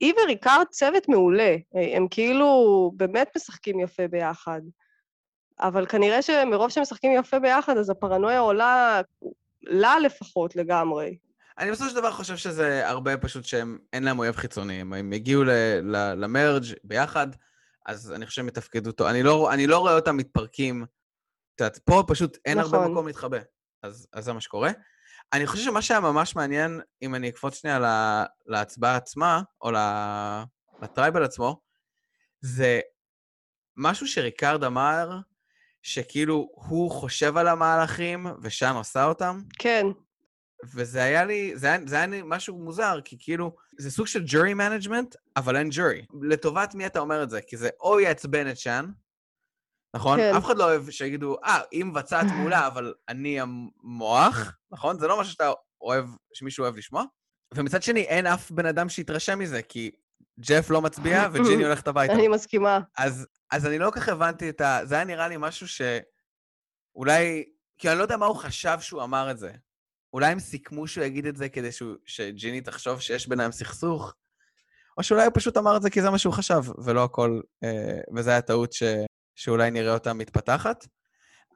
היא 0.00 0.14
וריקארד 0.22 0.66
צוות 0.70 1.08
מעולה, 1.08 1.56
הם 1.96 2.08
כאילו 2.10 2.92
באמת 2.96 3.28
משחקים 3.36 3.80
יפה 3.80 4.08
ביחד. 4.08 4.60
אבל 5.60 5.86
כנראה 5.86 6.22
שמרוב 6.22 6.70
שהם 6.70 6.82
משחקים 6.82 7.12
יפה 7.12 7.38
ביחד, 7.38 7.76
אז 7.76 7.90
הפרנויה 7.90 8.38
עולה, 8.38 9.00
לה 9.62 9.98
לפחות 9.98 10.56
לגמרי. 10.56 11.16
אני 11.60 11.70
בסופו 11.70 11.90
של 11.90 11.96
דבר 11.96 12.12
חושב 12.12 12.36
שזה 12.36 12.88
הרבה 12.88 13.16
פשוט 13.16 13.44
שהם, 13.44 13.78
אין 13.92 14.04
להם 14.04 14.18
אויב 14.18 14.36
חיצוני. 14.36 14.80
הם, 14.80 15.12
הגיעו 15.12 15.44
למרג' 16.16 16.64
ביחד, 16.84 17.26
אז 17.86 18.12
אני 18.12 18.26
חושב 18.26 18.36
שהם 18.36 18.48
יתפקדו 18.48 18.92
טוב. 18.92 19.06
אני 19.06 19.22
לא, 19.22 19.52
אני 19.52 19.66
לא 19.66 19.78
רואה 19.78 19.94
אותם 19.94 20.16
מתפרקים. 20.16 20.84
את 21.54 21.60
יודעת, 21.60 21.78
פה 21.78 22.04
פשוט 22.08 22.38
אין 22.44 22.58
נכון. 22.58 22.74
הרבה 22.74 22.88
מקום 22.88 23.06
להתחבא. 23.06 23.38
אז, 23.82 24.08
אז 24.12 24.24
זה 24.24 24.32
מה 24.32 24.40
שקורה. 24.40 24.70
אני 25.32 25.46
חושב 25.46 25.64
שמה 25.64 25.82
שהיה 25.82 26.00
ממש 26.00 26.36
מעניין, 26.36 26.80
אם 27.02 27.14
אני 27.14 27.28
אקפוץ 27.28 27.54
שנייה 27.54 27.78
לה, 27.78 28.24
להצבעה 28.46 28.96
עצמה, 28.96 29.42
או 29.62 29.70
לטרייבל 30.82 31.24
עצמו, 31.24 31.60
זה 32.40 32.80
משהו 33.76 34.06
שריקרד 34.06 34.64
אמר, 34.64 35.18
שכאילו 35.82 36.48
הוא 36.54 36.90
חושב 36.90 37.36
על 37.36 37.48
המהלכים 37.48 38.26
ושאן 38.42 38.74
עושה 38.74 39.04
אותם. 39.04 39.42
כן. 39.58 39.86
וזה 40.64 41.02
היה 41.02 41.24
לי, 41.24 41.52
זה 41.54 41.66
היה, 41.66 41.78
זה 41.86 41.96
היה 41.96 42.06
לי 42.06 42.20
משהו 42.24 42.58
מוזר, 42.58 43.00
כי 43.04 43.16
כאילו, 43.20 43.56
זה 43.78 43.90
סוג 43.90 44.06
של 44.06 44.24
jury 44.24 44.54
management, 44.56 45.16
אבל 45.36 45.56
אין 45.56 45.68
jury. 45.68 46.16
לטובת 46.22 46.74
מי 46.74 46.86
אתה 46.86 46.98
אומר 46.98 47.22
את 47.22 47.30
זה? 47.30 47.40
כי 47.40 47.56
זה 47.56 47.68
או 47.80 48.00
יעצבן 48.00 48.50
את 48.50 48.58
שאן, 48.58 48.90
נכון? 49.96 50.18
כן. 50.18 50.34
אף 50.36 50.44
אחד 50.44 50.56
לא 50.56 50.64
אוהב 50.64 50.90
שיגידו, 50.90 51.36
אה, 51.44 51.60
היא 51.70 51.84
מבצעת 51.84 52.26
מעולה, 52.36 52.66
אבל 52.66 52.94
אני 53.08 53.40
המוח, 53.40 54.56
נכון? 54.70 54.98
זה 54.98 55.06
לא 55.06 55.20
משהו 55.20 55.32
שאתה 55.32 55.52
אוהב, 55.80 56.04
שמישהו 56.34 56.62
אוהב 56.62 56.76
לשמוע. 56.76 57.04
ומצד 57.54 57.82
שני, 57.82 58.00
אין 58.00 58.26
אף 58.26 58.50
בן 58.50 58.66
אדם 58.66 58.88
שיתרשם 58.88 59.38
מזה, 59.38 59.62
כי 59.62 59.90
ג'ף 60.40 60.70
לא 60.70 60.82
מצביע 60.82 61.26
וג'יני 61.32 61.64
הולכת 61.64 61.88
הביתה. 61.88 62.12
אני 62.12 62.28
מסכימה. 62.28 62.80
אז, 62.98 63.26
אז 63.50 63.66
אני 63.66 63.78
לא 63.78 63.90
כל 63.90 64.00
כך 64.00 64.08
הבנתי 64.08 64.48
את 64.48 64.60
ה... 64.60 64.80
זה 64.84 64.94
היה 64.94 65.04
נראה 65.04 65.28
לי 65.28 65.36
משהו 65.38 65.66
שאולי... 65.68 67.44
כי 67.78 67.90
אני 67.90 67.98
לא 67.98 68.02
יודע 68.02 68.16
מה 68.16 68.26
הוא 68.26 68.36
חשב 68.36 68.76
שהוא 68.80 69.02
אמר 69.02 69.30
את 69.30 69.38
זה. 69.38 69.52
אולי 70.12 70.26
הם 70.26 70.40
סיכמו 70.40 70.86
שהוא 70.86 71.04
יגיד 71.04 71.26
את 71.26 71.36
זה 71.36 71.48
כדי 71.48 71.72
שהוא, 71.72 71.96
שג'יני 72.04 72.60
תחשוב 72.60 73.00
שיש 73.00 73.28
ביניהם 73.28 73.52
סכסוך, 73.52 74.14
או 74.98 75.02
שאולי 75.02 75.24
הוא 75.24 75.32
פשוט 75.34 75.56
אמר 75.56 75.76
את 75.76 75.82
זה 75.82 75.90
כי 75.90 76.02
זה 76.02 76.10
מה 76.10 76.18
שהוא 76.18 76.34
חשב, 76.34 76.62
ולא 76.84 77.04
הכל, 77.04 77.40
אה, 77.64 78.00
וזה 78.16 78.30
היה 78.30 78.42
טעות 78.42 78.72
ש, 78.72 78.82
שאולי 79.34 79.70
נראה 79.70 79.94
אותה 79.94 80.12
מתפתחת. 80.12 80.86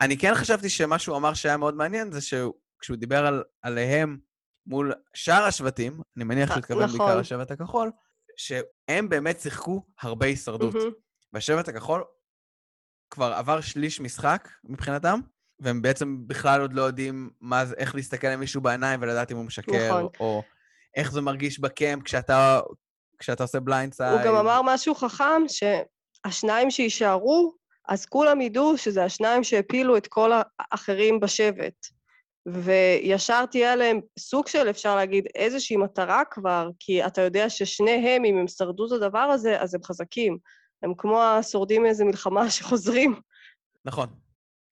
אני 0.01 0.19
כן 0.19 0.35
חשבתי 0.35 0.69
שמה 0.69 0.99
שהוא 0.99 1.17
אמר 1.17 1.35
שהיה 1.35 1.57
מאוד 1.57 1.75
מעניין, 1.75 2.13
זה 2.13 2.21
שכשהוא 2.21 2.97
דיבר 2.97 3.27
על, 3.27 3.43
עליהם 3.63 4.19
מול 4.67 4.93
שאר 5.15 5.45
השבטים, 5.45 6.01
אני 6.17 6.25
מניח 6.25 6.49
שהוא 6.49 6.59
התכוון 6.59 6.85
נכון. 6.85 6.99
בעיקר 6.99 7.21
לשבט 7.21 7.51
הכחול, 7.51 7.91
שהם 8.37 9.09
באמת 9.09 9.41
שיחקו 9.41 9.87
הרבה 10.01 10.27
הישרדות. 10.27 10.75
והשבט 11.33 11.69
הכחול 11.69 12.05
כבר 13.11 13.33
עבר 13.33 13.61
שליש 13.61 14.01
משחק 14.01 14.49
מבחינתם, 14.65 15.21
והם 15.61 15.83
בעצם 15.83 16.17
בכלל 16.27 16.61
עוד 16.61 16.73
לא 16.73 16.83
יודעים 16.83 17.31
מה 17.41 17.65
איך 17.77 17.95
להסתכל 17.95 18.29
למישהו 18.29 18.61
בעיניים 18.61 19.03
ולדעת 19.03 19.33
אם 19.33 19.37
הוא 19.37 19.45
משקר, 19.45 19.89
נכון. 19.89 20.09
או 20.21 20.43
איך 20.97 21.13
זה 21.13 21.21
מרגיש 21.21 21.61
ב 21.61 21.69
camp 21.69 22.03
כשאתה, 22.03 22.61
כשאתה 23.19 23.45
עושה 23.45 23.61
blindside. 23.61 24.13
הוא 24.13 24.25
גם 24.25 24.35
אמר 24.35 24.61
משהו 24.65 24.95
חכם, 24.95 25.43
שהשניים 25.49 26.71
שיישארו, 26.71 27.55
אז 27.89 28.07
כולם 28.07 28.41
ידעו 28.41 28.79
שזה 28.79 29.05
השניים 29.05 29.45
שהפילו 29.45 29.97
את 29.97 30.07
כל 30.07 30.33
האחרים 30.59 31.21
בשבט. 31.21 31.87
וישר 32.47 33.47
תהיה 33.47 33.77
להם 33.77 34.01
סוג 34.19 34.49
של, 34.49 34.71
אפשר 34.71 34.97
להגיד, 34.97 35.27
איזושהי 35.35 35.77
מטרה 35.77 36.23
כבר, 36.31 36.71
כי 36.81 37.07
אתה 37.07 37.23
יודע 37.23 37.51
ששניהם, 37.51 38.25
אם 38.25 38.37
הם 38.37 38.49
שרדו 38.49 38.87
את 38.87 38.93
הדבר 38.93 39.19
הזה, 39.19 39.61
אז 39.61 39.75
הם 39.75 39.83
חזקים. 39.83 40.39
הם 40.83 40.93
כמו 40.99 41.23
השורדים 41.23 41.83
מאיזה 41.83 42.05
מלחמה 42.05 42.51
שחוזרים. 42.51 43.21
נכון. 43.85 44.09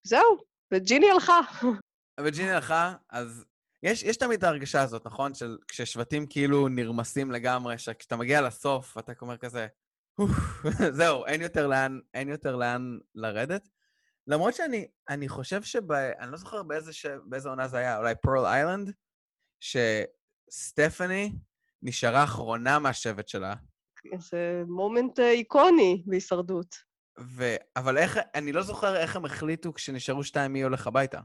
זהו, 0.06 0.38
וג'יני 0.72 1.10
הלכה. 1.10 1.40
וג'יני 2.20 2.50
הלכה, 2.50 2.94
אז 3.10 3.44
יש, 3.82 4.02
יש 4.02 4.16
תמיד 4.16 4.38
את 4.38 4.44
ההרגשה 4.44 4.82
הזאת, 4.82 5.06
נכון? 5.06 5.34
של 5.34 5.58
כששבטים 5.68 6.26
כאילו 6.26 6.68
נרמסים 6.68 7.30
לגמרי, 7.30 7.78
שכשאתה 7.78 8.16
מגיע 8.16 8.42
לסוף, 8.42 8.98
אתה 8.98 9.12
אומר 9.22 9.36
כזה, 9.36 9.66
זהו, 10.98 11.26
אין 11.26 11.40
יותר 11.40 11.66
לאן, 11.66 12.00
אין 12.14 12.28
יותר 12.28 12.56
לאן 12.56 12.98
לרדת. 13.14 13.68
למרות 14.26 14.54
שאני 14.54 14.88
אני 15.08 15.28
חושב 15.28 15.62
שב... 15.62 15.92
אני 15.92 16.32
לא 16.32 16.36
זוכר 16.36 16.62
באיזה, 16.62 16.92
ש... 16.92 17.06
באיזה 17.24 17.48
עונה 17.48 17.68
זה 17.68 17.76
היה, 17.76 17.98
אולי 17.98 18.14
פרל 18.22 18.46
איילנד, 18.46 18.92
שסטפני 19.60 21.32
נשארה 21.82 22.24
אחרונה 22.24 22.78
מהשבט 22.78 23.28
שלה. 23.28 23.54
זה 24.18 24.62
מומנט 24.66 25.20
אה, 25.20 25.30
איקוני 25.30 26.02
בהישרדות. 26.06 26.91
ו... 27.20 27.54
אבל 27.76 27.98
איך, 27.98 28.18
אני 28.34 28.52
לא 28.52 28.62
זוכר 28.62 28.96
איך 28.96 29.16
הם 29.16 29.24
החליטו 29.24 29.74
כשנשארו 29.74 30.24
שתיים 30.24 30.52
מי 30.52 30.62
הולך 30.62 30.86
הביתה. 30.86 31.20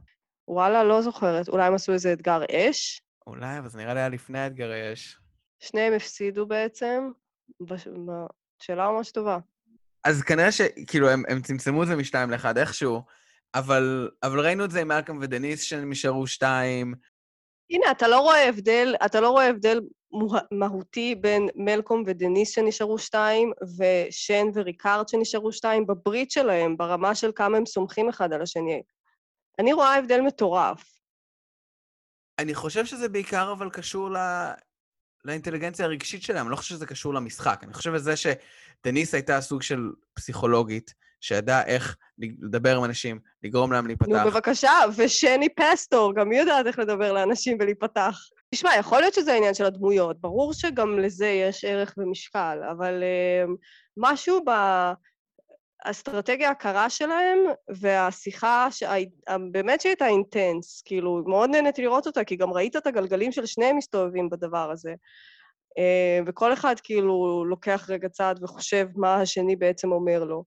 וואלה, 0.47 0.83
לא 0.83 1.01
זוכרת. 1.01 1.49
אולי 1.49 1.67
הם 1.67 1.73
עשו 1.73 1.93
איזה 1.93 2.13
אתגר 2.13 2.41
אש? 2.51 3.01
אולי, 3.27 3.59
אבל 3.59 3.69
זה 3.69 3.77
נראה 3.77 3.93
לי 3.93 3.99
היה 3.99 4.09
לפני 4.09 4.39
האתגר 4.39 4.93
אש. 4.93 5.19
שניהם 5.59 5.93
הפסידו 5.93 6.45
בעצם. 6.45 7.09
בש... 7.61 7.87
שאלה 8.59 8.89
ממש 8.89 9.11
טובה. 9.11 9.37
אז 10.03 10.21
כנראה 10.21 10.51
שכאילו 10.51 11.09
הם, 11.09 11.23
הם 11.27 11.41
צמצמו 11.41 11.83
את 11.83 11.87
זה 11.87 11.95
משתיים 11.95 12.31
לאחד 12.31 12.57
איכשהו, 12.57 13.01
אבל, 13.55 14.09
אבל 14.23 14.39
ראינו 14.39 14.65
את 14.65 14.71
זה 14.71 14.81
עם 14.81 14.87
מלקם 14.87 15.17
ודניס 15.21 15.63
שהם 15.63 15.89
נשארו 15.89 16.27
שתיים. 16.27 16.93
הנה, 17.69 17.91
אתה 17.91 18.07
לא 18.07 18.19
רואה 18.19 18.49
הבדל, 18.49 18.95
אתה 19.05 19.21
לא 19.21 19.29
רואה 19.29 19.47
הבדל 19.47 19.81
מהותי 20.51 21.15
בין 21.15 21.47
מלקום 21.55 22.03
ודניס 22.07 22.49
שנשארו 22.49 22.97
שתיים, 22.97 23.51
ושן 23.77 24.47
וריקארד 24.53 25.09
שנשארו 25.09 25.51
שתיים, 25.51 25.87
בברית 25.87 26.31
שלהם, 26.31 26.77
ברמה 26.77 27.15
של 27.15 27.31
כמה 27.35 27.57
הם 27.57 27.65
סומכים 27.65 28.09
אחד 28.09 28.33
על 28.33 28.41
השני. 28.41 28.81
אני 29.59 29.73
רואה 29.73 29.95
הבדל 29.95 30.21
מטורף. 30.21 30.97
אני 32.39 32.55
חושב 32.55 32.85
שזה 32.85 33.09
בעיקר 33.09 33.51
אבל 33.51 33.69
קשור 33.69 34.11
ל... 34.11 34.17
לאינטליגנציה 35.25 35.85
הרגשית 35.85 36.23
שלהם, 36.23 36.45
אני 36.45 36.51
לא 36.51 36.55
חושב 36.55 36.75
שזה 36.75 36.85
קשור 36.85 37.13
למשחק. 37.13 37.59
אני 37.63 37.73
חושב 37.73 37.93
לזה 37.93 38.13
שדניס 38.15 39.13
הייתה 39.13 39.41
סוג 39.41 39.61
של 39.61 39.91
פסיכולוגית, 40.13 40.93
שידעה 41.21 41.65
איך 41.65 41.97
לדבר 42.19 42.77
עם 42.77 42.83
אנשים, 42.83 43.19
לגרום 43.43 43.71
להם 43.71 43.87
להיפתח. 43.87 44.09
נו, 44.09 44.31
בבקשה, 44.31 44.71
ושני 44.97 45.49
פסטור, 45.49 46.15
גם 46.15 46.31
היא 46.31 46.39
יודעת 46.39 46.67
איך 46.67 46.79
לדבר 46.79 47.13
לאנשים 47.13 47.57
ולהיפתח. 47.59 48.19
תשמע, 48.51 48.75
יכול 48.79 48.99
להיות 48.99 49.13
שזה 49.13 49.33
העניין 49.33 49.53
של 49.53 49.65
הדמויות, 49.65 50.21
ברור 50.21 50.53
שגם 50.53 50.99
לזה 50.99 51.27
יש 51.27 51.65
ערך 51.65 51.93
ומשקל, 51.97 52.59
אבל 52.71 53.03
uh, 53.03 53.51
משהו 53.97 54.45
באסטרטגיה 55.85 56.49
הקרה 56.49 56.89
שלהם, 56.89 57.37
והשיחה, 57.69 58.67
שה... 58.71 58.93
באמת 59.51 59.81
שהייתה 59.81 60.07
אינטנס, 60.07 60.81
כאילו, 60.85 61.23
מאוד 61.27 61.49
נהניתי 61.49 61.81
לראות 61.81 62.07
אותה, 62.07 62.23
כי 62.23 62.35
גם 62.35 62.53
ראית 62.53 62.75
את 62.75 62.87
הגלגלים 62.87 63.31
של 63.31 63.45
שניהם 63.45 63.77
מסתובבים 63.77 64.29
בדבר 64.29 64.71
הזה. 64.71 64.93
Uh, 65.79 66.23
וכל 66.27 66.53
אחד 66.53 66.75
כאילו 66.83 67.45
לוקח 67.45 67.89
רגע 67.89 68.09
צעד 68.09 68.43
וחושב 68.43 68.87
מה 68.95 69.15
השני 69.15 69.55
בעצם 69.55 69.91
אומר 69.91 70.23
לו. 70.23 70.43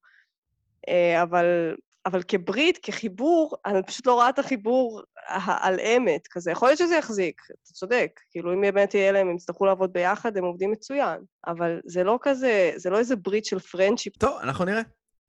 Uh, 0.88 1.22
אבל 1.22 1.74
אבל 2.06 2.22
כברית, 2.22 2.78
כחיבור, 2.82 3.56
אני 3.66 3.82
פשוט 3.82 4.06
לא 4.06 4.14
רואה 4.14 4.28
את 4.28 4.38
החיבור 4.38 5.02
על 5.46 5.80
אמת 5.80 6.26
כזה. 6.30 6.50
יכול 6.50 6.68
להיות 6.68 6.78
שזה 6.78 6.96
יחזיק, 6.96 7.42
אתה 7.46 7.72
צודק. 7.72 8.20
כאילו, 8.30 8.52
אם 8.52 8.60
באמת 8.60 8.94
יהיה 8.94 9.12
להם, 9.12 9.28
הם 9.28 9.36
יצטרכו 9.36 9.66
לעבוד 9.66 9.92
ביחד, 9.92 10.36
הם 10.36 10.44
עובדים 10.44 10.70
מצוין. 10.70 11.20
אבל 11.46 11.80
זה 11.84 12.04
לא 12.04 12.18
כזה, 12.22 12.72
זה 12.76 12.90
לא 12.90 12.98
איזה 12.98 13.16
ברית 13.16 13.44
של 13.44 13.58
פרנצ'יפ. 13.58 14.16
טוב, 14.16 14.38
אנחנו 14.42 14.64
נראה. 14.64 14.82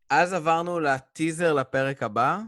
אז 0.10 0.34
עברנו 0.34 0.80
לטיזר 0.80 1.54
לפרק 1.54 2.04
הבא. 2.04 2.40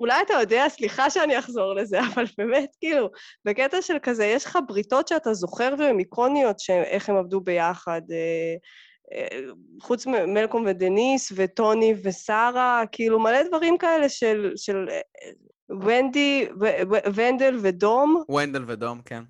אולי 0.00 0.22
אתה 0.26 0.34
יודע, 0.34 0.68
סליחה 0.68 1.10
שאני 1.10 1.38
אחזור 1.38 1.74
לזה, 1.74 1.98
אבל 2.14 2.24
באמת, 2.38 2.76
כאילו, 2.80 3.10
בקטע 3.44 3.82
של 3.82 3.96
כזה, 4.02 4.24
יש 4.24 4.44
לך 4.44 4.58
בריתות 4.68 5.08
שאתה 5.08 5.34
זוכר 5.34 5.74
והן 5.78 5.98
איקוניות, 5.98 6.56
איך 6.84 7.08
הם 7.08 7.16
עבדו 7.16 7.40
ביחד. 7.40 8.02
אה, 9.12 9.40
חוץ 9.80 10.06
ממלקום 10.06 10.64
ודניס 10.66 11.32
וטוני 11.36 11.94
ושרה, 12.02 12.82
כאילו 12.92 13.20
מלא 13.20 13.42
דברים 13.42 13.78
כאלה 13.78 14.08
של, 14.08 14.52
של 14.56 14.88
ונדי, 15.80 16.48
ונדל 17.14 17.58
ודום. 17.62 18.22
ונדל 18.28 18.64
ודום, 18.66 19.00
כן. 19.04 19.22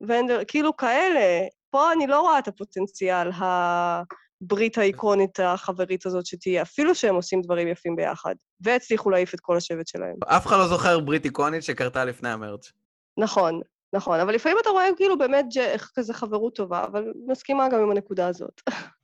ונדל, 0.00 0.42
כאילו 0.48 0.76
כאלה. 0.76 1.46
פה 1.70 1.92
אני 1.92 2.06
לא 2.06 2.20
רואה 2.20 2.38
את 2.38 2.48
הפוטנציאל, 2.48 3.30
הברית 3.34 4.78
האיקונית 4.78 5.40
החברית 5.40 6.06
הזאת 6.06 6.26
שתהיה, 6.26 6.62
אפילו 6.62 6.94
שהם 6.94 7.14
עושים 7.14 7.40
דברים 7.40 7.68
יפים 7.68 7.96
ביחד, 7.96 8.34
והצליחו 8.60 9.10
להעיף 9.10 9.34
את 9.34 9.40
כל 9.40 9.56
השבט 9.56 9.86
שלהם. 9.86 10.16
אף 10.26 10.46
אחד 10.46 10.56
לא 10.56 10.68
זוכר 10.68 11.00
ברית 11.00 11.24
איקונית 11.24 11.62
שקרתה 11.62 12.04
לפני 12.04 12.28
המרץ'. 12.28 12.72
נכון, 13.18 13.60
נכון, 13.92 14.20
אבל 14.20 14.34
לפעמים 14.34 14.58
אתה 14.62 14.70
רואה 14.70 14.86
כאילו 14.96 15.18
באמת 15.18 15.44
איך 15.56 15.90
כזה 15.94 16.14
חברות 16.14 16.54
טובה, 16.54 16.84
אבל 16.84 17.12
מסכימה 17.26 17.68
גם 17.68 17.80
עם 17.80 17.90
הנקודה 17.90 18.28
הזאת. 18.28 18.60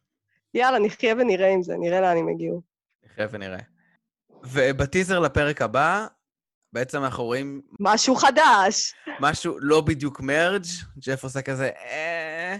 יאללה, 0.54 0.78
נחיה 0.78 1.14
ונראה 1.14 1.52
עם 1.52 1.62
זה, 1.62 1.76
נראה 1.76 2.00
לאן 2.00 2.16
הם 2.16 2.28
הגיעו. 2.28 2.62
נחיה 3.04 3.26
ונראה. 3.30 3.58
ובטיזר 4.44 5.20
לפרק 5.20 5.62
הבא, 5.62 6.06
בעצם 6.72 7.04
אנחנו 7.04 7.24
רואים... 7.24 7.62
משהו 7.80 8.16
חדש. 8.16 8.94
משהו 9.20 9.58
לא 9.60 9.80
בדיוק 9.80 10.20
מרג', 10.20 10.64
ג'ף 10.98 11.24
עושה 11.24 11.42
כזה, 11.42 11.70
אה... 11.76 12.56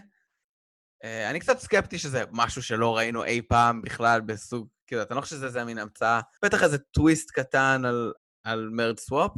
אה... 1.05 1.31
אני 1.31 1.41
קצת 1.41 1.59
סקפטי 1.59 1.99
שזה 1.99 2.25
משהו 2.33 2.63
שלא 2.63 2.97
ראינו 2.97 3.25
אי 3.25 3.43
פעם 3.43 3.83
בכלל 3.83 4.21
בסוג, 4.21 4.69
כאילו, 4.87 5.03
אתה 5.03 5.15
לא 5.15 5.21
חושב 5.21 5.37
שזה 5.37 5.65
מין 5.65 5.79
המצאה, 5.79 6.21
בטח 6.45 6.63
איזה 6.63 6.79
טוויסט 6.79 7.31
קטן 7.31 7.83
על, 7.85 8.13
על 8.45 8.69
מרג' 8.73 8.99
סוואפ. 8.99 9.31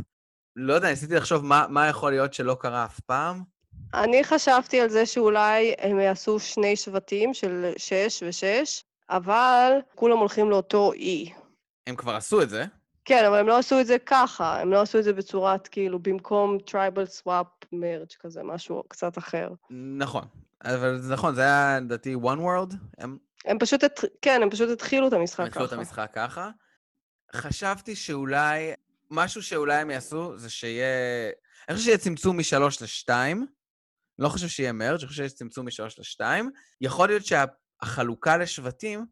לא 0.56 0.74
יודע, 0.74 0.90
ניסיתי 0.90 1.14
לחשוב 1.14 1.44
מה, 1.44 1.66
מה 1.70 1.88
יכול 1.88 2.12
להיות 2.12 2.34
שלא 2.34 2.56
קרה 2.60 2.84
אף 2.84 3.00
פעם. 3.00 3.55
אני 3.94 4.24
חשבתי 4.24 4.80
על 4.80 4.88
זה 4.88 5.06
שאולי 5.06 5.74
הם 5.78 6.00
יעשו 6.00 6.40
שני 6.40 6.76
שבטים 6.76 7.34
של 7.34 7.72
שש 7.76 8.22
ושש, 8.28 8.84
אבל 9.10 9.72
כולם 9.94 10.18
הולכים 10.18 10.50
לאותו 10.50 10.92
אי. 10.92 11.32
הם 11.86 11.96
כבר 11.96 12.16
עשו 12.16 12.42
את 12.42 12.50
זה. 12.50 12.64
כן, 13.04 13.24
אבל 13.24 13.38
הם 13.38 13.46
לא 13.46 13.58
עשו 13.58 13.80
את 13.80 13.86
זה 13.86 13.96
ככה, 14.06 14.60
הם 14.60 14.72
לא 14.72 14.80
עשו 14.80 14.98
את 14.98 15.04
זה 15.04 15.12
בצורת, 15.12 15.68
כאילו, 15.68 15.98
במקום 15.98 16.58
tribal 16.58 17.06
swap 17.06 17.46
merge 17.72 18.12
כזה, 18.20 18.42
משהו 18.42 18.82
קצת 18.88 19.18
אחר. 19.18 19.48
נכון, 19.70 20.24
אבל 20.64 20.98
זה 20.98 21.12
נכון, 21.12 21.34
זה 21.34 21.42
היה 21.42 21.80
לדעתי 21.80 22.14
one 22.14 22.38
world. 22.38 22.74
הם... 22.98 23.18
הם 23.44 23.58
פשוט, 23.58 23.84
כן, 24.22 24.40
הם 24.42 24.50
פשוט 24.50 24.70
התחילו 24.70 25.08
את 25.08 25.12
המשחק 25.12 25.36
ככה. 25.36 25.46
התחילו 25.46 25.64
את 25.64 25.72
המשחק 25.72 26.10
ככה. 26.12 26.50
חשבתי 27.34 27.96
שאולי, 27.96 28.72
משהו 29.10 29.42
שאולי 29.42 29.74
הם 29.74 29.90
יעשו, 29.90 30.38
זה 30.38 30.50
שיהיה... 30.50 30.86
אני 31.68 31.74
חושב 31.76 31.84
שיהיה 31.84 31.98
צמצום 31.98 32.38
משלוש 32.38 32.82
לשתיים, 32.82 33.46
לא 34.18 34.28
חושב 34.28 34.48
שיהיה 34.48 34.72
מרג', 34.72 34.98
אני 35.00 35.08
חושב 35.08 35.22
שיש 35.22 35.34
צמצום 35.34 35.66
משלוש 35.66 35.98
לשתיים. 35.98 36.50
יכול 36.80 37.08
להיות 37.08 37.22
שהחלוקה 37.26 38.36
לשבטים 38.36 39.06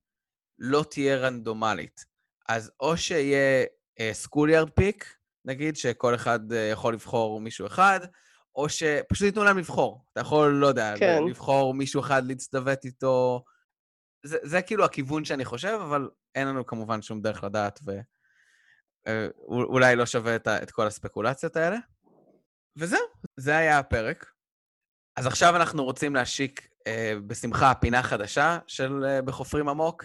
לא 0.58 0.84
תהיה 0.90 1.16
רנדומלית. 1.16 2.04
אז 2.48 2.72
או 2.80 2.96
שיהיה 2.96 3.64
סקוליארד 4.12 4.68
uh, 4.68 4.70
פיק, 4.70 5.16
נגיד, 5.44 5.76
שכל 5.76 6.14
אחד 6.14 6.52
uh, 6.52 6.54
יכול 6.72 6.94
לבחור 6.94 7.40
מישהו 7.40 7.66
אחד, 7.66 8.00
או 8.56 8.68
שפשוט 8.68 9.26
ייתנו 9.26 9.44
להם 9.44 9.58
לבחור. 9.58 10.04
אתה 10.12 10.20
יכול, 10.20 10.52
לא 10.52 10.66
יודע, 10.66 10.94
כן. 10.98 11.22
לבחור 11.28 11.74
מישהו 11.74 12.00
אחד 12.00 12.26
להצטוות 12.26 12.84
איתו. 12.84 13.44
זה, 14.26 14.38
זה 14.42 14.62
כאילו 14.62 14.84
הכיוון 14.84 15.24
שאני 15.24 15.44
חושב, 15.44 15.78
אבל 15.82 16.08
אין 16.34 16.48
לנו 16.48 16.66
כמובן 16.66 17.02
שום 17.02 17.22
דרך 17.22 17.44
לדעת, 17.44 17.80
ואולי 19.06 19.86
אה, 19.86 19.94
לא 19.94 20.06
שווה 20.06 20.36
את, 20.36 20.48
את 20.48 20.70
כל 20.70 20.86
הספקולציות 20.86 21.56
האלה. 21.56 21.76
וזהו, 22.76 23.06
זה 23.36 23.56
היה 23.56 23.78
הפרק. 23.78 24.33
אז 25.16 25.26
עכשיו 25.26 25.56
אנחנו 25.56 25.84
רוצים 25.84 26.14
להשיק 26.14 26.68
אה, 26.86 27.14
בשמחה 27.26 27.74
פינה 27.74 28.02
חדשה 28.02 28.58
של 28.66 29.04
אה, 29.04 29.22
בחופרים 29.22 29.68
עמוק, 29.68 30.04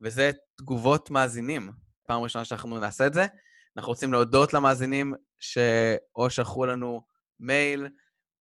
וזה 0.00 0.30
תגובות 0.56 1.10
מאזינים. 1.10 1.72
פעם 2.06 2.22
ראשונה 2.22 2.44
שאנחנו 2.44 2.78
נעשה 2.78 3.06
את 3.06 3.14
זה. 3.14 3.26
אנחנו 3.76 3.90
רוצים 3.90 4.12
להודות 4.12 4.54
למאזינים 4.54 5.14
שאו 5.38 6.30
שלחו 6.30 6.66
לנו 6.66 7.02
מייל, 7.40 7.88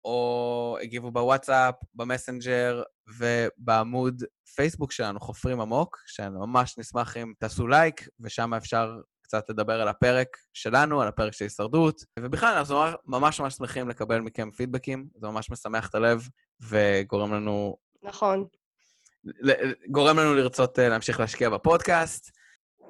או 0.05 0.77
הגיבו 0.81 1.11
בוואטסאפ, 1.11 1.75
במסנג'ר 1.95 2.83
ובעמוד 3.17 4.23
פייסבוק 4.55 4.91
שלנו, 4.91 5.19
חופרים 5.19 5.61
עמוק, 5.61 5.97
שאני 6.05 6.35
ממש 6.35 6.77
נשמח 6.77 7.17
אם 7.17 7.33
תעשו 7.39 7.67
לייק, 7.67 8.07
ושם 8.19 8.53
אפשר 8.53 8.99
קצת 9.25 9.49
לדבר 9.49 9.81
על 9.81 9.87
הפרק 9.87 10.37
שלנו, 10.53 11.01
על 11.01 11.07
הפרק 11.07 11.33
של 11.33 11.45
הישרדות, 11.45 12.05
ובכלל, 12.19 12.57
אנחנו 12.57 12.75
ממש 13.05 13.39
ממש 13.39 13.53
שמחים 13.53 13.89
לקבל 13.89 14.19
מכם 14.19 14.51
פידבקים, 14.51 15.07
זה 15.15 15.27
ממש 15.27 15.51
משמח 15.51 15.89
את 15.89 15.95
הלב 15.95 16.29
וגורם 16.61 17.33
לנו... 17.33 17.77
נכון. 18.03 18.47
גורם 19.91 20.19
לנו 20.19 20.33
לרצות 20.33 20.79
אה, 20.79 20.89
להמשיך 20.89 21.19
להשקיע 21.19 21.49
בפודקאסט. 21.49 22.31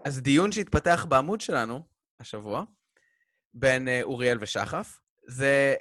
אז 0.05 0.21
דיון 0.21 0.51
שהתפתח 0.51 1.05
בעמוד 1.09 1.41
שלנו 1.41 1.81
השבוע, 2.19 2.63
בין 3.53 3.87
אה, 3.87 4.01
אוריאל 4.03 4.37
ושחף, 4.41 4.99
זה 5.27 5.75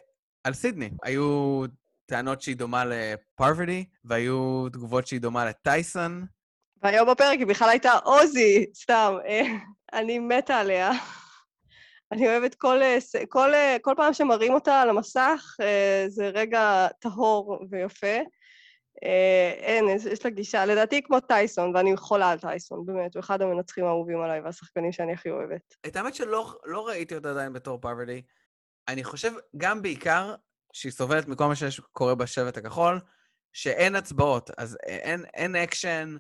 על 0.45 0.55
סידני. 0.55 0.91
היו 1.03 1.65
טענות 2.07 2.43
שהיא 2.43 2.57
דומה 2.57 2.85
לפרוודי, 2.85 3.85
והיו 4.05 4.69
תגובות 4.73 5.07
שהיא 5.07 5.21
דומה 5.21 5.45
לטייסון. 5.45 6.27
והיום 6.83 7.11
בפרק 7.11 7.39
היא 7.39 7.47
בכלל 7.47 7.69
הייתה 7.69 7.93
עוזי, 7.93 8.67
סתם. 8.75 9.15
אה, 9.95 10.01
אני 10.01 10.19
מתה 10.19 10.57
עליה. 10.57 10.91
אני 12.13 12.29
אוהבת 12.29 12.55
כל, 12.55 12.81
כל, 13.29 13.51
כל 13.83 13.95
פעם 13.97 14.13
שמראים 14.13 14.55
אותה 14.55 14.81
על 14.81 14.91
המסך, 14.91 15.57
אה, 15.61 16.05
זה 16.09 16.29
רגע 16.29 16.87
טהור 17.01 17.59
ויפה. 17.71 18.17
אה, 19.05 19.53
אין, 19.57 19.89
יש, 19.89 20.25
לה 20.25 20.31
גישה, 20.31 20.67
לדעתי 20.67 21.03
כמו 21.03 21.21
טייסון, 21.21 21.77
ואני 21.77 21.97
חולה 21.97 22.31
על 22.31 22.39
טייסון, 22.39 22.87
באמת, 22.87 23.15
הוא 23.15 23.21
אחד 23.21 23.43
המנצחים 23.43 23.85
האהובים 23.85 24.21
עליי 24.21 24.41
והשחקנים 24.41 24.93
שאני 24.93 25.13
הכי 25.13 25.31
אוהבת. 25.31 25.75
את 25.87 25.97
האמת 25.97 26.15
שלא 26.15 26.59
לא 26.65 26.87
ראיתי 26.87 27.15
אותה 27.15 27.31
עדיין 27.31 27.53
בתור 27.53 27.81
פרווטי. 27.81 28.23
אני 28.89 29.05
חושב 29.05 29.33
גם 29.57 29.83
בעיקר 29.83 30.35
שהיא 30.73 30.93
סובלת 30.93 31.29
מכל 31.29 31.47
מה 31.47 31.55
שקורה 31.57 32.15
בשבט 32.15 32.57
הכחול, 32.57 33.01
שאין 33.53 33.97
הצבעות, 33.97 34.51
אז 34.59 34.77
אין, 34.87 35.25
אין 35.35 35.57
אקשן, 35.57 36.17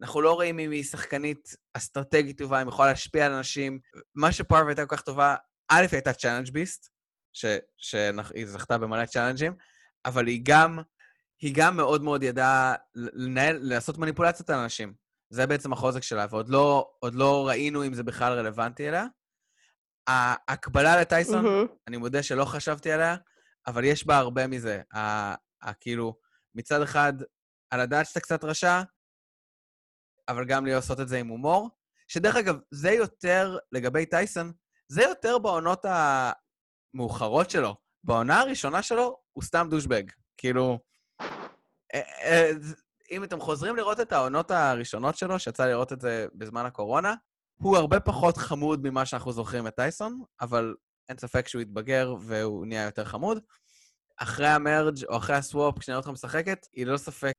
אנחנו 0.00 0.20
לא 0.20 0.32
רואים 0.32 0.58
אם 0.58 0.70
היא 0.70 0.84
שחקנית 0.84 1.56
אסטרטגית 1.74 2.38
טובה, 2.38 2.62
אם 2.62 2.66
היא 2.66 2.72
יכולה 2.72 2.88
להשפיע 2.88 3.26
על 3.26 3.32
אנשים. 3.32 3.78
מה 4.14 4.32
שפארב 4.32 4.66
הייתה 4.66 4.86
כל 4.86 4.96
כך 4.96 5.02
טובה, 5.02 5.36
א', 5.68 5.80
היא 5.80 5.88
הייתה 5.92 6.12
challenge 6.12 6.50
beast, 6.50 6.90
שהיא 7.32 8.46
זכתה 8.46 8.78
במלא 8.78 9.06
challenge 9.06 9.43
ים, 9.43 9.56
אבל 10.04 10.26
היא 10.26 10.40
גם, 10.44 10.78
היא 11.40 11.54
גם 11.56 11.76
מאוד 11.76 12.02
מאוד 12.02 12.22
ידעה 12.22 12.74
לנהל, 12.94 13.58
לעשות 13.60 13.98
מניפולציות 13.98 14.50
על 14.50 14.58
אנשים. 14.58 14.94
זה 15.30 15.46
בעצם 15.46 15.72
החוזק 15.72 16.02
שלה, 16.02 16.26
ועוד 16.30 16.48
לא, 16.48 16.90
לא 17.12 17.48
ראינו 17.48 17.86
אם 17.86 17.94
זה 17.94 18.02
בכלל 18.02 18.32
רלוונטי 18.32 18.88
אליה. 18.88 19.06
ההקבלה 20.06 21.00
לטייסון, 21.00 21.46
mm-hmm. 21.46 21.68
אני 21.88 21.96
מודה 21.96 22.22
שלא 22.22 22.44
חשבתי 22.44 22.92
עליה, 22.92 23.16
אבל 23.66 23.84
יש 23.84 24.06
בה 24.06 24.16
הרבה 24.16 24.46
מזה. 24.46 24.82
כאילו, 25.80 26.16
מצד 26.54 26.82
אחד, 26.82 27.12
על 27.70 27.80
הדעת 27.80 28.06
שאתה 28.06 28.20
קצת 28.20 28.44
רשע, 28.44 28.82
אבל 30.28 30.44
גם 30.44 30.66
לעשות 30.66 31.00
את 31.00 31.08
זה 31.08 31.18
עם 31.18 31.28
הומור. 31.28 31.70
שדרך 32.08 32.36
אגב, 32.36 32.56
זה 32.70 32.90
יותר, 32.90 33.58
לגבי 33.72 34.06
טייסון, 34.06 34.52
זה 34.88 35.02
יותר 35.02 35.38
בעונות 35.38 35.86
המאוחרות 36.94 37.50
שלו. 37.50 37.76
בעונה 38.04 38.40
הראשונה 38.40 38.82
שלו, 38.82 39.18
הוא 39.32 39.44
סתם 39.44 39.66
דושבג. 39.70 40.02
כאילו, 40.36 40.78
אה, 41.94 42.00
אה, 42.22 42.50
אם 43.10 43.24
אתם 43.24 43.40
חוזרים 43.40 43.76
לראות 43.76 44.00
את 44.00 44.12
העונות 44.12 44.50
הראשונות 44.50 45.16
שלו, 45.18 45.38
שיצא 45.38 45.66
לראות 45.66 45.92
את 45.92 46.00
זה 46.00 46.26
בזמן 46.34 46.66
הקורונה, 46.66 47.14
הוא 47.56 47.76
הרבה 47.76 48.00
פחות 48.00 48.36
חמוד 48.36 48.88
ממה 48.88 49.06
שאנחנו 49.06 49.32
זוכרים 49.32 49.66
את 49.66 49.76
טייסון, 49.76 50.22
אבל 50.40 50.74
אין 51.08 51.18
ספק 51.18 51.48
שהוא 51.48 51.62
התבגר 51.62 52.14
והוא 52.20 52.66
נהיה 52.66 52.84
יותר 52.84 53.04
חמוד. 53.04 53.38
אחרי 54.16 54.48
המרג' 54.48 55.04
או 55.08 55.16
אחרי 55.16 55.36
הסוואפ, 55.36 55.78
כשנראה 55.78 55.98
אותך 55.98 56.08
משחקת, 56.08 56.66
היא 56.72 56.86
ללא 56.86 56.96
ספק 56.96 57.32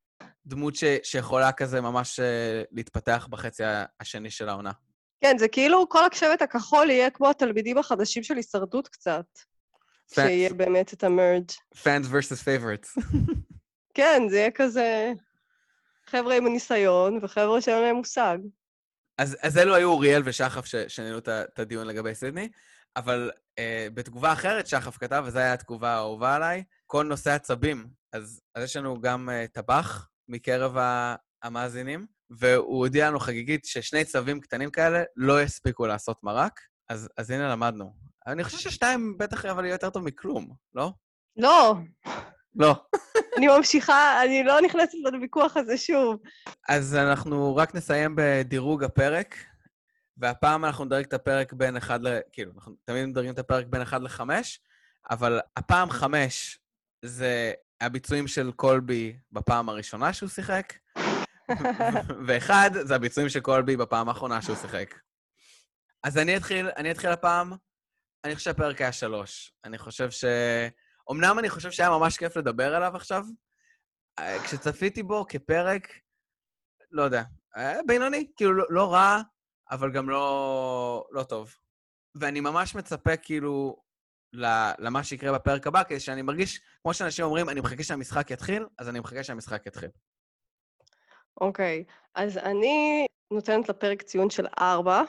דמות 0.45 0.75
ש, 0.75 0.83
שיכולה 1.03 1.51
כזה 1.51 1.81
ממש 1.81 2.19
uh, 2.19 2.23
להתפתח 2.71 3.27
בחצי 3.29 3.63
השני 3.99 4.31
של 4.31 4.49
העונה. 4.49 4.71
כן, 5.21 5.37
זה 5.37 5.47
כאילו 5.47 5.89
כל 5.89 6.05
הקשבת 6.05 6.41
הכחול 6.41 6.89
יהיה 6.89 7.09
כמו 7.09 7.29
התלמידים 7.29 7.77
החדשים 7.77 8.23
של 8.23 8.35
הישרדות 8.35 8.87
קצת. 8.87 9.25
שיהיה 10.13 10.53
באמת 10.53 10.93
את 10.93 11.03
המרג'. 11.03 11.51
Fans 11.75 12.05
versus 12.11 12.43
favorites. 12.43 13.01
כן, 13.97 14.21
זה 14.29 14.37
יהיה 14.37 14.51
כזה 14.51 15.13
חבר'ה 16.05 16.35
עם 16.35 16.47
ניסיון 16.47 17.19
וחבר'ה 17.21 17.61
שאין 17.61 17.81
להם 17.81 17.95
מושג. 17.95 18.37
אז, 19.17 19.37
אז 19.41 19.57
אלו 19.57 19.75
היו 19.75 19.89
אוריאל 19.89 20.21
ושחף 20.25 20.65
שניהלו 20.87 21.17
את 21.17 21.59
הדיון 21.59 21.87
לגבי 21.87 22.15
סידני, 22.15 22.49
אבל 22.95 23.31
uh, 23.31 23.61
בתגובה 23.93 24.33
אחרת 24.33 24.67
שחף 24.67 24.97
כתב, 24.97 25.23
וזו 25.25 25.39
הייתה 25.39 25.53
התגובה 25.53 25.89
האהובה 25.89 26.35
עליי, 26.35 26.63
כל 26.87 27.03
נושא 27.03 27.31
עצבים. 27.31 27.87
אז, 28.13 28.41
אז 28.55 28.63
יש 28.63 28.75
לנו 28.75 29.01
גם 29.01 29.29
uh, 29.29 29.47
טבח 29.47 30.09
מקרב 30.27 30.75
המאזינים, 31.43 32.05
והוא 32.29 32.77
הודיע 32.77 33.07
לנו 33.07 33.19
חגיגית 33.19 33.65
ששני 33.65 34.05
צווים 34.05 34.39
קטנים 34.39 34.71
כאלה 34.71 35.03
לא 35.15 35.41
יספיקו 35.41 35.87
לעשות 35.87 36.23
מרק, 36.23 36.59
אז, 36.89 37.09
אז 37.17 37.31
הנה 37.31 37.49
למדנו. 37.51 37.93
אני 38.27 38.43
חושב 38.43 38.57
ששתיים 38.57 39.17
בטח 39.17 39.45
אבל 39.45 39.65
יהיה 39.65 39.73
יותר 39.73 39.89
טוב 39.89 40.03
מכלום, 40.03 40.53
לא? 40.73 40.91
לא. 41.37 41.75
לא. 42.55 42.75
אני 43.37 43.47
ממשיכה, 43.47 44.23
אני 44.23 44.43
לא 44.43 44.61
נכנסת 44.61 44.93
לוויכוח 45.13 45.57
הזה 45.57 45.77
שוב. 45.77 46.19
אז 46.69 46.95
אנחנו 46.95 47.55
רק 47.55 47.75
נסיים 47.75 48.15
בדירוג 48.17 48.83
הפרק, 48.83 49.35
והפעם 50.17 50.65
אנחנו 50.65 50.85
נדרג 50.85 51.05
את 51.05 51.13
הפרק 51.13 51.53
בין 51.53 51.77
אחד 51.77 52.03
ל... 52.03 52.19
כאילו, 52.33 52.51
אנחנו 52.55 52.75
תמיד 52.85 53.05
מדרגים 53.05 53.33
את 53.33 53.39
הפרק 53.39 53.65
בין 53.69 53.81
אחד 53.81 54.01
לחמש, 54.01 54.59
אבל 55.09 55.39
הפעם 55.57 55.89
חמש 55.89 56.59
זה 57.05 57.53
הביצועים 57.81 58.27
של 58.27 58.51
קולבי 58.51 59.17
בפעם 59.31 59.69
הראשונה 59.69 60.13
שהוא 60.13 60.29
שיחק, 60.29 60.73
ואחד 62.27 62.69
זה 62.73 62.95
הביצועים 62.95 63.29
של 63.29 63.39
קולבי 63.39 63.77
בפעם 63.77 64.09
האחרונה 64.09 64.41
שהוא 64.41 64.55
שיחק. 64.55 64.93
אז 66.03 66.17
אני 66.17 66.37
אתחיל, 66.37 66.69
אני 66.77 66.91
אתחיל 66.91 67.09
הפעם, 67.09 67.53
אני 68.23 68.35
חושב 68.35 68.51
שהפרק 68.51 68.81
היה 68.81 68.91
שלוש. 68.91 69.53
אני 69.65 69.77
חושב 69.77 70.11
ש... 70.11 70.25
אמנם 71.11 71.39
אני 71.39 71.49
חושב 71.49 71.71
שהיה 71.71 71.89
ממש 71.89 72.17
כיף 72.17 72.37
לדבר 72.37 72.75
עליו 72.75 72.95
עכשיו, 72.95 73.23
כשצפיתי 74.43 75.03
בו 75.03 75.25
כפרק, 75.29 75.87
לא 76.91 77.03
יודע, 77.03 77.23
בינוני, 77.87 78.31
כאילו 78.35 78.53
לא, 78.53 78.65
לא 78.69 78.93
רע, 78.93 79.21
אבל 79.71 79.91
גם 79.91 80.09
לא, 80.09 81.07
לא 81.11 81.23
טוב. 81.23 81.55
ואני 82.15 82.39
ממש 82.39 82.75
מצפה 82.75 83.17
כאילו 83.17 83.83
למה 84.79 85.03
שיקרה 85.03 85.31
בפרק 85.31 85.67
הבא, 85.67 85.83
כדי 85.83 85.99
שאני 85.99 86.21
מרגיש, 86.21 86.61
כמו 86.81 86.93
שאנשים 86.93 87.25
אומרים, 87.25 87.49
אני 87.49 87.59
מחכה 87.59 87.83
שהמשחק 87.83 88.31
יתחיל, 88.31 88.65
אז 88.77 88.89
אני 88.89 88.99
מחכה 88.99 89.23
שהמשחק 89.23 89.65
יתחיל. 89.65 89.89
אוקיי, 91.41 91.83
okay. 91.87 91.91
אז 92.15 92.37
אני 92.37 93.05
נותנת 93.31 93.69
לפרק 93.69 94.01
ציון 94.01 94.29
של 94.29 94.47
ארבע. 94.59 95.01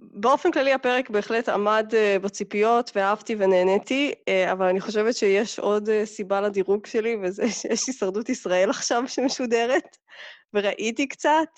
באופן 0.00 0.50
כללי 0.50 0.72
הפרק 0.72 1.10
בהחלט 1.10 1.48
עמד 1.48 1.92
uh, 1.92 2.22
בציפיות 2.22 2.90
ואהבתי 2.94 3.36
ונהניתי, 3.38 4.12
uh, 4.14 4.52
אבל 4.52 4.66
אני 4.66 4.80
חושבת 4.80 5.16
שיש 5.16 5.58
עוד 5.58 5.88
uh, 5.88 6.06
סיבה 6.06 6.40
לדירוג 6.40 6.86
שלי, 6.86 7.16
וזה 7.22 7.50
שיש 7.60 7.86
הישרדות 7.86 8.28
ישראל 8.28 8.70
עכשיו 8.70 9.02
שמשודרת, 9.06 9.96
וראיתי 10.54 11.08
קצת, 11.08 11.48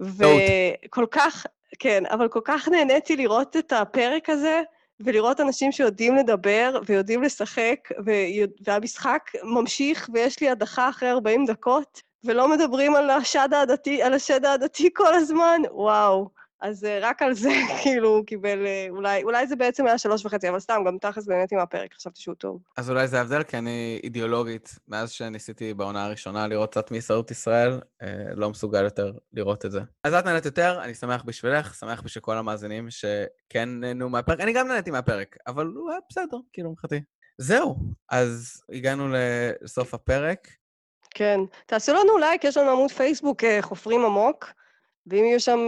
וכל 0.00 1.06
כך, 1.10 1.46
כן, 1.78 2.02
אבל 2.06 2.28
כל 2.28 2.40
כך 2.44 2.68
נהניתי 2.68 3.16
לראות 3.16 3.56
את 3.56 3.72
הפרק 3.72 4.30
הזה, 4.30 4.62
ולראות 5.00 5.40
אנשים 5.40 5.72
שיודעים 5.72 6.16
לדבר 6.16 6.80
ויודעים 6.86 7.22
לשחק, 7.22 7.78
והמשחק 8.66 9.30
ממשיך 9.42 10.10
ויש 10.12 10.40
לי 10.40 10.50
הדחה 10.50 10.88
אחרי 10.88 11.10
40 11.10 11.44
דקות, 11.46 12.02
ולא 12.24 12.48
מדברים 12.48 12.94
על 12.94 13.10
השד 13.10 13.48
העדתי, 13.52 14.02
על 14.02 14.14
השד 14.14 14.44
העדתי 14.44 14.90
כל 14.94 15.14
הזמן, 15.14 15.62
וואו. 15.70 16.43
אז 16.60 16.84
אה, 16.84 16.98
רק 17.02 17.22
על 17.22 17.34
זה, 17.34 17.50
כאילו, 17.82 18.08
הוא 18.08 18.26
קיבל, 18.26 18.66
אה, 18.66 18.86
אולי, 18.90 19.22
אולי 19.22 19.46
זה 19.46 19.56
בעצם 19.56 19.86
היה 19.86 19.98
שלוש 19.98 20.26
וחצי, 20.26 20.48
אבל 20.48 20.60
סתם, 20.60 20.82
גם 20.86 20.98
תכלס 20.98 21.26
באמת 21.26 21.52
עם 21.52 21.58
הפרק, 21.58 21.94
חשבתי 21.94 22.20
שהוא 22.20 22.34
טוב. 22.34 22.62
אז 22.76 22.90
אולי 22.90 23.08
זה 23.08 23.18
ההבדל, 23.18 23.42
כי 23.42 23.58
אני 23.58 24.00
אידיאולוגית, 24.04 24.78
מאז 24.88 25.10
שניסיתי 25.10 25.74
בעונה 25.74 26.04
הראשונה 26.04 26.46
לראות 26.46 26.70
קצת 26.70 26.90
מהישרדות 26.90 27.30
ישראל, 27.30 27.80
אה, 28.02 28.08
לא 28.34 28.50
מסוגל 28.50 28.84
יותר 28.84 29.12
לראות 29.32 29.64
את 29.64 29.70
זה. 29.70 29.80
אז 30.04 30.14
את 30.14 30.24
נהנית 30.24 30.44
יותר, 30.44 30.80
אני 30.82 30.94
שמח 30.94 31.22
בשבילך, 31.24 31.74
שמח 31.74 32.02
בשביל 32.02 32.22
כל 32.22 32.36
המאזינים 32.36 32.90
שכן 32.90 33.68
נהנו 33.68 34.08
מהפרק. 34.08 34.40
אני 34.40 34.52
גם 34.52 34.68
נהניתי 34.68 34.90
מהפרק, 34.90 35.36
אבל 35.46 35.66
הוא 35.66 35.90
היה 35.90 35.98
בסדר, 36.10 36.38
כאילו, 36.52 36.70
מבחינתי. 36.70 37.00
זהו, 37.38 37.76
אז 38.10 38.62
הגענו 38.72 39.08
לסוף 39.12 39.94
הפרק. 39.94 40.48
כן. 41.10 41.40
תעשו 41.66 41.92
לנו 41.92 42.18
לייק, 42.18 42.44
יש 42.44 42.56
לנו 42.56 42.70
עמוד 42.70 42.90
פייסבוק, 42.90 43.44
חופרים 43.60 44.04
עמוק, 44.04 44.52
ואם 45.06 45.24
יהיו 45.24 45.40
שם 45.40 45.66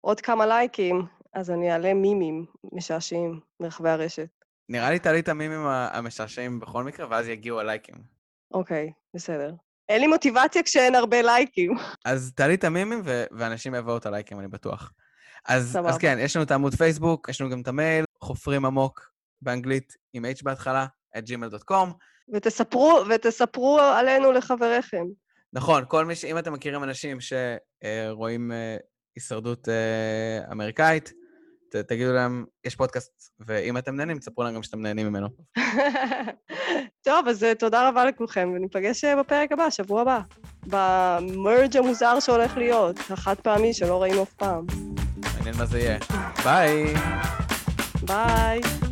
עוד 0.00 0.20
כמה 0.20 0.46
לייקים, 0.46 1.02
אז 1.32 1.50
אני 1.50 1.72
אעלה 1.72 1.94
מימים 1.94 2.44
משעשעים 2.72 3.40
ברחבי 3.60 3.90
הרשת. 3.90 4.28
נראה 4.68 4.90
לי 4.90 4.98
תעלי 4.98 5.20
את 5.20 5.28
המימים 5.28 5.66
המשעשעים 5.66 6.60
בכל 6.60 6.84
מקרה, 6.84 7.06
ואז 7.10 7.28
יגיעו 7.28 7.60
הלייקים. 7.60 7.94
אוקיי, 8.54 8.92
בסדר. 9.14 9.54
אין 9.88 10.00
לי 10.00 10.06
מוטיבציה 10.06 10.62
כשאין 10.62 10.94
הרבה 10.94 11.22
לייקים. 11.22 11.74
אז 12.04 12.32
תעלי 12.34 12.54
את 12.54 12.64
המימים, 12.64 13.02
ו- 13.04 13.24
ואנשים 13.30 13.74
יבואו 13.74 13.96
את 13.96 14.06
הלייקים, 14.06 14.40
אני 14.40 14.48
בטוח. 14.48 14.92
אז, 15.48 15.78
אז 15.86 15.98
כן, 15.98 16.18
יש 16.20 16.36
לנו 16.36 16.44
את 16.44 16.50
העמוד 16.50 16.74
פייסבוק, 16.74 17.28
יש 17.28 17.40
לנו 17.40 17.50
גם 17.50 17.60
את 17.60 17.68
המייל, 17.68 18.04
חופרים 18.20 18.64
עמוק 18.64 19.10
באנגלית 19.42 19.92
עם 20.12 20.24
h 20.24 20.44
בהתחלה, 20.44 20.86
at 21.16 21.20
gmail.com. 21.20 21.88
ותספרו, 22.32 23.00
ותספרו 23.08 23.78
עלינו 23.80 24.32
לחבריכם. 24.32 25.04
נכון, 25.52 25.84
כל 25.88 26.04
מי 26.04 26.14
ש... 26.14 26.24
אם 26.24 26.38
אתם 26.38 26.52
מכירים 26.52 26.84
אנשים 26.84 27.18
שרואים 27.20 28.52
אה, 28.52 28.76
הישרדות 29.18 29.68
אה, 29.68 30.52
אמריקאית, 30.52 31.12
ת, 31.70 31.76
תגידו 31.76 32.12
להם, 32.12 32.44
יש 32.64 32.76
פודקאסט, 32.76 33.30
ואם 33.40 33.78
אתם 33.78 33.96
נהנים, 33.96 34.18
תספרו 34.18 34.44
להם 34.44 34.54
גם 34.54 34.62
שאתם 34.62 34.82
נהנים 34.82 35.06
ממנו. 35.06 35.28
טוב, 37.06 37.28
אז 37.28 37.44
אה, 37.44 37.54
תודה 37.54 37.88
רבה 37.88 38.04
לכולכם, 38.04 38.52
וניפגש 38.54 39.04
אה, 39.04 39.16
בפרק 39.16 39.52
הבא, 39.52 39.70
שבוע 39.70 40.00
הבא, 40.00 40.20
במרג' 40.66 41.76
המוזר 41.76 42.20
שהולך 42.20 42.56
להיות, 42.56 42.96
החד 43.10 43.34
פעמי 43.34 43.74
שלא 43.74 44.02
ראינו 44.02 44.22
אף 44.22 44.32
פעם. 44.32 44.66
מעניין 45.34 45.56
מה 45.56 45.66
זה 45.66 45.78
יהיה. 45.78 45.98
ביי! 46.44 46.94
ביי! 48.02 48.87